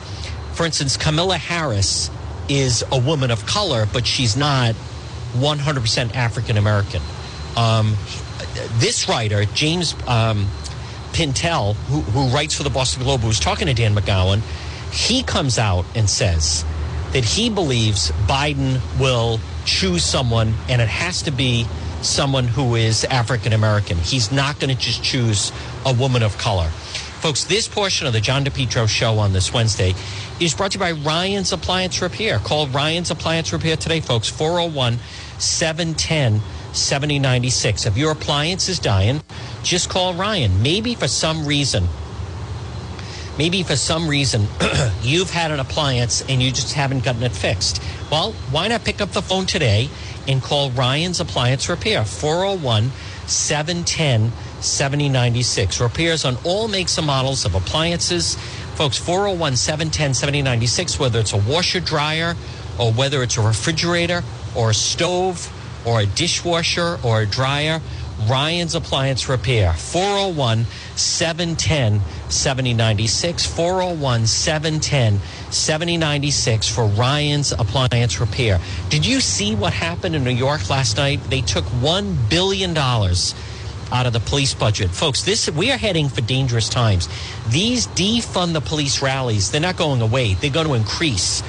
for 0.55 0.67
instance, 0.67 0.97
Kamala 0.97 1.39
Harris 1.39 2.11
is 2.49 2.85
a 2.91 2.99
woman 2.99 3.31
of 3.31 3.47
color, 3.47 3.87
but 3.93 4.07
she's 4.07 4.37
not 4.37 4.75
100% 5.35 6.15
African 6.15 6.57
American. 6.57 7.03
Um, 7.57 7.95
this 8.79 9.09
writer, 9.09 9.45
James 9.47 9.95
um, 10.07 10.49
Pindell, 11.13 11.75
who, 11.75 12.01
who 12.01 12.35
writes 12.35 12.55
for 12.55 12.63
the 12.63 12.71
Boston 12.71 13.03
Globe, 13.03 13.23
was 13.23 13.39
talking 13.39 13.67
to 13.67 13.75
Dan 13.75 13.95
McGowan, 13.95 14.41
he 14.93 15.23
comes 15.23 15.59
out 15.59 15.85
and 15.95 16.09
says 16.09 16.65
that 17.13 17.25
he 17.25 17.51
believes 17.51 18.11
Biden 18.27 18.81
will 18.99 19.41
choose 19.65 20.05
someone, 20.05 20.55
and 20.69 20.83
it 20.83 20.89
has 20.89 21.23
to 21.23 21.31
be 21.31 21.67
someone 22.03 22.47
who 22.47 22.75
is 22.75 23.05
African 23.05 23.53
American. 23.53 23.97
He's 23.97 24.31
not 24.31 24.59
going 24.61 24.75
to 24.75 24.81
just 24.81 25.03
choose 25.03 25.53
a 25.87 25.95
woman 25.95 26.23
of 26.23 26.37
color. 26.39 26.69
Folks, 26.69 27.45
this 27.45 27.67
portion 27.67 28.07
of 28.07 28.13
the 28.13 28.21
John 28.21 28.45
DePetro 28.45 28.87
show 28.87 29.19
on 29.19 29.33
this 29.33 29.53
Wednesday 29.53 29.95
is 30.41 30.53
brought 30.53 30.73
to 30.73 30.79
you 30.79 30.81
by 30.81 30.93
Ryan's 30.93 31.53
Appliance 31.53 32.03
Repair. 32.03 32.39
Call 32.39 32.67
Ryan's 32.67 33.11
Appliance 33.11 33.53
Repair 33.53 33.77
today, 33.77 34.01
folks, 34.01 34.29
401 34.29 34.99
710 35.39 36.41
7096. 36.73 37.87
If 37.87 37.97
your 37.97 38.13
appliance 38.13 38.69
is 38.69 38.79
dying, 38.79 39.23
just 39.63 39.89
call 39.89 40.15
Ryan. 40.15 40.63
Maybe 40.63 40.95
for 40.95 41.09
some 41.09 41.47
reason, 41.47 41.89
maybe 43.39 43.63
for 43.63 43.77
some 43.77 44.09
reason 44.09 44.47
you've 45.03 45.31
had 45.31 45.51
an 45.51 45.61
appliance 45.61 46.23
and 46.29 46.43
you 46.43 46.51
just 46.51 46.75
haven't 46.75 47.05
gotten 47.05 47.23
it 47.23 47.33
fixed. 47.33 47.83
Well, 48.11 48.33
why 48.51 48.69
not 48.69 48.85
pick 48.85 49.01
up 49.01 49.11
the 49.11 49.23
phone 49.23 49.47
today 49.47 49.89
and 50.27 50.43
call 50.43 50.71
Ryan's 50.71 51.21
Appliance 51.21 51.69
Repair, 51.69 52.05
401 52.05 52.91
710 53.27 54.33
7096. 54.61 55.81
Repairs 55.81 56.25
on 56.25 56.37
all 56.45 56.69
makes 56.69 56.97
and 56.99 57.07
models 57.07 57.45
of 57.45 57.55
appliances. 57.55 58.37
Folks, 58.77 58.99
401 58.99 59.57
710 59.57 60.15
7096, 60.15 60.99
whether 60.99 61.21
it's 61.21 61.33
a 61.33 61.37
washer 61.39 61.81
dryer 61.81 62.35
or 62.79 62.93
whether 62.93 63.23
it's 63.23 63.37
a 63.37 63.43
refrigerator 63.43 64.23
or 64.57 64.71
a 64.71 64.75
stove 64.75 65.51
or 65.87 66.01
a 66.01 66.07
dishwasher 66.07 66.99
or 67.03 67.23
a 67.23 67.27
dryer, 67.27 67.81
Ryan's 68.29 68.75
Appliance 68.75 69.29
Repair, 69.29 69.73
401 69.73 70.67
710 70.97 72.01
7096. 72.31 73.47
401 73.47 74.27
710 74.27 75.21
7096 75.51 76.69
for 76.69 76.87
Ryan's 76.87 77.53
Appliance 77.53 78.21
Repair. 78.21 78.61
Did 78.89 79.05
you 79.05 79.21
see 79.21 79.55
what 79.55 79.73
happened 79.73 80.15
in 80.15 80.25
New 80.25 80.31
York 80.31 80.71
last 80.71 80.97
night? 80.97 81.21
They 81.29 81.41
took 81.41 81.65
$1 81.65 82.31
billion 82.31 82.77
out 82.77 84.07
of 84.07 84.13
the 84.13 84.21
police 84.21 84.55
budget. 84.55 84.91
Folks, 84.91 85.23
this 85.23 85.51
we 85.51 85.71
are 85.71 85.77
heading 85.77 86.09
for 86.09 86.21
dangerous 86.21 86.69
times. 86.69 87.09
These 87.49 87.87
defund 87.89 88.53
the 88.53 88.61
police 88.61 89.03
rallies, 89.03 89.51
they're 89.51 89.61
not 89.61 89.77
going 89.77 90.01
away. 90.01 90.35
They're 90.35 90.51
going 90.51 90.67
to 90.67 90.75
increase. 90.75 91.43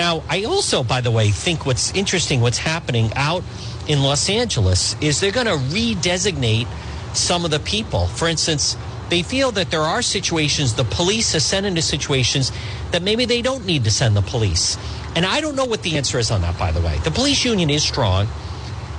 Now, 0.00 0.22
I 0.30 0.44
also, 0.44 0.82
by 0.82 1.02
the 1.02 1.10
way, 1.10 1.28
think 1.28 1.66
what's 1.66 1.92
interesting, 1.92 2.40
what's 2.40 2.56
happening 2.56 3.12
out 3.16 3.44
in 3.86 4.02
Los 4.02 4.30
Angeles, 4.30 4.96
is 5.02 5.20
they're 5.20 5.30
going 5.30 5.44
to 5.44 5.62
redesignate 5.76 6.66
some 7.12 7.44
of 7.44 7.50
the 7.50 7.58
people. 7.58 8.06
For 8.06 8.26
instance, 8.26 8.78
they 9.10 9.22
feel 9.22 9.50
that 9.50 9.70
there 9.70 9.82
are 9.82 10.00
situations 10.00 10.72
the 10.72 10.84
police 10.84 11.34
are 11.34 11.40
sent 11.40 11.66
into 11.66 11.82
situations 11.82 12.50
that 12.92 13.02
maybe 13.02 13.26
they 13.26 13.42
don't 13.42 13.66
need 13.66 13.84
to 13.84 13.90
send 13.90 14.16
the 14.16 14.22
police. 14.22 14.78
And 15.14 15.26
I 15.26 15.42
don't 15.42 15.54
know 15.54 15.66
what 15.66 15.82
the 15.82 15.98
answer 15.98 16.18
is 16.18 16.30
on 16.30 16.40
that, 16.40 16.58
by 16.58 16.72
the 16.72 16.80
way. 16.80 16.96
The 17.04 17.10
police 17.10 17.44
union 17.44 17.68
is 17.68 17.82
strong, 17.82 18.26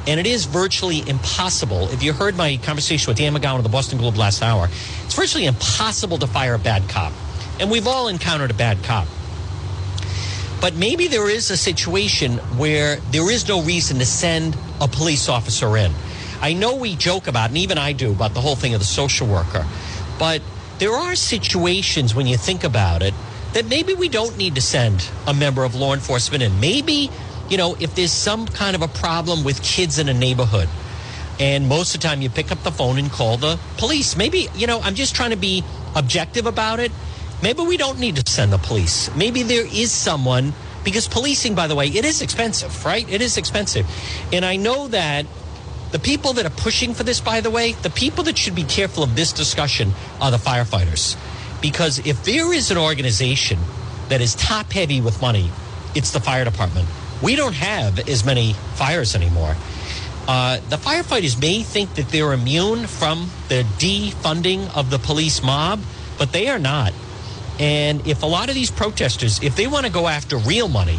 and 0.05 0.19
it 0.19 0.27
is 0.27 0.45
virtually 0.45 1.01
impossible. 1.09 1.89
If 1.89 2.03
you 2.03 2.13
heard 2.13 2.37
my 2.37 2.57
conversation 2.57 3.09
with 3.09 3.17
Dan 3.17 3.33
McGowan 3.33 3.57
of 3.57 3.63
the 3.63 3.69
Boston 3.69 3.97
Globe 3.97 4.17
last 4.17 4.43
hour, 4.43 4.69
it's 5.05 5.15
virtually 5.15 5.47
impossible 5.47 6.19
to 6.19 6.27
fire 6.27 6.53
a 6.53 6.59
bad 6.59 6.87
cop. 6.89 7.11
And 7.59 7.71
we've 7.71 7.87
all 7.87 8.07
encountered 8.07 8.51
a 8.51 8.53
bad 8.53 8.83
cop. 8.83 9.07
But 10.61 10.75
maybe 10.75 11.07
there 11.07 11.27
is 11.27 11.49
a 11.49 11.57
situation 11.57 12.37
where 12.57 12.97
there 13.09 13.29
is 13.31 13.47
no 13.47 13.63
reason 13.63 13.97
to 13.97 14.05
send 14.05 14.55
a 14.79 14.87
police 14.87 15.27
officer 15.27 15.75
in. 15.75 15.91
I 16.39 16.53
know 16.53 16.75
we 16.75 16.95
joke 16.95 17.27
about, 17.27 17.49
and 17.49 17.57
even 17.57 17.79
I 17.79 17.93
do, 17.93 18.11
about 18.11 18.35
the 18.35 18.41
whole 18.41 18.55
thing 18.55 18.75
of 18.75 18.79
the 18.79 18.85
social 18.85 19.27
worker. 19.27 19.65
But 20.19 20.41
there 20.77 20.93
are 20.93 21.15
situations 21.15 22.13
when 22.13 22.27
you 22.27 22.37
think 22.37 22.63
about 22.63 23.01
it 23.01 23.15
that 23.53 23.65
maybe 23.65 23.95
we 23.95 24.07
don't 24.07 24.37
need 24.37 24.55
to 24.55 24.61
send 24.61 25.09
a 25.27 25.33
member 25.33 25.63
of 25.63 25.73
law 25.73 25.93
enforcement 25.93 26.43
in. 26.43 26.59
Maybe, 26.59 27.09
you 27.49 27.57
know, 27.57 27.75
if 27.79 27.95
there's 27.95 28.11
some 28.11 28.45
kind 28.45 28.75
of 28.75 28.83
a 28.83 28.87
problem 28.87 29.43
with 29.43 29.63
kids 29.63 29.97
in 29.97 30.09
a 30.09 30.13
neighborhood, 30.13 30.69
and 31.39 31.67
most 31.67 31.95
of 31.95 32.01
the 32.01 32.07
time 32.07 32.21
you 32.21 32.29
pick 32.29 32.51
up 32.51 32.61
the 32.61 32.71
phone 32.71 32.99
and 32.99 33.11
call 33.11 33.37
the 33.37 33.59
police. 33.77 34.15
Maybe, 34.15 34.47
you 34.55 34.67
know, 34.67 34.79
I'm 34.81 34.93
just 34.93 35.15
trying 35.15 35.31
to 35.31 35.37
be 35.37 35.63
objective 35.95 36.45
about 36.45 36.79
it. 36.79 36.91
Maybe 37.41 37.63
we 37.63 37.77
don't 37.77 37.99
need 37.99 38.15
to 38.17 38.31
send 38.31 38.53
the 38.53 38.57
police. 38.57 39.13
Maybe 39.15 39.43
there 39.43 39.65
is 39.65 39.91
someone, 39.91 40.53
because 40.83 41.07
policing, 41.07 41.55
by 41.55 41.67
the 41.67 41.75
way, 41.75 41.87
it 41.87 42.05
is 42.05 42.21
expensive, 42.21 42.85
right? 42.85 43.07
It 43.09 43.21
is 43.21 43.37
expensive. 43.37 43.85
And 44.31 44.45
I 44.45 44.57
know 44.57 44.87
that 44.89 45.25
the 45.91 45.99
people 45.99 46.33
that 46.33 46.45
are 46.45 46.51
pushing 46.51 46.93
for 46.93 47.03
this, 47.03 47.19
by 47.19 47.41
the 47.41 47.49
way, 47.49 47.73
the 47.73 47.89
people 47.89 48.23
that 48.25 48.37
should 48.37 48.55
be 48.55 48.63
careful 48.63 49.03
of 49.03 49.15
this 49.15 49.33
discussion 49.33 49.93
are 50.21 50.31
the 50.31 50.37
firefighters. 50.37 51.17
Because 51.61 51.99
if 52.05 52.23
there 52.23 52.53
is 52.53 52.71
an 52.71 52.77
organization 52.77 53.59
that 54.09 54.21
is 54.21 54.35
top 54.35 54.71
heavy 54.71 55.01
with 55.01 55.21
money, 55.21 55.51
it's 55.95 56.11
the 56.11 56.19
fire 56.19 56.45
department. 56.45 56.87
We 57.21 57.35
don't 57.35 57.53
have 57.53 58.07
as 58.07 58.25
many 58.25 58.53
fires 58.75 59.15
anymore. 59.15 59.55
Uh, 60.27 60.59
the 60.69 60.77
firefighters 60.77 61.39
may 61.41 61.61
think 61.61 61.95
that 61.95 62.09
they're 62.09 62.33
immune 62.33 62.87
from 62.87 63.29
the 63.49 63.63
defunding 63.77 64.75
of 64.75 64.89
the 64.89 64.99
police 64.99 65.43
mob, 65.43 65.81
but 66.17 66.31
they 66.31 66.47
are 66.47 66.59
not. 66.59 66.93
And 67.61 68.05
if 68.07 68.23
a 68.23 68.25
lot 68.25 68.49
of 68.49 68.55
these 68.55 68.71
protesters, 68.71 69.41
if 69.43 69.55
they 69.55 69.67
want 69.67 69.85
to 69.85 69.91
go 69.91 70.07
after 70.07 70.35
real 70.37 70.67
money, 70.67 70.97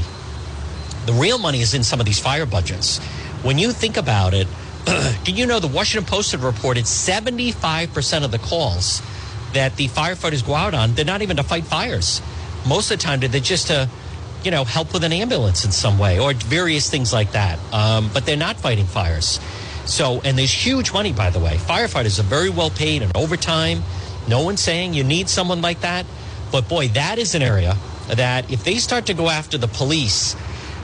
the 1.07 1.13
real 1.13 1.39
money 1.39 1.61
is 1.61 1.75
in 1.75 1.83
some 1.83 1.99
of 1.99 2.07
these 2.07 2.21
fire 2.21 2.47
budgets. 2.47 2.99
When 3.43 3.59
you 3.59 3.73
think 3.73 3.97
about 3.97 4.33
it, 4.33 4.47
did 5.25 5.37
you 5.37 5.45
know 5.45 5.59
the 5.59 5.67
Washington 5.67 6.09
Post 6.09 6.31
had 6.31 6.41
reported 6.41 6.85
75% 6.85 8.25
of 8.25 8.31
the 8.31 8.39
calls 8.39 9.03
that 9.55 9.77
the 9.77 9.89
firefighters 9.89 10.47
go 10.47 10.55
out 10.55 10.73
on, 10.73 10.95
they're 10.95 11.05
not 11.05 11.21
even 11.21 11.37
to 11.37 11.43
fight 11.43 11.65
fires. 11.65 12.23
Most 12.67 12.93
of 12.93 12.99
the 12.99 13.03
time, 13.03 13.19
they're 13.19 13.41
just 13.41 13.67
to, 13.67 13.89
you 14.45 14.53
know, 14.53 14.65
help 14.65 14.93
with 14.93 15.03
an 15.03 15.13
ambulance 15.13 15.65
in 15.65 15.73
some 15.73 15.99
way 15.99 16.21
or 16.21 16.33
various 16.33 16.89
things 16.89 17.13
like 17.13 17.33
that. 17.33 17.59
Um, 17.73 18.09
but 18.15 18.25
they're 18.25 18.37
not 18.37 18.57
fighting 18.57 18.87
fires. 18.87 19.41
So, 19.85 20.21
and 20.25 20.39
there's 20.39 20.53
huge 20.53 20.93
money, 20.93 21.13
by 21.13 21.31
the 21.31 21.41
way. 21.41 21.57
Firefighters 21.57 22.21
are 22.21 22.25
very 22.25 22.51
well 22.51 22.71
paid 22.71 23.03
and 23.03 23.15
overtime. 23.17 23.83
No 24.29 24.45
one's 24.45 24.63
saying 24.63 24.95
you 24.95 25.03
need 25.03 25.29
someone 25.29 25.61
like 25.61 25.81
that. 25.81 26.07
But 26.53 26.69
boy, 26.69 26.89
that 26.89 27.19
is 27.19 27.35
an 27.35 27.43
area 27.43 27.77
that 28.09 28.51
if 28.53 28.63
they 28.63 28.77
start 28.77 29.07
to 29.07 29.15
go 29.15 29.29
after 29.29 29.57
the 29.59 29.69
police, 29.69 30.35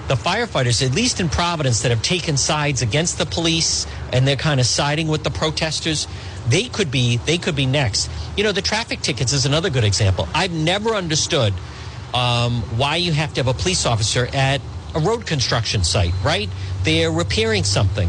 the 0.08 0.14
firefighters, 0.14 0.84
at 0.84 0.94
least 0.94 1.20
in 1.20 1.28
Providence, 1.28 1.82
that 1.82 1.90
have 1.90 2.02
taken 2.02 2.38
sides 2.38 2.80
against 2.80 3.18
the 3.18 3.26
police, 3.26 3.86
and 4.10 4.26
they're 4.26 4.36
kind 4.36 4.58
of 4.58 4.66
siding 4.66 5.06
with 5.06 5.22
the 5.22 5.30
protesters, 5.30 6.08
they 6.48 6.64
could 6.68 6.90
be 6.90 7.18
they 7.18 7.36
could 7.36 7.54
be 7.54 7.66
next. 7.66 8.10
You 8.36 8.44
know, 8.44 8.52
the 8.52 8.62
traffic 8.62 9.02
tickets 9.02 9.32
is 9.34 9.44
another 9.44 9.68
good 9.68 9.84
example. 9.84 10.26
I've 10.34 10.52
never 10.52 10.94
understood 10.94 11.52
um, 12.14 12.62
why 12.78 12.96
you 12.96 13.12
have 13.12 13.34
to 13.34 13.44
have 13.44 13.48
a 13.48 13.58
police 13.58 13.84
officer 13.84 14.26
at 14.32 14.62
a 14.94 15.00
road 15.00 15.26
construction 15.26 15.84
site, 15.84 16.14
right? 16.24 16.48
They're 16.84 17.12
repairing 17.12 17.64
something. 17.64 18.08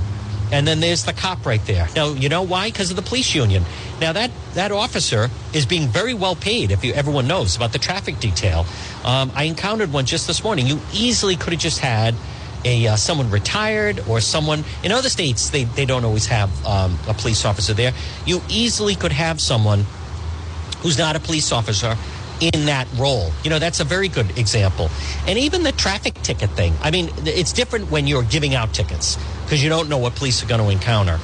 And 0.52 0.68
then 0.68 0.80
there's 0.80 1.06
the 1.06 1.14
cop 1.14 1.45
right 1.45 1.64
there. 1.66 1.88
Now, 1.95 2.14
you 2.14 2.30
know 2.30 2.41
why? 2.41 2.70
Because 2.70 2.89
of 2.89 2.95
the 2.95 3.02
police 3.02 3.36
union. 3.36 3.64
Now, 4.02 4.14
that, 4.14 4.32
that 4.54 4.72
officer 4.72 5.30
is 5.54 5.66
being 5.66 5.88
very 5.88 6.14
well 6.14 6.36
paid, 6.36 6.72
if 6.72 6.84
you, 6.84 6.93
everyone 6.93 7.28
knows 7.28 7.56
about 7.56 7.72
the 7.72 7.80
traffic 7.80 8.20
detail. 8.20 8.66
Um, 9.04 9.32
I 9.36 9.43
encountered 9.43 9.93
one 9.93 10.06
just 10.06 10.28
this 10.28 10.43
morning. 10.43 10.66
You 10.66 10.80
easily 10.93 11.36
could 11.36 11.54
have 11.54 11.62
just 11.62 11.80
had 11.80 12.16
a 12.66 12.88
uh, 12.88 12.95
someone 12.95 13.30
retired 13.32 14.04
or 14.08 14.20
someone 14.20 14.64
in 14.84 14.91
other 14.91 15.10
states 15.10 15.50
they, 15.50 15.64
they 15.64 15.86
don't 15.86 16.04
always 16.04 16.26
have 16.26 16.50
um, 16.66 16.97
a 17.08 17.14
police 17.14 17.45
officer 17.45 17.74
there 17.74 17.93
you 18.26 18.41
easily 18.50 18.95
could 18.95 19.14
have 19.14 19.39
someone 19.39 19.86
who's 20.80 20.97
not 20.97 21.16
a 21.16 21.20
police 21.20 21.52
officer 21.52 21.95
in 22.41 22.65
that 22.65 22.87
role. 22.95 23.31
You 23.43 23.49
know 23.49 23.59
that's 23.59 23.79
a 23.79 23.83
very 23.83 24.07
good 24.07 24.37
example. 24.37 24.89
And 25.27 25.37
even 25.37 25.63
the 25.63 25.71
traffic 25.71 26.15
ticket 26.21 26.49
thing 26.51 26.73
i 26.81 26.91
mean 26.91 27.09
it's 27.25 27.53
different 27.53 27.91
when 27.91 28.07
you're 28.07 28.23
giving 28.23 28.55
out 28.55 28.73
tickets 28.73 29.17
because 29.43 29.63
you 29.63 29.69
don't 29.69 29.89
know 29.89 29.97
what 29.97 30.15
police 30.15 30.43
are 30.43 30.47
going 30.47 30.61
to 30.61 30.69
encounter. 30.69 31.19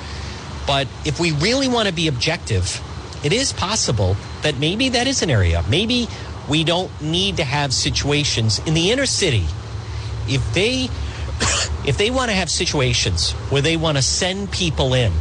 But 0.67 0.87
if 1.05 1.19
we 1.19 1.31
really 1.31 1.67
want 1.67 1.87
to 1.87 1.93
be 1.93 2.07
objective 2.07 2.81
it 3.23 3.33
is 3.33 3.53
possible 3.53 4.15
that 4.43 4.57
maybe 4.59 4.89
that 4.89 5.07
is 5.07 5.23
an 5.23 5.31
area. 5.31 5.63
Maybe 5.67 6.07
we 6.47 6.63
don't 6.63 6.91
need 7.01 7.37
to 7.37 7.43
have 7.43 7.73
situations 7.73 8.59
in 8.67 8.75
the 8.75 8.91
inner 8.91 9.07
city. 9.07 9.45
If 10.27 10.53
they 10.53 10.89
if 11.87 11.97
they 11.97 12.11
want 12.11 12.29
to 12.29 12.35
have 12.35 12.49
situations 12.49 13.31
where 13.49 13.61
they 13.61 13.77
want 13.77 13.97
to 13.97 14.03
send 14.03 14.51
people 14.51 14.93
in 14.93 15.11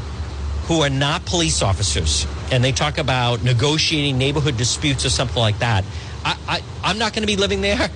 who 0.66 0.80
are 0.82 0.90
not 0.90 1.24
police 1.26 1.62
officers 1.62 2.26
and 2.50 2.64
they 2.64 2.72
talk 2.72 2.98
about 2.98 3.42
negotiating 3.42 4.16
neighborhood 4.16 4.56
disputes 4.56 5.04
or 5.04 5.10
something 5.10 5.40
like 5.40 5.58
that, 5.58 5.84
I, 6.24 6.62
I, 6.82 6.90
am 6.90 6.98
not 6.98 7.12
going 7.12 7.22
to 7.22 7.26
be 7.26 7.36
living 7.36 7.60
there. 7.60 7.90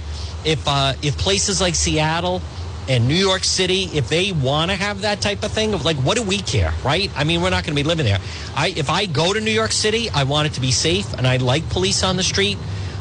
If, 0.44 0.66
uh, 0.66 0.94
if 1.02 1.16
places 1.16 1.60
like 1.60 1.74
Seattle 1.74 2.42
and 2.88 3.08
New 3.08 3.14
York 3.14 3.44
City, 3.44 3.84
if 3.94 4.08
they 4.08 4.32
want 4.32 4.70
to 4.70 4.76
have 4.76 5.02
that 5.02 5.20
type 5.20 5.42
of 5.42 5.52
thing, 5.52 5.74
of 5.74 5.84
like, 5.84 5.96
what 5.96 6.16
do 6.16 6.22
we 6.22 6.38
care, 6.38 6.72
right? 6.84 7.10
I 7.16 7.24
mean, 7.24 7.42
we're 7.42 7.50
not 7.50 7.64
going 7.64 7.76
to 7.76 7.82
be 7.82 7.86
living 7.86 8.04
there. 8.04 8.20
I, 8.54 8.68
if 8.76 8.90
I 8.90 9.06
go 9.06 9.32
to 9.32 9.40
New 9.40 9.50
York 9.50 9.72
City, 9.72 10.10
I 10.10 10.24
want 10.24 10.46
it 10.46 10.54
to 10.54 10.60
be 10.60 10.70
safe 10.70 11.12
and 11.14 11.26
I 11.26 11.38
like 11.38 11.68
police 11.70 12.02
on 12.02 12.16
the 12.16 12.22
street, 12.22 12.58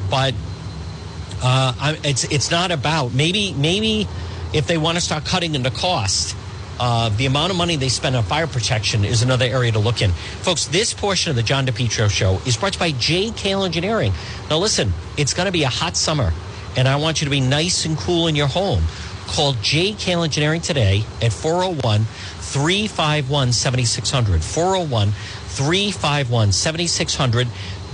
but 0.10 0.34
uh, 1.44 1.96
it's 2.04 2.24
it's 2.26 2.50
not 2.50 2.72
about 2.72 3.14
maybe 3.14 3.54
maybe 3.54 4.08
if 4.54 4.68
they 4.68 4.78
want 4.78 4.98
to 4.98 5.02
start 5.02 5.26
cutting 5.26 5.56
into 5.56 5.70
cost, 5.70 6.36
uh, 6.80 7.10
the 7.10 7.26
amount 7.26 7.52
of 7.52 7.58
money 7.58 7.76
they 7.76 7.90
spend 7.90 8.16
on 8.16 8.24
fire 8.24 8.48
protection 8.48 9.04
is 9.04 9.22
another 9.22 9.46
area 9.46 9.72
to 9.72 9.80
look 9.80 10.02
in. 10.02 10.12
Folks, 10.12 10.66
this 10.66 10.94
portion 10.94 11.30
of 11.30 11.36
the 11.36 11.44
John 11.44 11.66
DePetro 11.66 12.10
show 12.10 12.40
is 12.46 12.58
brought 12.58 12.74
to 12.74 12.86
you 12.86 12.94
by 12.94 13.00
JKL 13.00 13.66
Engineering. 13.66 14.14
Now, 14.50 14.58
listen, 14.58 14.94
it's 15.18 15.34
going 15.34 15.48
to 15.48 15.52
be 15.52 15.64
a 15.64 15.70
hot 15.70 15.98
summer, 15.98 16.34
and 16.76 16.88
I 16.88 16.98
want 16.98 17.22
you 17.22 17.26
to 17.26 17.32
be 17.32 17.42
nice 17.42 17.86
and 17.86 17.98
cool 17.98 18.28
in 18.28 18.36
your 18.36 18.48
home. 18.48 18.84
Call 19.28 19.54
JKL 19.56 20.24
Engineering 20.24 20.62
today 20.62 21.04
at 21.22 21.34
401 21.34 22.06
351 22.40 23.52
7600. 23.52 24.42
401 24.42 25.12
351 25.12 26.52
7600. 26.52 27.48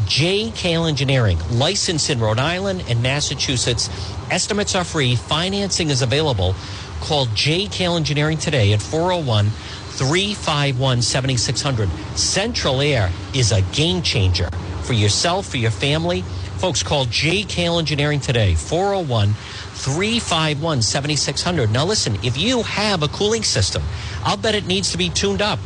JKL 0.06 0.90
Engineering, 0.90 1.40
licensed 1.50 2.10
in 2.10 2.20
Rhode 2.20 2.40
Island 2.40 2.84
and 2.90 3.02
Massachusetts. 3.02 3.90
Estimates 4.30 4.76
are 4.76 4.84
free. 4.84 5.16
Financing 5.16 5.90
is 5.90 6.02
available. 6.02 6.56
Call 7.04 7.26
JKL 7.26 7.98
Engineering 7.98 8.38
today 8.38 8.72
at 8.72 8.82
401 8.82 9.50
351 9.50 11.02
7600. 11.02 11.90
Central 12.18 12.80
Air 12.80 13.12
is 13.34 13.52
a 13.52 13.62
game 13.74 14.02
changer 14.02 14.50
for 14.84 14.94
yourself, 14.94 15.50
for 15.50 15.58
your 15.58 15.70
family. 15.70 16.22
Folks, 16.60 16.82
call 16.82 17.04
JKL 17.08 17.78
Engineering 17.78 18.22
today, 18.22 18.56
401 18.56 19.34
351 19.34 20.82
7600. 20.82 21.72
Now, 21.72 21.84
listen, 21.84 22.16
if 22.24 22.38
you 22.38 22.64
have 22.64 23.04
a 23.04 23.10
cooling 23.10 23.44
system, 23.44 23.84
I'll 24.24 24.38
bet 24.38 24.56
it 24.56 24.66
needs 24.66 24.94
to 24.94 24.98
be 24.98 25.10
tuned 25.10 25.42
up. 25.42 25.60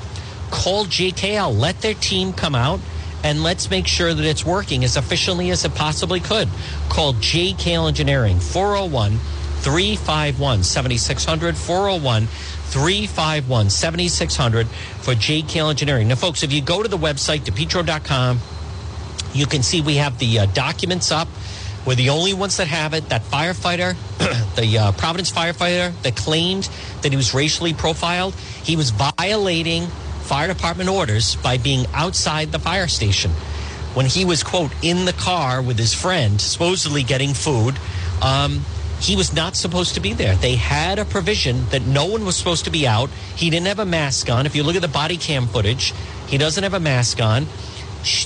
Call 0.49 0.85
JKL. 0.85 1.55
Let 1.55 1.81
their 1.81 1.93
team 1.93 2.33
come 2.33 2.55
out 2.55 2.79
and 3.23 3.43
let's 3.43 3.69
make 3.69 3.85
sure 3.85 4.11
that 4.11 4.25
it's 4.25 4.43
working 4.43 4.83
as 4.83 4.97
efficiently 4.97 5.51
as 5.51 5.63
it 5.65 5.75
possibly 5.75 6.19
could. 6.19 6.49
Call 6.89 7.13
JKL 7.13 7.87
Engineering, 7.87 8.39
401 8.39 9.19
351 9.67 10.63
7600. 10.63 11.57
401 11.57 12.27
351 12.27 13.69
7600 13.69 14.65
for 14.65 15.13
JKL 15.13 15.69
Engineering. 15.69 16.07
Now, 16.07 16.15
folks, 16.15 16.41
if 16.41 16.53
you 16.53 16.61
go 16.61 16.81
to 16.81 16.87
the 16.87 16.97
website, 16.97 17.39
depetro.com, 17.39 18.39
you 19.33 19.45
can 19.45 19.63
see 19.63 19.81
we 19.81 19.95
have 19.97 20.19
the 20.19 20.39
uh, 20.39 20.45
documents 20.45 21.11
up. 21.11 21.27
We're 21.85 21.95
the 21.95 22.11
only 22.11 22.33
ones 22.33 22.55
that 22.57 22.67
have 22.67 22.93
it. 22.93 23.09
That 23.09 23.23
firefighter, 23.23 23.97
the 24.55 24.77
uh, 24.77 24.91
Providence 24.93 25.33
firefighter 25.33 25.91
that 26.03 26.15
claimed 26.15 26.69
that 27.01 27.11
he 27.11 27.17
was 27.17 27.33
racially 27.33 27.73
profiled, 27.73 28.35
he 28.63 28.77
was 28.77 28.91
violating 28.91 29.87
fire 30.21 30.47
department 30.47 30.89
orders 30.89 31.35
by 31.35 31.57
being 31.57 31.85
outside 31.93 32.53
the 32.53 32.59
fire 32.59 32.87
station. 32.87 33.31
When 33.93 34.05
he 34.05 34.23
was, 34.23 34.43
quote, 34.43 34.71
in 34.81 35.03
the 35.03 35.13
car 35.13 35.61
with 35.61 35.77
his 35.77 35.93
friend, 35.93 36.39
supposedly 36.39 37.03
getting 37.03 37.33
food, 37.33 37.75
um, 38.21 38.61
he 38.99 39.15
was 39.15 39.33
not 39.33 39.55
supposed 39.55 39.93
to 39.95 39.99
be 39.99 40.13
there. 40.13 40.35
They 40.35 40.55
had 40.55 40.99
a 40.99 41.05
provision 41.05 41.65
that 41.69 41.83
no 41.83 42.05
one 42.05 42.25
was 42.25 42.35
supposed 42.35 42.65
to 42.65 42.71
be 42.71 42.87
out. 42.87 43.09
He 43.35 43.49
didn't 43.49 43.67
have 43.67 43.79
a 43.79 43.85
mask 43.85 44.29
on. 44.29 44.45
If 44.45 44.55
you 44.55 44.63
look 44.63 44.75
at 44.75 44.81
the 44.81 44.87
body 44.87 45.17
cam 45.17 45.47
footage, 45.47 45.93
he 46.27 46.37
doesn't 46.37 46.63
have 46.63 46.73
a 46.73 46.79
mask 46.79 47.21
on. 47.21 47.45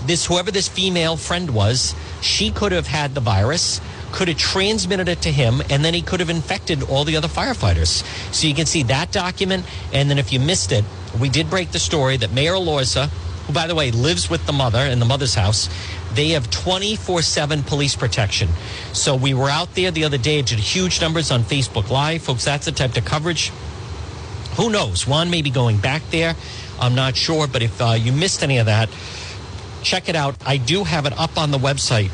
This 0.06 0.26
whoever 0.26 0.52
this 0.52 0.68
female 0.68 1.18
friend 1.18 1.52
was, 1.52 1.96
she 2.22 2.52
could 2.52 2.72
have 2.72 2.88
had 2.88 3.16
the 3.16 3.22
virus 3.22 3.82
could 4.12 4.28
have 4.28 4.38
transmitted 4.38 5.08
it 5.08 5.22
to 5.22 5.32
him, 5.32 5.62
and 5.70 5.84
then 5.84 5.94
he 5.94 6.02
could 6.02 6.20
have 6.20 6.30
infected 6.30 6.84
all 6.84 7.04
the 7.04 7.16
other 7.16 7.28
firefighters. 7.28 8.04
So 8.34 8.48
you 8.48 8.54
can 8.54 8.66
see 8.66 8.84
that 8.84 9.12
document. 9.12 9.66
And 9.94 10.10
then 10.10 10.18
if 10.18 10.34
you 10.34 10.40
missed 10.40 10.72
it, 10.72 10.86
we 11.20 11.30
did 11.30 11.50
break 11.50 11.72
the 11.72 11.80
story 11.80 12.18
that 12.18 12.32
Mayor 12.32 12.54
Elorza, 12.54 13.10
who, 13.52 13.60
by 13.60 13.68
the 13.68 13.76
way, 13.76 13.92
lives 13.92 14.30
with 14.30 14.46
the 14.46 14.54
mother 14.54 14.80
in 14.80 15.00
the 15.00 15.06
mother's 15.06 15.36
house, 15.36 15.70
they 16.14 16.30
have 16.30 16.50
24 16.50 17.22
7 17.22 17.64
police 17.64 17.96
protection. 17.96 18.50
So 18.94 19.16
we 19.16 19.34
were 19.34 19.50
out 19.50 19.76
there 19.76 19.92
the 19.92 20.06
other 20.06 20.18
day, 20.18 20.42
did 20.42 20.60
huge 20.60 21.02
numbers 21.02 21.32
on 21.32 21.44
Facebook 21.44 21.90
Live. 21.90 22.24
Folks, 22.24 22.46
that's 22.46 22.66
the 22.66 22.72
type 22.72 22.96
of 22.98 23.06
coverage. 23.06 23.52
Who 24.58 24.70
knows? 24.70 25.08
Juan 25.08 25.30
may 25.30 25.42
be 25.42 25.50
going 25.50 25.78
back 25.78 26.02
there. 26.12 26.36
I'm 26.80 26.96
not 26.96 27.16
sure. 27.16 27.48
But 27.48 27.62
if 27.62 27.82
uh, 27.82 27.92
you 27.92 28.12
missed 28.12 28.44
any 28.44 28.58
of 28.58 28.66
that, 28.66 28.90
check 29.84 30.10
it 30.10 30.16
out. 30.16 30.36
I 30.46 30.58
do 30.58 30.84
have 30.84 31.06
it 31.06 31.18
up 31.18 31.38
on 31.38 31.52
the 31.52 31.58
website 31.58 32.12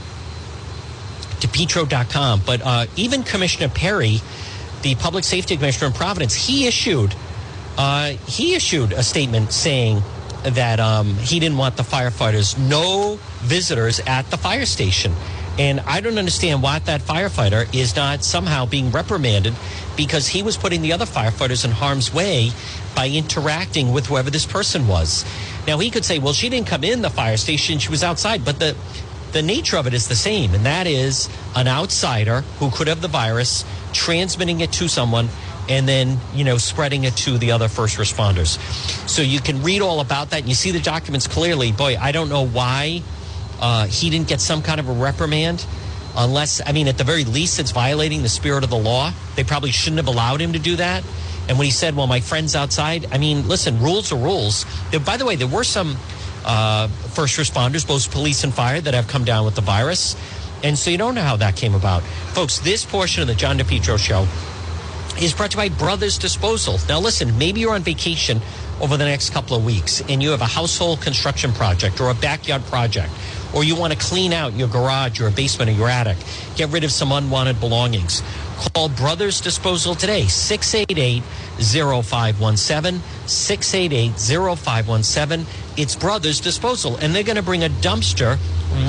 depetro.com. 1.38 2.42
But 2.48 2.62
uh, 2.64 2.88
even 2.96 3.22
Commissioner 3.22 3.70
Perry, 3.70 4.22
the 4.82 4.96
public 4.96 5.24
safety 5.24 5.56
commissioner 5.56 5.88
in 5.88 5.94
Providence, 5.94 6.34
he 6.34 6.66
issued 6.66 7.14
uh, 7.78 8.14
he 8.28 8.56
issued 8.56 8.92
a 8.92 9.04
statement 9.04 9.54
saying 9.54 10.02
that 10.44 10.80
um, 10.80 11.16
he 11.16 11.40
didn't 11.40 11.58
want 11.58 11.78
the 11.78 11.84
firefighters, 11.84 12.58
no 12.58 13.20
visitors 13.40 14.00
at 14.02 14.30
the 14.32 14.38
fire 14.38 14.66
station. 14.66 15.14
And 15.60 15.80
I 15.82 16.02
don't 16.02 16.20
understand 16.20 16.62
why 16.62 16.80
that 16.80 17.02
firefighter 17.02 17.74
is 17.74 17.96
not 17.96 18.24
somehow 18.24 18.68
being 18.68 18.92
reprimanded 18.92 19.56
because 19.96 20.28
he 20.28 20.44
was 20.44 20.56
putting 20.56 20.84
the 20.84 20.94
other 20.94 21.06
firefighters 21.06 21.66
in 21.66 21.72
harm's 21.72 22.14
way 22.14 22.52
by 22.96 23.10
interacting 23.10 23.92
with 23.92 24.06
whoever 24.06 24.30
this 24.30 24.46
person 24.46 24.88
was. 24.88 25.26
Now 25.68 25.80
he 25.80 25.90
could 25.90 26.06
say, 26.06 26.20
well, 26.20 26.34
she 26.34 26.50
didn't 26.50 26.68
come 26.68 26.84
in 26.84 27.02
the 27.02 27.10
fire 27.10 27.38
station, 27.38 27.80
she 27.80 27.90
was 27.90 28.04
outside. 28.04 28.46
But 28.46 28.60
the 28.60 28.76
the 29.34 29.42
nature 29.42 29.76
of 29.76 29.86
it 29.86 29.94
is 29.94 30.08
the 30.08 30.16
same, 30.16 30.54
and 30.54 30.66
that 30.66 30.88
is 30.88 31.28
an 31.54 31.68
outsider 31.68 32.42
who 32.60 32.72
could 32.72 32.88
have 32.88 33.02
the 33.02 33.10
virus 33.10 33.66
transmitting 33.92 34.62
it 34.62 34.72
to 34.72 34.88
someone 34.88 35.28
and 35.70 35.88
then 35.88 36.18
you 36.34 36.44
know 36.44 36.58
spreading 36.58 37.04
it 37.04 37.16
to 37.18 37.38
the 37.38 37.52
other 37.52 37.68
first 37.68 37.98
responders. 37.98 38.58
So 39.10 39.22
you 39.22 39.40
can 39.40 39.64
read 39.64 39.82
all 39.82 40.00
about 40.00 40.32
that 40.32 40.40
and 40.42 40.50
you 40.50 40.56
see 40.56 40.72
the 40.72 40.80
documents 40.80 41.28
clearly. 41.28 41.72
Boy 41.72 41.98
i 42.00 42.12
don't 42.12 42.30
know 42.30 42.46
why 42.46 43.02
uh, 43.60 43.88
he 43.88 44.10
didn't 44.10 44.28
get 44.28 44.40
some 44.40 44.62
kind 44.62 44.80
of 44.80 44.88
a 44.88 44.94
reprimand 44.94 45.66
unless 46.16 46.62
i 46.66 46.72
mean 46.72 46.88
at 46.88 46.98
the 46.98 47.04
very 47.04 47.24
least 47.24 47.60
it's 47.60 47.72
violating 47.72 48.22
the 48.22 48.30
spirit 48.30 48.64
of 48.64 48.70
the 48.70 48.78
law. 48.78 49.12
They 49.36 49.44
probably 49.44 49.72
shouldn't 49.72 49.98
have 49.98 50.08
allowed 50.08 50.42
him 50.42 50.54
to 50.54 50.60
do 50.60 50.76
that. 50.78 51.04
And 51.50 51.58
when 51.58 51.66
he 51.66 51.72
said 51.72 51.96
well 51.96 52.08
my 52.08 52.20
friend's 52.20 52.56
outside 52.56 53.08
i 53.12 53.18
mean 53.18 53.48
listen 53.48 53.82
rules 53.82 54.12
are 54.12 54.18
rules. 54.18 54.66
By 55.06 55.18
the 55.18 55.26
way 55.26 55.36
there 55.36 55.48
were 55.48 55.64
some 55.64 55.98
uh, 56.48 56.88
first 56.88 57.38
responders, 57.38 57.86
both 57.86 58.10
police 58.10 58.44
and 58.44 58.54
fire, 58.54 58.80
that 58.80 58.94
have 58.94 59.08
come 59.08 59.26
down 59.26 59.44
with 59.44 59.56
the 59.56 59.62
virus. 59.62 60.16
And 60.64 60.78
so 60.78 60.90
you 60.90 60.98
don't 60.98 61.14
know 61.14 61.22
how 61.22 61.36
that 61.36 61.56
came 61.56 61.76
about. 61.76 62.02
Folks, 62.34 62.60
this 62.60 62.86
portion 62.86 63.22
of 63.22 63.28
the 63.28 63.36
John 63.36 63.60
DePetro 63.60 64.00
show 64.00 64.26
is 65.20 65.34
brought 65.34 65.52
to 65.52 65.58
you 65.62 65.70
by 65.70 65.76
Brothers 65.76 66.18
Disposal. 66.18 66.80
Now, 66.88 67.00
listen, 67.00 67.38
maybe 67.38 67.62
you're 67.62 67.74
on 67.74 67.82
vacation 67.82 68.40
over 68.80 68.98
the 68.98 69.06
next 69.06 69.32
couple 69.32 69.58
of 69.58 69.66
weeks 69.66 70.02
and 70.08 70.22
you 70.22 70.30
have 70.32 70.42
a 70.42 70.46
household 70.46 71.02
construction 71.02 71.52
project 71.52 72.00
or 72.00 72.10
a 72.10 72.14
backyard 72.14 72.64
project 72.66 73.12
or 73.54 73.64
you 73.64 73.76
want 73.76 73.94
to 73.94 74.00
clean 74.00 74.34
out 74.34 74.54
your 74.54 74.68
garage, 74.68 75.20
your 75.20 75.32
basement, 75.32 75.70
or 75.70 75.74
your 75.74 75.90
attic, 75.90 76.18
get 76.56 76.70
rid 76.70 76.84
of 76.84 76.92
some 76.92 77.12
unwanted 77.12 77.60
belongings. 77.60 78.22
Call 78.74 78.90
Brothers 78.90 79.40
Disposal 79.40 79.94
today, 79.94 80.26
688 80.26 81.22
0517. 81.60 83.02
688 83.28 84.58
0517. 84.58 85.46
It's 85.78 85.96
Brothers 85.96 86.40
Disposal, 86.40 86.98
and 86.98 87.14
they're 87.14 87.24
going 87.24 87.36
to 87.36 87.44
bring 87.44 87.64
a 87.64 87.70
dumpster 87.70 88.38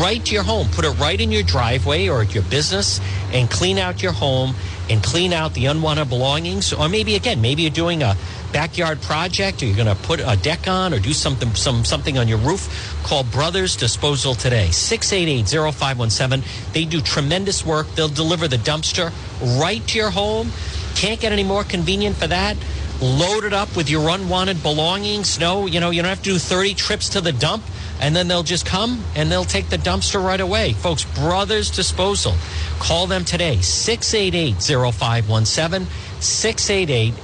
right 0.01 0.25
to 0.25 0.35
your 0.35 0.43
home. 0.43 0.69
Put 0.73 0.85
it 0.85 0.99
right 0.99 1.21
in 1.21 1.31
your 1.31 1.43
driveway 1.43 2.09
or 2.09 2.23
at 2.23 2.35
your 2.35 2.45
business 2.45 3.01
and 3.33 3.51
clean 3.51 3.79
out 3.79 4.03
your 4.03 4.13
home 4.13 4.55
and 4.89 5.03
clean 5.03 5.33
out 5.33 5.55
the 5.55 5.67
unwanted 5.67 6.09
belongings. 6.09 6.73
Or 6.73 6.89
maybe, 6.89 7.15
again, 7.15 7.41
maybe 7.43 7.63
you're 7.63 7.71
doing 7.71 8.03
a 8.03 8.17
backyard 8.53 9.01
project 9.03 9.63
or 9.63 9.67
you're 9.67 9.77
going 9.77 9.95
to 9.95 10.03
put 10.03 10.21
a 10.21 10.39
deck 10.43 10.67
on 10.67 10.95
or 10.95 10.99
do 10.99 11.13
something 11.13 11.55
some 11.55 11.85
something 11.85 12.19
on 12.19 12.29
your 12.29 12.39
roof 12.39 12.97
call 13.05 13.25
brothers 13.25 13.77
disposal 13.77 14.35
today 14.35 14.69
688-0517 14.71 16.73
they 16.73 16.85
do 16.85 17.01
tremendous 17.01 17.65
work 17.65 17.87
they'll 17.95 18.09
deliver 18.09 18.49
the 18.49 18.57
dumpster 18.57 19.13
right 19.61 19.87
to 19.89 19.99
your 19.99 20.11
home 20.11 20.51
can't 20.95 21.21
get 21.21 21.33
any 21.33 21.45
more 21.45 21.65
convenient 21.65 22.17
for 22.17 22.27
that 22.27 22.57
load 23.01 23.45
it 23.45 23.53
up 23.53 23.75
with 23.77 23.91
your 23.91 24.09
unwanted 24.09 24.63
belongings 24.63 25.39
no 25.39 25.67
you 25.67 25.81
know 25.81 25.91
you 25.91 26.03
don't 26.03 26.09
have 26.09 26.23
to 26.23 26.31
do 26.31 26.39
30 26.39 26.75
trips 26.75 27.11
to 27.11 27.21
the 27.21 27.33
dump 27.33 27.63
and 28.01 28.15
then 28.15 28.29
they'll 28.29 28.43
just 28.43 28.65
come 28.65 29.03
and 29.15 29.31
they'll 29.31 29.45
take 29.45 29.69
the 29.69 29.77
dumpster 29.77 30.23
right 30.23 30.41
away. 30.41 30.73
Folks, 30.73 31.05
Brothers 31.05 31.71
Disposal. 31.71 32.35
Call 32.79 33.07
them 33.07 33.25
today, 33.25 33.61
688 33.61 34.93
0517. 34.93 35.87
688 36.21 37.15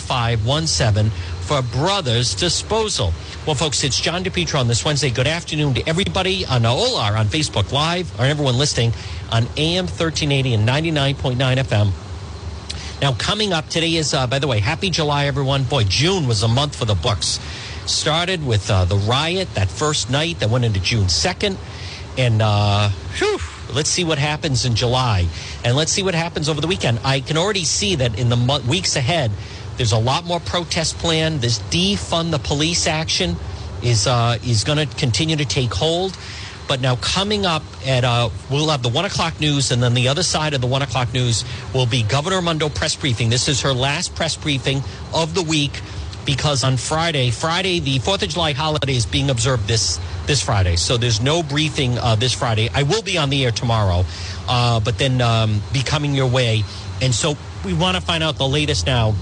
0517 0.00 1.10
for 1.46 1.62
Brothers 1.62 2.34
Disposal. 2.34 3.12
Well, 3.46 3.54
folks, 3.54 3.84
it's 3.84 4.00
John 4.00 4.24
DePetro 4.24 4.58
on 4.58 4.68
this 4.68 4.84
Wednesday. 4.84 5.10
Good 5.10 5.28
afternoon 5.28 5.74
to 5.74 5.88
everybody 5.88 6.44
on 6.44 6.62
OLR 6.62 7.18
on 7.18 7.26
Facebook 7.26 7.70
Live, 7.70 8.18
or 8.18 8.24
everyone 8.24 8.58
listening 8.58 8.92
on 9.30 9.44
AM 9.56 9.84
1380 9.84 10.54
and 10.54 10.68
99.9 10.68 11.36
FM. 11.36 11.92
Now, 13.00 13.12
coming 13.12 13.52
up 13.52 13.68
today 13.68 13.94
is, 13.94 14.14
uh, 14.14 14.26
by 14.26 14.38
the 14.38 14.46
way, 14.46 14.58
happy 14.58 14.90
July, 14.90 15.26
everyone. 15.26 15.64
Boy, 15.64 15.84
June 15.84 16.26
was 16.26 16.42
a 16.42 16.48
month 16.48 16.74
for 16.74 16.86
the 16.86 16.94
books. 16.94 17.38
Started 17.84 18.44
with 18.44 18.70
uh, 18.70 18.84
the 18.86 18.96
riot 18.96 19.52
that 19.54 19.68
first 19.68 20.10
night 20.10 20.40
that 20.40 20.50
went 20.50 20.64
into 20.64 20.80
June 20.80 21.04
2nd. 21.04 21.56
And 22.18 22.40
uh, 22.40 22.88
whew, 23.18 23.38
let's 23.72 23.90
see 23.90 24.02
what 24.02 24.18
happens 24.18 24.64
in 24.64 24.74
July. 24.74 25.28
And 25.66 25.74
let's 25.74 25.90
see 25.90 26.04
what 26.04 26.14
happens 26.14 26.48
over 26.48 26.60
the 26.60 26.68
weekend. 26.68 27.00
I 27.02 27.18
can 27.18 27.36
already 27.36 27.64
see 27.64 27.96
that 27.96 28.16
in 28.20 28.28
the 28.28 28.62
weeks 28.68 28.94
ahead, 28.94 29.32
there's 29.76 29.90
a 29.90 29.98
lot 29.98 30.24
more 30.24 30.38
protest 30.38 30.96
planned. 30.98 31.40
This 31.40 31.58
defund 31.58 32.30
the 32.30 32.38
police 32.38 32.86
action 32.86 33.34
is, 33.82 34.06
uh, 34.06 34.38
is 34.46 34.62
going 34.62 34.86
to 34.86 34.96
continue 34.96 35.34
to 35.34 35.44
take 35.44 35.74
hold. 35.74 36.16
But 36.68 36.80
now 36.80 36.94
coming 36.94 37.46
up 37.46 37.64
at 37.84 38.04
uh, 38.04 38.30
we'll 38.48 38.68
have 38.68 38.84
the 38.84 38.88
one 38.88 39.06
o'clock 39.06 39.40
news, 39.40 39.72
and 39.72 39.82
then 39.82 39.94
the 39.94 40.06
other 40.06 40.22
side 40.22 40.54
of 40.54 40.60
the 40.60 40.68
one 40.68 40.82
o'clock 40.82 41.12
news 41.12 41.44
will 41.74 41.86
be 41.86 42.04
Governor 42.04 42.36
Raimondo 42.36 42.68
press 42.68 42.94
briefing. 42.94 43.28
This 43.28 43.48
is 43.48 43.62
her 43.62 43.72
last 43.72 44.14
press 44.14 44.36
briefing 44.36 44.82
of 45.12 45.34
the 45.34 45.42
week 45.42 45.80
because 46.26 46.64
on 46.64 46.76
Friday, 46.76 47.30
Friday 47.30 47.80
the 47.80 47.98
Fourth 48.00 48.22
of 48.22 48.28
July 48.28 48.52
holiday 48.52 48.96
is 48.96 49.06
being 49.06 49.30
observed 49.30 49.66
this 49.66 49.98
this 50.26 50.42
Friday, 50.42 50.76
so 50.76 50.96
there's 50.96 51.22
no 51.22 51.42
briefing 51.42 51.96
uh, 51.98 52.16
this 52.16 52.34
Friday. 52.34 52.68
I 52.74 52.82
will 52.82 53.02
be 53.02 53.16
on 53.16 53.30
the 53.30 53.44
air 53.44 53.52
tomorrow, 53.52 54.04
uh, 54.48 54.80
but 54.80 54.98
then 54.98 55.22
um, 55.22 55.62
be 55.72 55.82
coming 55.82 56.14
your 56.14 56.26
way, 56.26 56.64
and 57.00 57.14
so 57.14 57.36
we 57.64 57.72
want 57.72 57.96
to 57.96 58.02
find 58.02 58.22
out 58.22 58.36
the 58.36 58.48
latest 58.48 58.86
now 58.86 59.14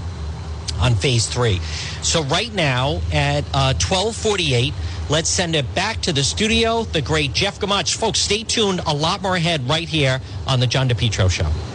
on 0.81 0.95
Phase 0.95 1.27
Three. 1.27 1.59
So 2.01 2.23
right 2.23 2.53
now 2.53 2.99
at 3.13 3.45
uh, 3.53 3.73
twelve 3.75 4.15
forty 4.15 4.53
eight. 4.53 4.73
Let's 5.07 5.29
send 5.29 5.55
it 5.55 5.75
back 5.75 6.01
to 6.01 6.13
the 6.13 6.23
studio. 6.23 6.83
The 6.83 6.99
great 6.99 7.31
Jeff 7.31 7.59
Gamach. 7.59 7.95
Folks, 7.95 8.17
stay 8.17 8.41
tuned. 8.41 8.81
A 8.87 8.93
lot 8.95 9.21
more 9.21 9.35
ahead 9.35 9.69
right 9.69 9.87
here 9.87 10.19
on 10.47 10.59
the 10.59 10.65
John 10.65 10.89
DePetro 10.89 11.29
Show. 11.29 11.74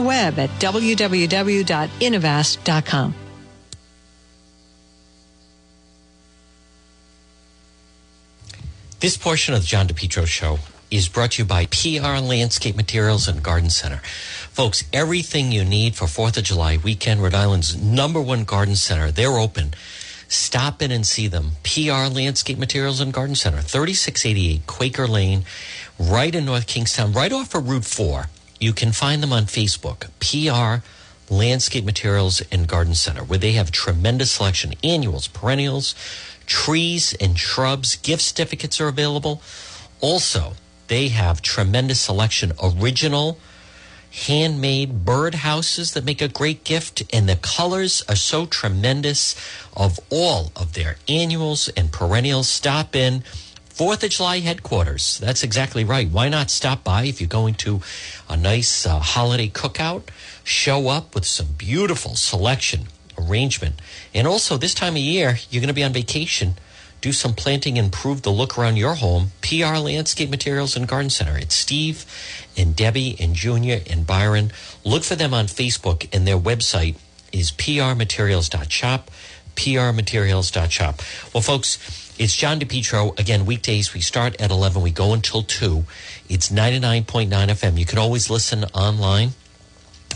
web 0.01 0.39
at 0.39 0.49
www.innovast.com. 0.59 3.15
This 8.99 9.17
portion 9.17 9.53
of 9.55 9.61
the 9.61 9.67
John 9.67 9.87
DePetro 9.87 10.27
Show 10.27 10.59
is 10.91 11.09
brought 11.09 11.31
to 11.31 11.41
you 11.41 11.47
by 11.47 11.65
PR 11.65 12.19
Landscape 12.21 12.75
Materials 12.75 13.27
and 13.27 13.41
Garden 13.41 13.71
Center. 13.71 14.01
Folks, 14.51 14.83
everything 14.93 15.51
you 15.51 15.65
need 15.65 15.95
for 15.95 16.05
4th 16.05 16.37
of 16.37 16.43
July 16.43 16.77
weekend, 16.77 17.23
Rhode 17.23 17.33
Island's 17.33 17.75
number 17.75 18.21
one 18.21 18.43
garden 18.43 18.75
center, 18.75 19.09
they're 19.09 19.39
open. 19.39 19.73
Stop 20.27 20.79
in 20.81 20.91
and 20.91 21.07
see 21.07 21.27
them. 21.27 21.53
PR 21.63 22.13
Landscape 22.13 22.59
Materials 22.59 22.99
and 22.99 23.11
Garden 23.11 23.35
Center, 23.35 23.61
3688 23.61 24.67
Quaker 24.67 25.07
Lane, 25.07 25.45
right 25.97 26.35
in 26.35 26.45
North 26.45 26.67
Kingstown, 26.67 27.11
right 27.11 27.31
off 27.31 27.55
of 27.55 27.67
Route 27.67 27.85
4. 27.85 28.27
You 28.61 28.73
can 28.73 28.91
find 28.91 29.23
them 29.23 29.33
on 29.33 29.45
Facebook, 29.45 30.11
PR 30.19 30.85
Landscape 31.33 31.83
Materials 31.83 32.43
and 32.51 32.67
Garden 32.67 32.93
Center, 32.93 33.23
where 33.23 33.39
they 33.39 33.53
have 33.53 33.71
tremendous 33.71 34.29
selection, 34.29 34.75
annuals, 34.83 35.27
perennials, 35.27 35.95
trees 36.45 37.15
and 37.19 37.39
shrubs. 37.39 37.95
Gift 37.95 38.21
certificates 38.21 38.79
are 38.79 38.87
available. 38.87 39.41
Also, 39.99 40.53
they 40.89 41.07
have 41.07 41.41
tremendous 41.41 42.01
selection, 42.01 42.51
original 42.61 43.39
handmade 44.27 45.05
bird 45.05 45.35
houses 45.35 45.93
that 45.93 46.05
make 46.05 46.21
a 46.21 46.27
great 46.27 46.63
gift, 46.63 47.01
and 47.11 47.27
the 47.27 47.37
colors 47.37 48.03
are 48.07 48.15
so 48.15 48.45
tremendous 48.45 49.35
of 49.75 49.99
all 50.11 50.51
of 50.55 50.73
their 50.73 50.97
annuals 51.07 51.67
and 51.69 51.91
perennials. 51.91 52.47
Stop 52.47 52.95
in. 52.95 53.23
Fourth 53.81 54.03
of 54.03 54.11
July 54.11 54.41
headquarters. 54.41 55.17
That's 55.17 55.41
exactly 55.41 55.83
right. 55.83 56.07
Why 56.07 56.29
not 56.29 56.51
stop 56.51 56.83
by 56.83 57.05
if 57.05 57.19
you're 57.19 57.27
going 57.27 57.55
to 57.55 57.81
a 58.29 58.37
nice 58.37 58.85
uh, 58.85 58.99
holiday 58.99 59.49
cookout? 59.49 60.03
Show 60.43 60.87
up 60.87 61.15
with 61.15 61.25
some 61.25 61.47
beautiful 61.57 62.13
selection, 62.13 62.89
arrangement. 63.17 63.81
And 64.13 64.27
also, 64.27 64.55
this 64.55 64.75
time 64.75 64.93
of 64.93 65.01
year, 65.01 65.39
you're 65.49 65.61
going 65.61 65.67
to 65.69 65.73
be 65.73 65.83
on 65.83 65.93
vacation. 65.93 66.59
Do 67.01 67.11
some 67.11 67.33
planting, 67.33 67.77
improve 67.77 68.21
the 68.21 68.29
look 68.29 68.55
around 68.55 68.77
your 68.77 68.93
home. 68.93 69.31
PR 69.41 69.77
Landscape 69.77 70.29
Materials 70.29 70.75
and 70.75 70.87
Garden 70.87 71.09
Center. 71.09 71.35
It's 71.35 71.55
Steve 71.55 72.05
and 72.55 72.75
Debbie 72.75 73.15
and 73.19 73.33
Junior 73.33 73.81
and 73.89 74.05
Byron. 74.05 74.51
Look 74.85 75.03
for 75.03 75.15
them 75.15 75.33
on 75.33 75.45
Facebook, 75.47 76.07
and 76.13 76.27
their 76.27 76.37
website 76.37 76.97
is 77.33 77.51
prmaterials.shop. 77.51 79.09
prmaterials.shop. 79.55 81.01
Well, 81.33 81.41
folks, 81.41 82.00
it's 82.17 82.35
John 82.35 82.59
DePetro. 82.59 83.17
Again, 83.19 83.45
weekdays, 83.45 83.93
we 83.93 84.01
start 84.01 84.39
at 84.39 84.51
11. 84.51 84.81
We 84.81 84.91
go 84.91 85.13
until 85.13 85.43
2. 85.43 85.83
It's 86.29 86.49
99.9 86.49 87.29
FM. 87.29 87.77
You 87.77 87.85
can 87.85 87.97
always 87.97 88.29
listen 88.29 88.63
online, 88.73 89.31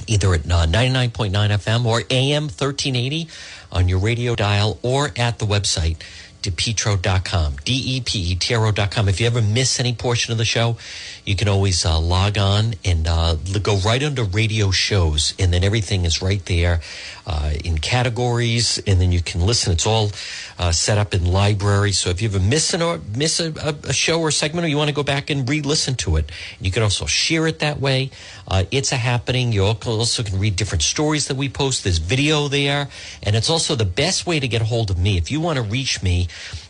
either 0.07 0.33
at 0.33 0.45
uh, 0.45 0.65
99.9 0.65 1.31
FM 1.31 1.85
or 1.85 2.03
AM 2.09 2.43
1380 2.43 3.27
on 3.71 3.89
your 3.89 3.99
radio 3.99 4.35
dial 4.35 4.79
or 4.81 5.11
at 5.17 5.39
the 5.39 5.45
website, 5.45 5.97
depetro.com. 6.41 7.57
D 7.63 7.73
E 7.73 8.01
P 8.01 8.19
E 8.31 8.35
T 8.35 8.53
R 8.53 8.67
O.com. 8.67 9.09
If 9.09 9.19
you 9.19 9.27
ever 9.27 9.41
miss 9.41 9.79
any 9.79 9.93
portion 9.93 10.31
of 10.31 10.37
the 10.37 10.45
show, 10.45 10.77
you 11.25 11.35
can 11.35 11.47
always 11.47 11.85
uh, 11.85 11.99
log 11.99 12.37
on 12.37 12.75
and 12.85 13.07
uh, 13.07 13.35
go 13.61 13.77
right 13.77 14.01
under 14.03 14.23
radio 14.23 14.69
shows, 14.69 15.33
and 15.39 15.51
then 15.51 15.63
everything 15.63 16.05
is 16.05 16.21
right 16.21 16.45
there 16.45 16.81
uh, 17.25 17.53
in 17.63 17.79
categories, 17.79 18.77
and 18.85 19.01
then 19.01 19.11
you 19.11 19.21
can 19.21 19.41
listen. 19.41 19.73
It's 19.73 19.87
all 19.87 20.11
uh, 20.59 20.71
set 20.71 20.99
up 20.99 21.13
in 21.13 21.25
library. 21.25 21.91
So 21.93 22.11
if 22.11 22.21
you 22.21 22.29
ever 22.29 22.39
miss, 22.39 22.73
an, 22.73 22.83
or 22.83 22.99
miss 23.15 23.39
a, 23.39 23.51
a, 23.83 23.93
show 23.93 24.21
or 24.21 24.29
segment, 24.29 24.65
or 24.65 24.67
you 24.67 24.77
want 24.77 24.89
to 24.89 24.95
go 24.95 25.03
back 25.03 25.31
and 25.31 25.49
re 25.49 25.61
listen 25.61 25.95
to 25.95 26.17
it, 26.17 26.31
you 26.61 26.71
can 26.71 26.83
also 26.83 27.07
share 27.07 27.47
it 27.47 27.59
that 27.59 27.79
way. 27.79 28.11
Uh, 28.47 28.65
it's 28.69 28.91
a 28.91 28.97
happening. 28.97 29.51
You 29.51 29.65
also 29.65 30.21
can 30.21 30.39
read 30.39 30.55
different 30.55 30.83
stories 30.83 31.27
that 31.27 31.37
we 31.37 31.49
post. 31.49 31.83
There's 31.83 31.97
video 31.97 32.47
there, 32.47 32.87
and 33.23 33.35
it's 33.35 33.49
also 33.49 33.75
the 33.75 33.85
best 33.85 34.27
way 34.27 34.39
to 34.39 34.47
get 34.47 34.61
a 34.61 34.65
hold 34.65 34.91
of 34.91 34.99
me. 34.99 35.17
If 35.17 35.31
you 35.31 35.41
want 35.41 35.57
to 35.57 35.63
reach 35.63 36.03
me, 36.03 36.27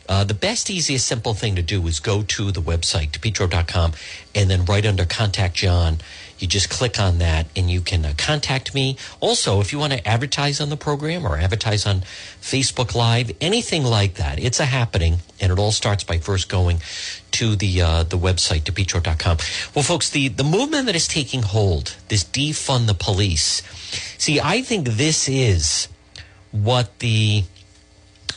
uh, 0.08 0.24
the 0.24 0.34
best, 0.34 0.70
easiest, 0.70 1.08
simple 1.08 1.34
thing 1.34 1.56
to 1.56 1.62
do 1.62 1.86
is 1.88 2.00
go 2.00 2.22
to 2.22 2.52
the 2.52 2.62
website, 2.62 3.12
depetro.com, 3.12 3.94
and 4.34 4.50
then 4.50 4.66
right 4.66 4.86
under 4.86 5.06
Contact 5.06 5.56
John, 5.56 5.98
you 6.38 6.48
just 6.48 6.70
click 6.70 7.00
on 7.00 7.20
that 7.20 7.48
and 7.56 7.72
you 7.72 7.82
can 7.82 8.06
uh, 8.06 8.14
contact 8.18 8.76
me. 8.76 8.98
Also, 9.20 9.62
if 9.62 9.72
you 9.72 9.80
want 9.80 9.94
to 9.94 10.08
advertise 10.08 10.60
on 10.60 10.70
the 10.70 10.78
program 10.78 11.26
or 11.26 11.38
advertise 11.38 11.86
on 11.86 12.02
Facebook 12.42 12.94
Live, 12.94 13.32
anything 13.40 13.84
like 13.84 14.16
that, 14.16 14.38
it's 14.38 14.60
a 14.60 14.66
happening. 14.66 15.20
And 15.40 15.52
it 15.52 15.58
all 15.58 15.72
starts 15.72 16.04
by 16.04 16.18
first 16.18 16.50
going 16.50 16.82
to 17.32 17.56
the 17.56 17.82
uh, 17.82 18.04
the 18.04 18.18
website, 18.18 18.64
depetro.com. 18.64 19.38
Well, 19.74 19.84
folks, 19.84 20.10
the, 20.10 20.28
the 20.28 20.44
movement 20.44 20.88
that 20.88 20.96
is 20.96 21.08
taking 21.08 21.42
hold, 21.42 21.96
this 22.10 22.24
defund 22.24 22.88
the 22.88 22.94
police, 22.94 23.62
see, 24.18 24.40
I 24.42 24.62
think 24.62 24.88
this 24.88 25.30
is 25.30 25.88
what 26.52 27.00
the 27.00 27.44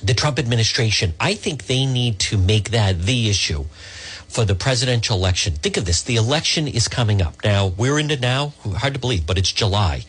the 0.02 0.14
Trump 0.14 0.38
administration, 0.38 1.14
I 1.18 1.34
think 1.34 1.66
they 1.66 1.86
need 1.86 2.18
to 2.20 2.38
make 2.38 2.70
that 2.70 3.02
the 3.02 3.28
issue 3.28 3.64
for 4.28 4.44
the 4.44 4.54
presidential 4.54 5.16
election. 5.16 5.54
Think 5.54 5.76
of 5.76 5.84
this. 5.84 6.02
The 6.02 6.16
election 6.16 6.68
is 6.68 6.86
coming 6.86 7.22
up. 7.22 7.36
Now, 7.42 7.68
we're 7.68 7.98
into 7.98 8.16
now, 8.16 8.52
hard 8.62 8.94
to 8.94 9.00
believe, 9.00 9.26
but 9.26 9.38
it's 9.38 9.52
July. 9.52 10.04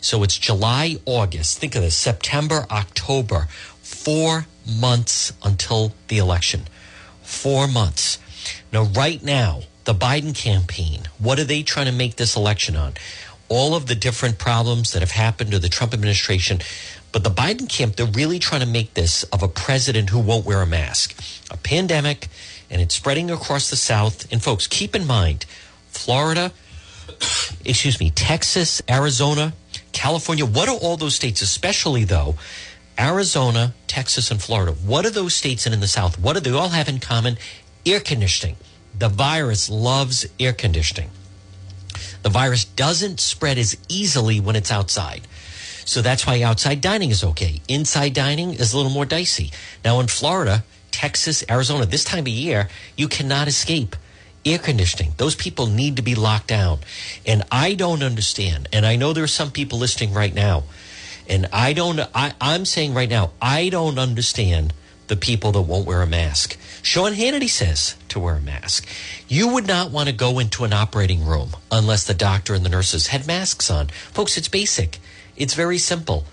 So 0.00 0.22
it's 0.22 0.38
July, 0.38 0.96
August. 1.04 1.58
Think 1.58 1.74
of 1.74 1.82
this 1.82 1.96
September, 1.96 2.66
October, 2.70 3.48
four 3.82 4.46
months 4.66 5.32
until 5.42 5.92
the 6.08 6.18
election. 6.18 6.62
Four 7.22 7.66
months. 7.66 8.18
Now, 8.72 8.84
right 8.84 9.22
now, 9.22 9.62
the 9.84 9.94
Biden 9.94 10.34
campaign, 10.34 11.08
what 11.18 11.38
are 11.38 11.44
they 11.44 11.62
trying 11.62 11.86
to 11.86 11.92
make 11.92 12.16
this 12.16 12.36
election 12.36 12.76
on? 12.76 12.94
All 13.48 13.74
of 13.74 13.86
the 13.86 13.94
different 13.94 14.38
problems 14.38 14.92
that 14.92 15.00
have 15.00 15.12
happened 15.12 15.52
to 15.52 15.58
the 15.58 15.68
Trump 15.68 15.92
administration. 15.92 16.60
But 17.12 17.24
the 17.24 17.30
Biden 17.30 17.68
camp, 17.68 17.96
they're 17.96 18.06
really 18.06 18.38
trying 18.38 18.60
to 18.60 18.66
make 18.66 18.94
this 18.94 19.22
of 19.24 19.42
a 19.42 19.48
president 19.48 20.10
who 20.10 20.20
won't 20.20 20.44
wear 20.44 20.60
a 20.60 20.66
mask. 20.66 21.18
A 21.50 21.56
pandemic, 21.56 22.28
and 22.70 22.82
it's 22.82 22.94
spreading 22.94 23.30
across 23.30 23.70
the 23.70 23.76
South. 23.76 24.30
And 24.32 24.42
folks, 24.42 24.66
keep 24.66 24.94
in 24.94 25.06
mind, 25.06 25.46
Florida, 25.88 26.52
excuse 27.64 27.98
me, 28.00 28.10
Texas, 28.10 28.82
Arizona, 28.88 29.54
California, 29.92 30.44
what 30.44 30.68
are 30.68 30.76
all 30.76 30.96
those 30.96 31.14
states, 31.14 31.40
especially 31.40 32.04
though, 32.04 32.34
Arizona, 32.98 33.74
Texas, 33.86 34.30
and 34.30 34.42
Florida? 34.42 34.72
What 34.72 35.06
are 35.06 35.10
those 35.10 35.34
states 35.34 35.66
and 35.66 35.74
in 35.74 35.80
the 35.80 35.88
South? 35.88 36.18
What 36.18 36.34
do 36.34 36.40
they 36.40 36.56
all 36.56 36.70
have 36.70 36.88
in 36.88 36.98
common? 36.98 37.38
Air 37.84 38.00
conditioning. 38.00 38.56
The 38.98 39.08
virus 39.08 39.68
loves 39.68 40.26
air 40.40 40.52
conditioning. 40.52 41.10
The 42.22 42.30
virus 42.30 42.64
doesn't 42.64 43.20
spread 43.20 43.58
as 43.58 43.76
easily 43.88 44.40
when 44.40 44.56
it's 44.56 44.72
outside. 44.72 45.22
So 45.86 46.02
that's 46.02 46.26
why 46.26 46.42
outside 46.42 46.80
dining 46.80 47.10
is 47.10 47.24
okay. 47.24 47.62
Inside 47.68 48.12
dining 48.12 48.52
is 48.54 48.72
a 48.72 48.76
little 48.76 48.92
more 48.92 49.06
dicey. 49.06 49.52
Now 49.84 50.00
in 50.00 50.08
Florida, 50.08 50.64
Texas, 50.90 51.44
Arizona, 51.48 51.86
this 51.86 52.04
time 52.04 52.20
of 52.20 52.28
year, 52.28 52.68
you 52.96 53.08
cannot 53.08 53.48
escape 53.48 53.96
air 54.44 54.58
conditioning. 54.58 55.12
Those 55.16 55.34
people 55.34 55.66
need 55.66 55.96
to 55.96 56.02
be 56.02 56.14
locked 56.14 56.48
down. 56.48 56.80
And 57.24 57.44
I 57.50 57.74
don't 57.74 58.02
understand. 58.02 58.68
And 58.72 58.84
I 58.84 58.96
know 58.96 59.12
there 59.12 59.24
are 59.24 59.28
some 59.28 59.50
people 59.50 59.78
listening 59.78 60.12
right 60.12 60.34
now. 60.34 60.64
And 61.28 61.48
I 61.52 61.72
don't, 61.72 62.00
I, 62.14 62.34
I'm 62.40 62.64
saying 62.64 62.94
right 62.94 63.08
now, 63.08 63.32
I 63.40 63.68
don't 63.68 63.98
understand 63.98 64.72
the 65.08 65.16
people 65.16 65.52
that 65.52 65.62
won't 65.62 65.86
wear 65.86 66.02
a 66.02 66.06
mask. 66.06 66.56
Sean 66.82 67.12
Hannity 67.12 67.48
says 67.48 67.96
to 68.08 68.18
wear 68.20 68.36
a 68.36 68.40
mask. 68.40 68.86
You 69.28 69.48
would 69.48 69.66
not 69.66 69.90
want 69.90 70.08
to 70.08 70.14
go 70.14 70.38
into 70.38 70.64
an 70.64 70.72
operating 70.72 71.24
room 71.24 71.50
unless 71.70 72.04
the 72.04 72.14
doctor 72.14 72.54
and 72.54 72.64
the 72.64 72.70
nurses 72.70 73.08
had 73.08 73.26
masks 73.26 73.70
on. 73.70 73.88
Folks, 74.12 74.36
it's 74.36 74.48
basic. 74.48 74.98
It's 75.36 75.54
very 75.54 75.78
simple. 75.78 76.24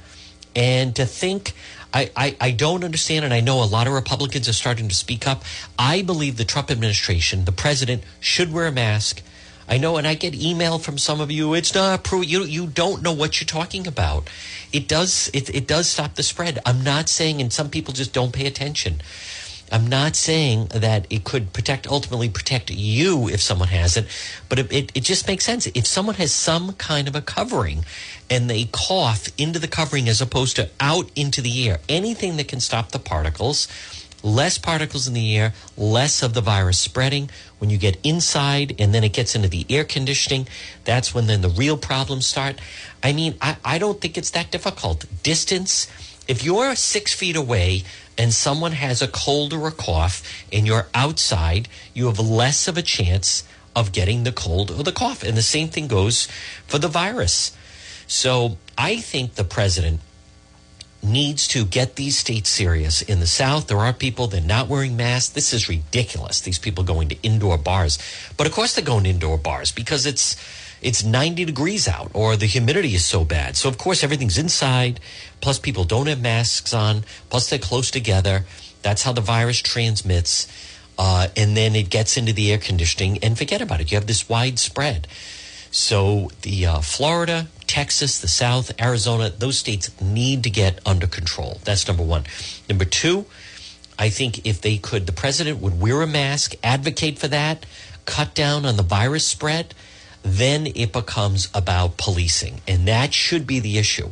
And 0.55 0.95
to 0.95 1.05
think 1.05 1.53
I, 1.93 2.09
I, 2.15 2.35
I 2.41 2.51
don't 2.51 2.83
understand, 2.83 3.23
and 3.23 3.33
I 3.33 3.39
know 3.39 3.63
a 3.63 3.65
lot 3.65 3.85
of 3.85 3.93
Republicans 3.93 4.49
are 4.49 4.53
starting 4.53 4.89
to 4.89 4.95
speak 4.95 5.27
up. 5.27 5.43
I 5.77 6.01
believe 6.01 6.37
the 6.37 6.45
Trump 6.45 6.71
administration, 6.71 7.45
the 7.45 7.51
president, 7.51 8.03
should 8.19 8.51
wear 8.51 8.65
a 8.65 8.71
mask. 8.71 9.21
I 9.67 9.77
know, 9.77 9.97
and 9.97 10.05
I 10.05 10.15
get 10.15 10.35
email 10.35 10.79
from 10.79 10.97
some 10.97 11.21
of 11.21 11.31
you. 11.31 11.53
It's 11.53 11.73
not 11.73 12.03
proof. 12.03 12.27
You 12.27 12.43
you 12.43 12.67
don't 12.67 13.01
know 13.01 13.13
what 13.13 13.39
you're 13.39 13.45
talking 13.45 13.87
about. 13.87 14.29
It 14.73 14.87
does 14.87 15.29
it 15.33 15.49
it 15.53 15.67
does 15.67 15.87
stop 15.87 16.15
the 16.15 16.23
spread. 16.23 16.59
I'm 16.65 16.83
not 16.83 17.07
saying, 17.07 17.39
and 17.39 17.53
some 17.53 17.69
people 17.69 17.93
just 17.93 18.11
don't 18.11 18.33
pay 18.33 18.45
attention. 18.45 19.01
I'm 19.73 19.87
not 19.87 20.15
saying 20.15 20.67
that 20.67 21.07
it 21.09 21.23
could 21.23 21.51
protect, 21.51 21.87
ultimately 21.87 22.29
protect 22.29 22.69
you 22.69 23.27
if 23.27 23.41
someone 23.41 23.69
has 23.69 23.97
it, 23.97 24.05
but 24.47 24.59
it, 24.59 24.71
it, 24.71 24.91
it, 24.93 25.03
just 25.03 25.27
makes 25.27 25.43
sense. 25.43 25.65
If 25.65 25.87
someone 25.87 26.13
has 26.15 26.31
some 26.31 26.73
kind 26.73 27.07
of 27.07 27.15
a 27.15 27.21
covering 27.21 27.83
and 28.29 28.47
they 28.47 28.65
cough 28.71 29.29
into 29.35 29.57
the 29.57 29.67
covering 29.67 30.07
as 30.07 30.21
opposed 30.21 30.57
to 30.57 30.69
out 30.79 31.09
into 31.15 31.41
the 31.41 31.67
air, 31.67 31.79
anything 31.89 32.37
that 32.37 32.47
can 32.47 32.59
stop 32.59 32.91
the 32.91 32.99
particles, 32.99 33.67
less 34.21 34.59
particles 34.59 35.07
in 35.07 35.15
the 35.15 35.35
air, 35.35 35.55
less 35.75 36.21
of 36.21 36.35
the 36.35 36.41
virus 36.41 36.77
spreading. 36.77 37.31
When 37.57 37.71
you 37.71 37.79
get 37.79 37.97
inside 38.03 38.75
and 38.77 38.93
then 38.93 39.03
it 39.03 39.13
gets 39.13 39.33
into 39.33 39.47
the 39.47 39.65
air 39.71 39.85
conditioning, 39.85 40.47
that's 40.85 41.15
when 41.15 41.25
then 41.25 41.41
the 41.41 41.49
real 41.49 41.77
problems 41.77 42.27
start. 42.27 42.61
I 43.01 43.11
mean, 43.11 43.35
I, 43.41 43.57
I 43.65 43.79
don't 43.79 43.99
think 43.99 44.19
it's 44.19 44.29
that 44.31 44.51
difficult. 44.51 45.05
Distance, 45.23 45.87
if 46.27 46.43
you're 46.43 46.75
six 46.75 47.11
feet 47.11 47.35
away 47.35 47.83
and 48.17 48.33
someone 48.33 48.73
has 48.73 49.01
a 49.01 49.07
cold 49.07 49.53
or 49.53 49.67
a 49.67 49.71
cough 49.71 50.23
and 50.51 50.67
you're 50.67 50.87
outside, 50.93 51.67
you 51.93 52.07
have 52.07 52.19
less 52.19 52.67
of 52.67 52.77
a 52.77 52.81
chance 52.81 53.43
of 53.75 53.91
getting 53.91 54.23
the 54.23 54.31
cold 54.31 54.71
or 54.71 54.83
the 54.83 54.91
cough. 54.91 55.23
And 55.23 55.35
the 55.35 55.41
same 55.41 55.69
thing 55.69 55.87
goes 55.87 56.27
for 56.67 56.77
the 56.77 56.87
virus. 56.87 57.55
So 58.07 58.57
I 58.77 58.97
think 58.97 59.35
the 59.35 59.43
president 59.43 59.99
needs 61.01 61.47
to 61.49 61.65
get 61.65 61.95
these 61.95 62.17
states 62.17 62.49
serious. 62.49 63.01
In 63.01 63.19
the 63.19 63.27
South, 63.27 63.67
there 63.67 63.79
are 63.79 63.91
people 63.91 64.27
that 64.27 64.43
are 64.43 64.47
not 64.47 64.69
wearing 64.69 64.95
masks. 64.95 65.33
This 65.33 65.53
is 65.53 65.67
ridiculous. 65.67 66.39
These 66.41 66.59
people 66.59 66.83
going 66.83 67.09
to 67.09 67.21
indoor 67.21 67.57
bars. 67.57 67.99
But 68.37 68.47
of 68.47 68.53
course 68.53 68.75
they're 68.75 68.85
going 68.85 69.03
to 69.03 69.09
indoor 69.09 69.37
bars 69.37 69.71
because 69.71 70.05
it's 70.05 70.37
it's 70.83 71.03
90 71.03 71.45
degrees 71.45 71.87
out 71.87 72.11
or 72.13 72.35
the 72.35 72.45
humidity 72.45 72.93
is 72.93 73.05
so 73.05 73.23
bad. 73.23 73.55
So, 73.55 73.69
of 73.69 73.77
course, 73.77 74.03
everything's 74.03 74.37
inside. 74.37 74.99
Plus, 75.41 75.57
people 75.59 75.83
don't 75.83 76.07
have 76.07 76.21
masks 76.21 76.73
on. 76.73 77.03
Plus, 77.29 77.49
they're 77.49 77.59
close 77.59 77.89
together. 77.89 78.45
That's 78.81 79.03
how 79.03 79.13
the 79.13 79.21
virus 79.21 79.61
transmits. 79.61 80.47
Uh, 80.97 81.27
and 81.35 81.57
then 81.57 81.75
it 81.75 81.89
gets 81.89 82.17
into 82.17 82.33
the 82.33 82.51
air 82.51 82.57
conditioning 82.57 83.17
and 83.23 83.37
forget 83.37 83.61
about 83.61 83.81
it. 83.81 83.91
You 83.91 83.97
have 83.97 84.07
this 84.07 84.29
widespread. 84.29 85.07
So, 85.71 86.29
the 86.43 86.67
uh, 86.67 86.79
Florida, 86.81 87.47
Texas, 87.65 88.19
the 88.19 88.27
South, 88.27 88.71
Arizona, 88.79 89.31
those 89.31 89.57
states 89.57 89.89
need 89.99 90.43
to 90.43 90.49
get 90.49 90.79
under 90.85 91.07
control. 91.07 91.59
That's 91.63 91.87
number 91.87 92.03
one. 92.03 92.25
Number 92.69 92.85
two, 92.85 93.25
I 93.97 94.09
think 94.09 94.45
if 94.45 94.61
they 94.61 94.77
could, 94.77 95.07
the 95.07 95.13
president 95.13 95.59
would 95.59 95.79
wear 95.79 96.01
a 96.01 96.07
mask, 96.07 96.53
advocate 96.63 97.17
for 97.17 97.27
that, 97.29 97.65
cut 98.05 98.35
down 98.35 98.65
on 98.65 98.75
the 98.75 98.83
virus 98.83 99.25
spread 99.25 99.73
then 100.23 100.67
it 100.67 100.91
becomes 100.91 101.49
about 101.53 101.97
policing. 101.97 102.61
And 102.67 102.87
that 102.87 103.13
should 103.13 103.45
be 103.45 103.59
the 103.59 103.77
issue. 103.77 104.09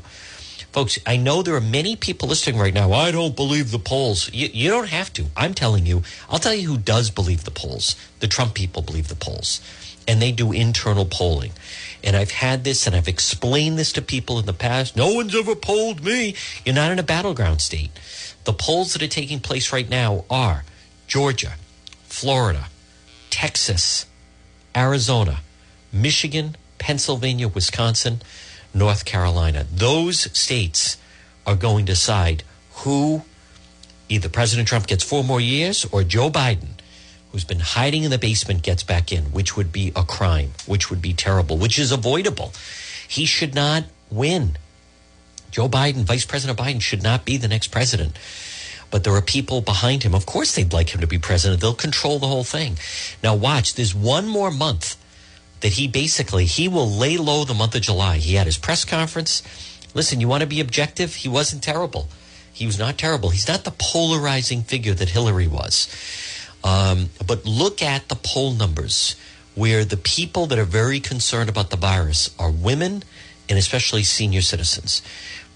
Folks, 0.72 1.00
I 1.06 1.18
know 1.18 1.42
there 1.42 1.56
are 1.56 1.62
many 1.62 1.98
people 1.98 2.30
listening 2.30 2.58
right 2.58 2.74
now. 2.74 2.94
I 2.94 3.12
don't 3.12 3.36
believe 3.36 3.72
the 3.72 3.80
polls. 3.80 4.32
You, 4.34 4.50
you, 4.54 4.70
don't 4.70 4.88
have 4.88 5.12
to. 5.14 5.26
I'm 5.36 5.54
telling 5.54 5.86
you. 5.86 6.04
I'll 6.30 6.40
tell 6.40 6.54
you 6.54 6.70
who 6.70 6.78
does 6.78 7.10
believe 7.10 7.44
the 7.44 7.52
polls. 7.52 7.98
The 8.20 8.28
Trump 8.28 8.54
people 8.54 8.82
believe 8.82 9.10
the 9.10 9.16
polls. 9.16 9.60
And 10.08 10.22
they 10.22 10.32
do 10.32 10.54
internal 10.54 11.06
polling. 11.06 11.52
And 12.04 12.16
I've 12.16 12.32
had 12.32 12.64
this 12.64 12.88
and 12.88 12.96
I've 12.96 13.10
explained 13.10 13.78
this 13.78 13.92
to 13.94 14.02
people 14.02 14.40
in 14.40 14.46
the 14.46 14.54
past. 14.54 14.96
No 14.96 15.14
one's 15.14 15.36
ever 15.36 15.56
polled 15.56 16.04
me. 16.06 16.36
You're 16.66 16.76
not 16.76 16.92
in 16.92 17.00
a 17.00 17.04
battleground 17.04 17.62
state. 17.62 17.92
The 18.46 18.54
polls 18.54 18.94
that 18.94 19.04
are 19.04 19.08
taking 19.08 19.42
place 19.42 19.74
right 19.74 19.90
now 19.90 20.24
are 20.30 20.64
Georgia, 21.06 21.54
Florida, 22.06 22.68
Texas, 23.30 24.06
Arizona, 24.76 25.42
Michigan, 25.94 26.56
Pennsylvania, 26.78 27.48
Wisconsin, 27.48 28.22
North 28.74 29.06
Carolina. 29.06 29.66
Those 29.72 30.38
states 30.38 30.98
are 31.46 31.56
going 31.56 31.86
to 31.86 31.94
decide 31.94 32.44
who 32.74 33.24
either 34.10 34.30
President 34.30 34.68
Trump 34.68 34.88
gets 34.88 35.04
four 35.04 35.24
more 35.24 35.42
years 35.42 35.86
or 35.92 36.04
Joe 36.04 36.30
Biden, 36.30 36.70
who's 37.32 37.44
been 37.44 37.60
hiding 37.60 38.04
in 38.04 38.12
the 38.12 38.18
basement, 38.18 38.64
gets 38.64 38.84
back 38.84 39.12
in, 39.12 39.26
which 39.26 39.56
would 39.56 39.72
be 39.72 39.92
a 39.96 40.04
crime, 40.04 40.52
which 40.66 40.90
would 40.90 41.02
be 41.02 41.14
terrible, 41.14 41.58
which 41.58 41.80
is 41.80 41.92
avoidable. 41.92 42.54
He 43.08 43.26
should 43.26 43.56
not 43.56 43.86
win. 44.10 44.58
Joe 45.50 45.68
Biden, 45.68 46.04
Vice 46.04 46.26
President 46.26 46.58
Biden, 46.58 46.82
should 46.82 47.04
not 47.04 47.26
be 47.26 47.38
the 47.38 47.48
next 47.48 47.68
president. 47.68 48.18
But 48.90 49.04
there 49.06 49.14
are 49.14 49.22
people 49.22 49.62
behind 49.62 50.04
him. 50.04 50.14
Of 50.14 50.26
course, 50.26 50.56
they'd 50.56 50.74
like 50.74 50.94
him 50.94 51.02
to 51.02 51.08
be 51.08 51.18
president. 51.18 51.62
They'll 51.62 51.74
control 51.74 52.20
the 52.20 52.28
whole 52.28 52.44
thing. 52.44 52.78
Now, 53.24 53.36
watch. 53.36 53.76
There's 53.76 53.96
one 53.96 54.28
more 54.28 54.52
month 54.52 54.98
that 55.62 55.74
he 55.74 55.88
basically 55.88 56.46
he 56.46 56.68
will 56.68 56.90
lay 56.90 57.18
low 57.18 57.44
the 57.44 57.54
month 57.54 57.76
of 57.76 57.82
July. 57.82 58.18
He 58.18 58.36
had 58.36 58.46
his 58.46 58.58
press 58.58 58.86
conference. 58.86 59.42
Listen, 59.94 60.22
you 60.22 60.28
want 60.28 60.42
to 60.42 60.48
be 60.48 60.60
objective? 60.60 61.16
He 61.16 61.30
wasn't 61.30 61.64
terrible. 61.64 62.08
He 62.54 62.66
was 62.66 62.78
not 62.78 62.98
terrible. 62.98 63.30
He's 63.30 63.48
not 63.48 63.64
the 63.64 63.72
polarizing 63.72 64.64
figure 64.64 64.94
that 64.94 65.10
Hillary 65.10 65.48
was. 65.48 65.88
Um, 66.64 67.10
but 67.26 67.46
look 67.46 67.82
at 67.82 68.08
the 68.08 68.16
poll 68.16 68.52
numbers 68.52 69.16
where 69.56 69.84
the 69.84 69.98
people 69.98 70.46
that 70.48 70.60
are 70.60 70.66
very 70.66 71.00
concerned 71.00 71.50
about 71.50 71.70
the 71.70 71.78
virus 71.78 72.30
are 72.40 72.52
women 72.52 73.04
and 73.50 73.58
especially 73.58 74.04
senior 74.04 74.42
citizens. 74.42 75.02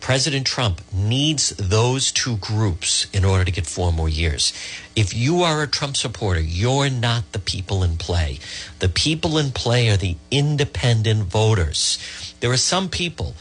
President 0.05 0.45
Trump 0.45 0.81
needs 0.93 1.49
those 1.57 2.11
two 2.11 2.37
groups 2.37 3.07
in 3.11 3.25
order 3.25 3.43
to 3.43 3.49
get 3.49 3.65
four 3.65 3.91
more 3.91 4.07
years. 4.07 4.53
If 4.95 5.15
you 5.15 5.41
are 5.41 5.63
a 5.63 5.67
Trump 5.67 5.97
supporter, 5.97 6.39
you're 6.39 6.91
not 6.91 7.31
the 7.31 7.39
people 7.39 7.81
in 7.81 7.97
play. 7.97 8.37
The 8.77 8.87
people 8.87 9.39
in 9.39 9.49
play 9.49 9.89
are 9.89 9.97
the 9.97 10.15
independent 10.29 11.23
voters. 11.23 11.97
There 12.39 12.51
are 12.51 12.55
some 12.55 12.87
people, 12.87 13.33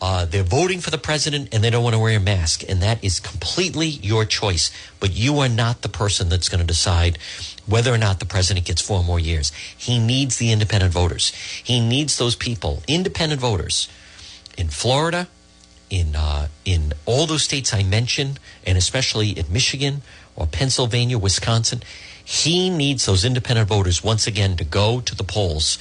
uh, 0.00 0.24
they're 0.24 0.42
voting 0.42 0.80
for 0.80 0.90
the 0.90 0.96
president 0.96 1.50
and 1.52 1.62
they 1.62 1.68
don't 1.68 1.84
want 1.84 1.94
to 1.94 2.00
wear 2.00 2.16
a 2.16 2.20
mask, 2.20 2.64
and 2.66 2.80
that 2.80 3.04
is 3.04 3.20
completely 3.20 3.88
your 3.88 4.24
choice. 4.24 4.70
But 5.00 5.14
you 5.14 5.38
are 5.40 5.48
not 5.50 5.82
the 5.82 5.90
person 5.90 6.30
that's 6.30 6.48
going 6.48 6.62
to 6.62 6.66
decide 6.66 7.18
whether 7.66 7.92
or 7.92 7.98
not 7.98 8.18
the 8.18 8.24
president 8.24 8.64
gets 8.64 8.80
four 8.80 9.04
more 9.04 9.20
years. 9.20 9.52
He 9.76 9.98
needs 9.98 10.38
the 10.38 10.52
independent 10.52 10.94
voters. 10.94 11.34
He 11.62 11.86
needs 11.86 12.16
those 12.16 12.34
people, 12.34 12.82
independent 12.88 13.42
voters 13.42 13.90
in 14.56 14.68
Florida, 14.68 15.28
in 15.90 16.16
uh, 16.16 16.48
in 16.64 16.92
all 17.06 17.26
those 17.26 17.42
states 17.42 17.72
I 17.72 17.82
mentioned, 17.82 18.38
and 18.66 18.76
especially 18.76 19.30
in 19.30 19.52
Michigan 19.52 20.02
or 20.36 20.46
Pennsylvania, 20.46 21.18
Wisconsin, 21.18 21.82
he 22.24 22.70
needs 22.70 23.06
those 23.06 23.24
independent 23.24 23.68
voters 23.68 24.04
once 24.04 24.26
again 24.26 24.56
to 24.56 24.64
go 24.64 25.00
to 25.00 25.14
the 25.14 25.24
polls 25.24 25.78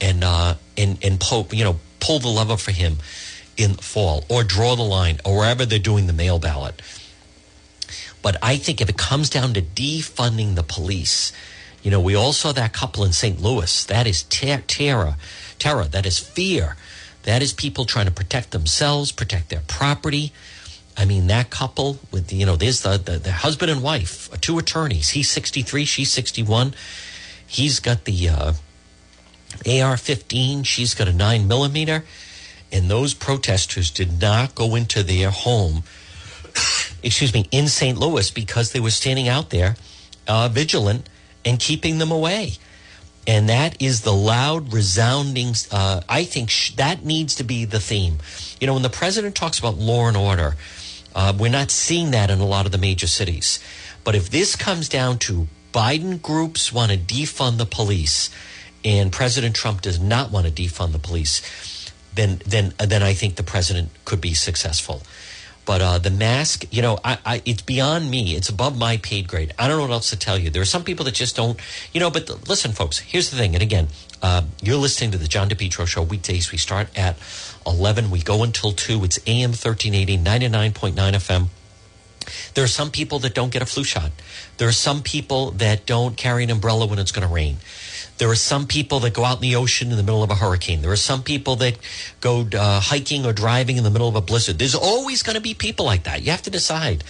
and 0.00 0.22
uh, 0.22 0.54
and 0.76 0.98
and 1.02 1.20
pull, 1.20 1.48
you 1.52 1.64
know 1.64 1.80
pull 2.00 2.18
the 2.18 2.28
lever 2.28 2.56
for 2.56 2.72
him 2.72 2.96
in 3.56 3.74
the 3.74 3.82
fall 3.82 4.24
or 4.28 4.42
draw 4.42 4.74
the 4.74 4.82
line 4.82 5.18
or 5.24 5.38
wherever 5.38 5.66
they're 5.66 5.78
doing 5.78 6.06
the 6.06 6.12
mail 6.12 6.38
ballot. 6.38 6.80
But 8.22 8.36
I 8.42 8.56
think 8.56 8.80
if 8.80 8.88
it 8.88 8.96
comes 8.96 9.30
down 9.30 9.54
to 9.54 9.62
defunding 9.62 10.54
the 10.54 10.62
police, 10.62 11.32
you 11.82 11.90
know, 11.90 12.00
we 12.00 12.14
all 12.14 12.32
saw 12.32 12.52
that 12.52 12.72
couple 12.72 13.04
in 13.04 13.12
St. 13.12 13.40
Louis. 13.40 13.84
That 13.86 14.06
is 14.06 14.24
ter- 14.24 14.62
terror, 14.66 15.16
terror. 15.58 15.84
That 15.84 16.04
is 16.04 16.18
fear. 16.18 16.76
That 17.24 17.42
is 17.42 17.52
people 17.52 17.84
trying 17.84 18.06
to 18.06 18.12
protect 18.12 18.50
themselves, 18.50 19.12
protect 19.12 19.50
their 19.50 19.62
property. 19.66 20.32
I 20.96 21.04
mean, 21.04 21.26
that 21.28 21.50
couple 21.50 21.98
with, 22.10 22.32
you 22.32 22.46
know, 22.46 22.56
there's 22.56 22.82
the, 22.82 22.98
the, 22.98 23.18
the 23.18 23.32
husband 23.32 23.70
and 23.70 23.82
wife, 23.82 24.28
two 24.40 24.58
attorneys. 24.58 25.10
He's 25.10 25.30
63, 25.30 25.84
she's 25.84 26.12
61. 26.12 26.74
He's 27.46 27.80
got 27.80 28.04
the 28.04 28.28
uh, 28.28 28.52
AR 29.66 29.96
15, 29.96 30.62
she's 30.62 30.94
got 30.94 31.08
a 31.08 31.12
9 31.12 31.46
millimeter. 31.46 32.04
And 32.72 32.90
those 32.90 33.14
protesters 33.14 33.90
did 33.90 34.20
not 34.20 34.54
go 34.54 34.74
into 34.74 35.02
their 35.02 35.30
home, 35.30 35.82
excuse 37.02 37.34
me, 37.34 37.46
in 37.50 37.68
St. 37.68 37.98
Louis 37.98 38.30
because 38.30 38.72
they 38.72 38.80
were 38.80 38.90
standing 38.90 39.28
out 39.28 39.50
there 39.50 39.76
uh, 40.28 40.48
vigilant 40.48 41.08
and 41.44 41.58
keeping 41.58 41.98
them 41.98 42.12
away 42.12 42.52
and 43.26 43.48
that 43.48 43.80
is 43.80 44.00
the 44.02 44.12
loud, 44.12 44.72
resounding. 44.72 45.54
Uh, 45.70 46.00
I 46.08 46.24
think 46.24 46.50
sh- 46.50 46.72
that 46.76 47.04
needs 47.04 47.34
to 47.36 47.44
be 47.44 47.64
the 47.64 47.80
theme. 47.80 48.18
You 48.60 48.66
know, 48.66 48.74
when 48.74 48.82
the 48.82 48.90
president 48.90 49.34
talks 49.34 49.58
about 49.58 49.76
law 49.76 50.08
and 50.08 50.16
order, 50.16 50.56
uh, 51.14 51.32
we're 51.38 51.50
not 51.50 51.70
seeing 51.70 52.12
that 52.12 52.30
in 52.30 52.40
a 52.40 52.46
lot 52.46 52.66
of 52.66 52.72
the 52.72 52.78
major 52.78 53.06
cities. 53.06 53.58
But 54.04 54.14
if 54.14 54.30
this 54.30 54.56
comes 54.56 54.88
down 54.88 55.18
to 55.18 55.48
Biden 55.72 56.20
groups 56.20 56.72
want 56.72 56.92
to 56.92 56.98
defund 56.98 57.58
the 57.58 57.66
police, 57.66 58.30
and 58.84 59.12
President 59.12 59.54
Trump 59.54 59.82
does 59.82 60.00
not 60.00 60.30
want 60.30 60.46
to 60.46 60.52
defund 60.52 60.92
the 60.92 60.98
police, 60.98 61.42
then 62.14 62.40
then 62.46 62.72
then 62.78 63.02
I 63.02 63.12
think 63.12 63.36
the 63.36 63.42
president 63.42 63.90
could 64.04 64.20
be 64.20 64.34
successful. 64.34 65.02
But 65.66 65.80
uh, 65.80 65.98
the 65.98 66.10
mask, 66.10 66.64
you 66.70 66.82
know, 66.82 66.98
I, 67.04 67.18
I, 67.24 67.42
it's 67.44 67.62
beyond 67.62 68.10
me. 68.10 68.34
It's 68.34 68.48
above 68.48 68.76
my 68.76 68.96
paid 68.96 69.28
grade. 69.28 69.52
I 69.58 69.68
don't 69.68 69.76
know 69.76 69.84
what 69.84 69.92
else 69.92 70.10
to 70.10 70.18
tell 70.18 70.38
you. 70.38 70.50
There 70.50 70.62
are 70.62 70.66
some 70.66 70.84
people 70.84 71.04
that 71.04 71.14
just 71.14 71.36
don't, 71.36 71.60
you 71.92 72.00
know. 72.00 72.10
But 72.10 72.26
the, 72.26 72.36
listen, 72.48 72.72
folks. 72.72 72.98
Here's 72.98 73.30
the 73.30 73.36
thing. 73.36 73.54
And 73.54 73.62
again, 73.62 73.88
uh, 74.22 74.42
you're 74.62 74.76
listening 74.76 75.10
to 75.12 75.18
the 75.18 75.28
John 75.28 75.48
DePetro 75.48 75.86
Show 75.86 76.02
weekdays. 76.02 76.50
We 76.50 76.58
start 76.58 76.88
at 76.96 77.16
11. 77.66 78.10
We 78.10 78.20
go 78.22 78.42
until 78.42 78.72
2. 78.72 79.04
It's 79.04 79.18
AM 79.26 79.50
1380, 79.50 80.18
99.9 80.18 80.94
FM. 80.94 81.48
There 82.54 82.64
are 82.64 82.68
some 82.68 82.90
people 82.90 83.18
that 83.20 83.34
don't 83.34 83.50
get 83.52 83.62
a 83.62 83.66
flu 83.66 83.84
shot. 83.84 84.12
There 84.58 84.68
are 84.68 84.72
some 84.72 85.02
people 85.02 85.52
that 85.52 85.86
don't 85.86 86.16
carry 86.16 86.44
an 86.44 86.50
umbrella 86.50 86.86
when 86.86 86.98
it's 86.98 87.12
going 87.12 87.26
to 87.26 87.32
rain. 87.32 87.56
There 88.18 88.28
are 88.28 88.36
some 88.36 88.66
people 88.66 89.00
that 89.00 89.14
go 89.14 89.24
out 89.24 89.36
in 89.36 89.42
the 89.42 89.56
ocean 89.56 89.90
in 89.90 89.96
the 89.96 90.02
middle 90.02 90.22
of 90.22 90.30
a 90.30 90.34
hurricane. 90.34 90.82
There 90.82 90.90
are 90.90 90.96
some 90.96 91.22
people 91.22 91.56
that 91.56 91.78
go 92.20 92.46
uh, 92.52 92.80
hiking 92.80 93.24
or 93.24 93.32
driving 93.32 93.76
in 93.76 93.84
the 93.84 93.90
middle 93.90 94.08
of 94.08 94.16
a 94.16 94.20
blizzard. 94.20 94.58
There's 94.58 94.74
always 94.74 95.22
going 95.22 95.34
to 95.34 95.40
be 95.40 95.54
people 95.54 95.86
like 95.86 96.04
that. 96.04 96.22
You 96.22 96.30
have 96.30 96.42
to 96.42 96.50
decide. 96.50 97.04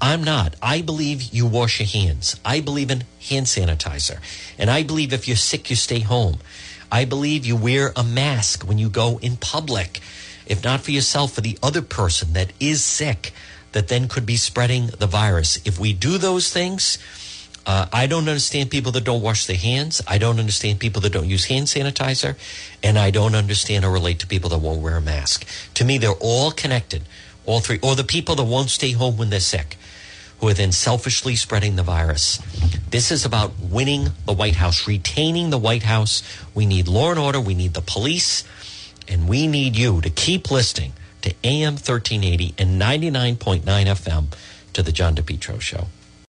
I'm 0.00 0.22
not. 0.24 0.56
I 0.60 0.82
believe 0.82 1.22
you 1.32 1.46
wash 1.46 1.80
your 1.80 1.88
hands. 1.88 2.38
I 2.44 2.60
believe 2.60 2.90
in 2.90 3.04
hand 3.28 3.46
sanitizer. 3.46 4.18
And 4.58 4.70
I 4.70 4.82
believe 4.82 5.12
if 5.12 5.26
you're 5.26 5.36
sick, 5.36 5.70
you 5.70 5.76
stay 5.76 6.00
home. 6.00 6.38
I 6.90 7.04
believe 7.04 7.44
you 7.44 7.56
wear 7.56 7.92
a 7.96 8.04
mask 8.04 8.66
when 8.66 8.78
you 8.78 8.88
go 8.88 9.18
in 9.18 9.36
public. 9.36 10.00
If 10.46 10.62
not 10.62 10.80
for 10.80 10.92
yourself, 10.92 11.32
for 11.32 11.40
the 11.40 11.58
other 11.62 11.82
person 11.82 12.32
that 12.34 12.52
is 12.60 12.84
sick, 12.84 13.32
that 13.72 13.88
then 13.88 14.08
could 14.08 14.24
be 14.24 14.36
spreading 14.36 14.86
the 14.86 15.06
virus. 15.06 15.58
If 15.64 15.78
we 15.78 15.92
do 15.92 16.18
those 16.18 16.52
things, 16.52 16.98
uh, 17.66 17.86
I 17.92 18.06
don't 18.06 18.28
understand 18.28 18.70
people 18.70 18.92
that 18.92 19.02
don't 19.02 19.22
wash 19.22 19.46
their 19.46 19.56
hands. 19.56 20.00
I 20.06 20.18
don't 20.18 20.38
understand 20.38 20.78
people 20.78 21.02
that 21.02 21.12
don't 21.12 21.28
use 21.28 21.46
hand 21.46 21.66
sanitizer. 21.66 22.36
And 22.82 22.96
I 22.96 23.10
don't 23.10 23.34
understand 23.34 23.84
or 23.84 23.90
relate 23.90 24.20
to 24.20 24.26
people 24.26 24.50
that 24.50 24.58
won't 24.58 24.80
wear 24.80 24.96
a 24.96 25.00
mask. 25.00 25.44
To 25.74 25.84
me, 25.84 25.98
they're 25.98 26.12
all 26.20 26.52
connected, 26.52 27.02
all 27.44 27.58
three. 27.58 27.80
Or 27.82 27.96
the 27.96 28.04
people 28.04 28.36
that 28.36 28.44
won't 28.44 28.70
stay 28.70 28.92
home 28.92 29.16
when 29.16 29.30
they're 29.30 29.40
sick, 29.40 29.76
who 30.38 30.48
are 30.48 30.54
then 30.54 30.70
selfishly 30.70 31.34
spreading 31.34 31.74
the 31.74 31.82
virus. 31.82 32.38
This 32.90 33.10
is 33.10 33.24
about 33.24 33.58
winning 33.58 34.10
the 34.26 34.32
White 34.32 34.56
House, 34.56 34.86
retaining 34.86 35.50
the 35.50 35.58
White 35.58 35.82
House. 35.82 36.22
We 36.54 36.66
need 36.66 36.86
law 36.86 37.10
and 37.10 37.18
order. 37.18 37.40
We 37.40 37.54
need 37.54 37.74
the 37.74 37.82
police. 37.82 38.44
And 39.08 39.28
we 39.28 39.48
need 39.48 39.74
you 39.74 40.00
to 40.02 40.10
keep 40.10 40.52
listening 40.52 40.92
to 41.22 41.34
AM 41.42 41.74
1380 41.74 42.54
and 42.58 42.80
99.9 42.80 43.64
FM 43.64 44.26
to 44.72 44.82
the 44.84 44.92
John 44.92 45.16
DePetro 45.16 45.60
Show. 45.60 45.86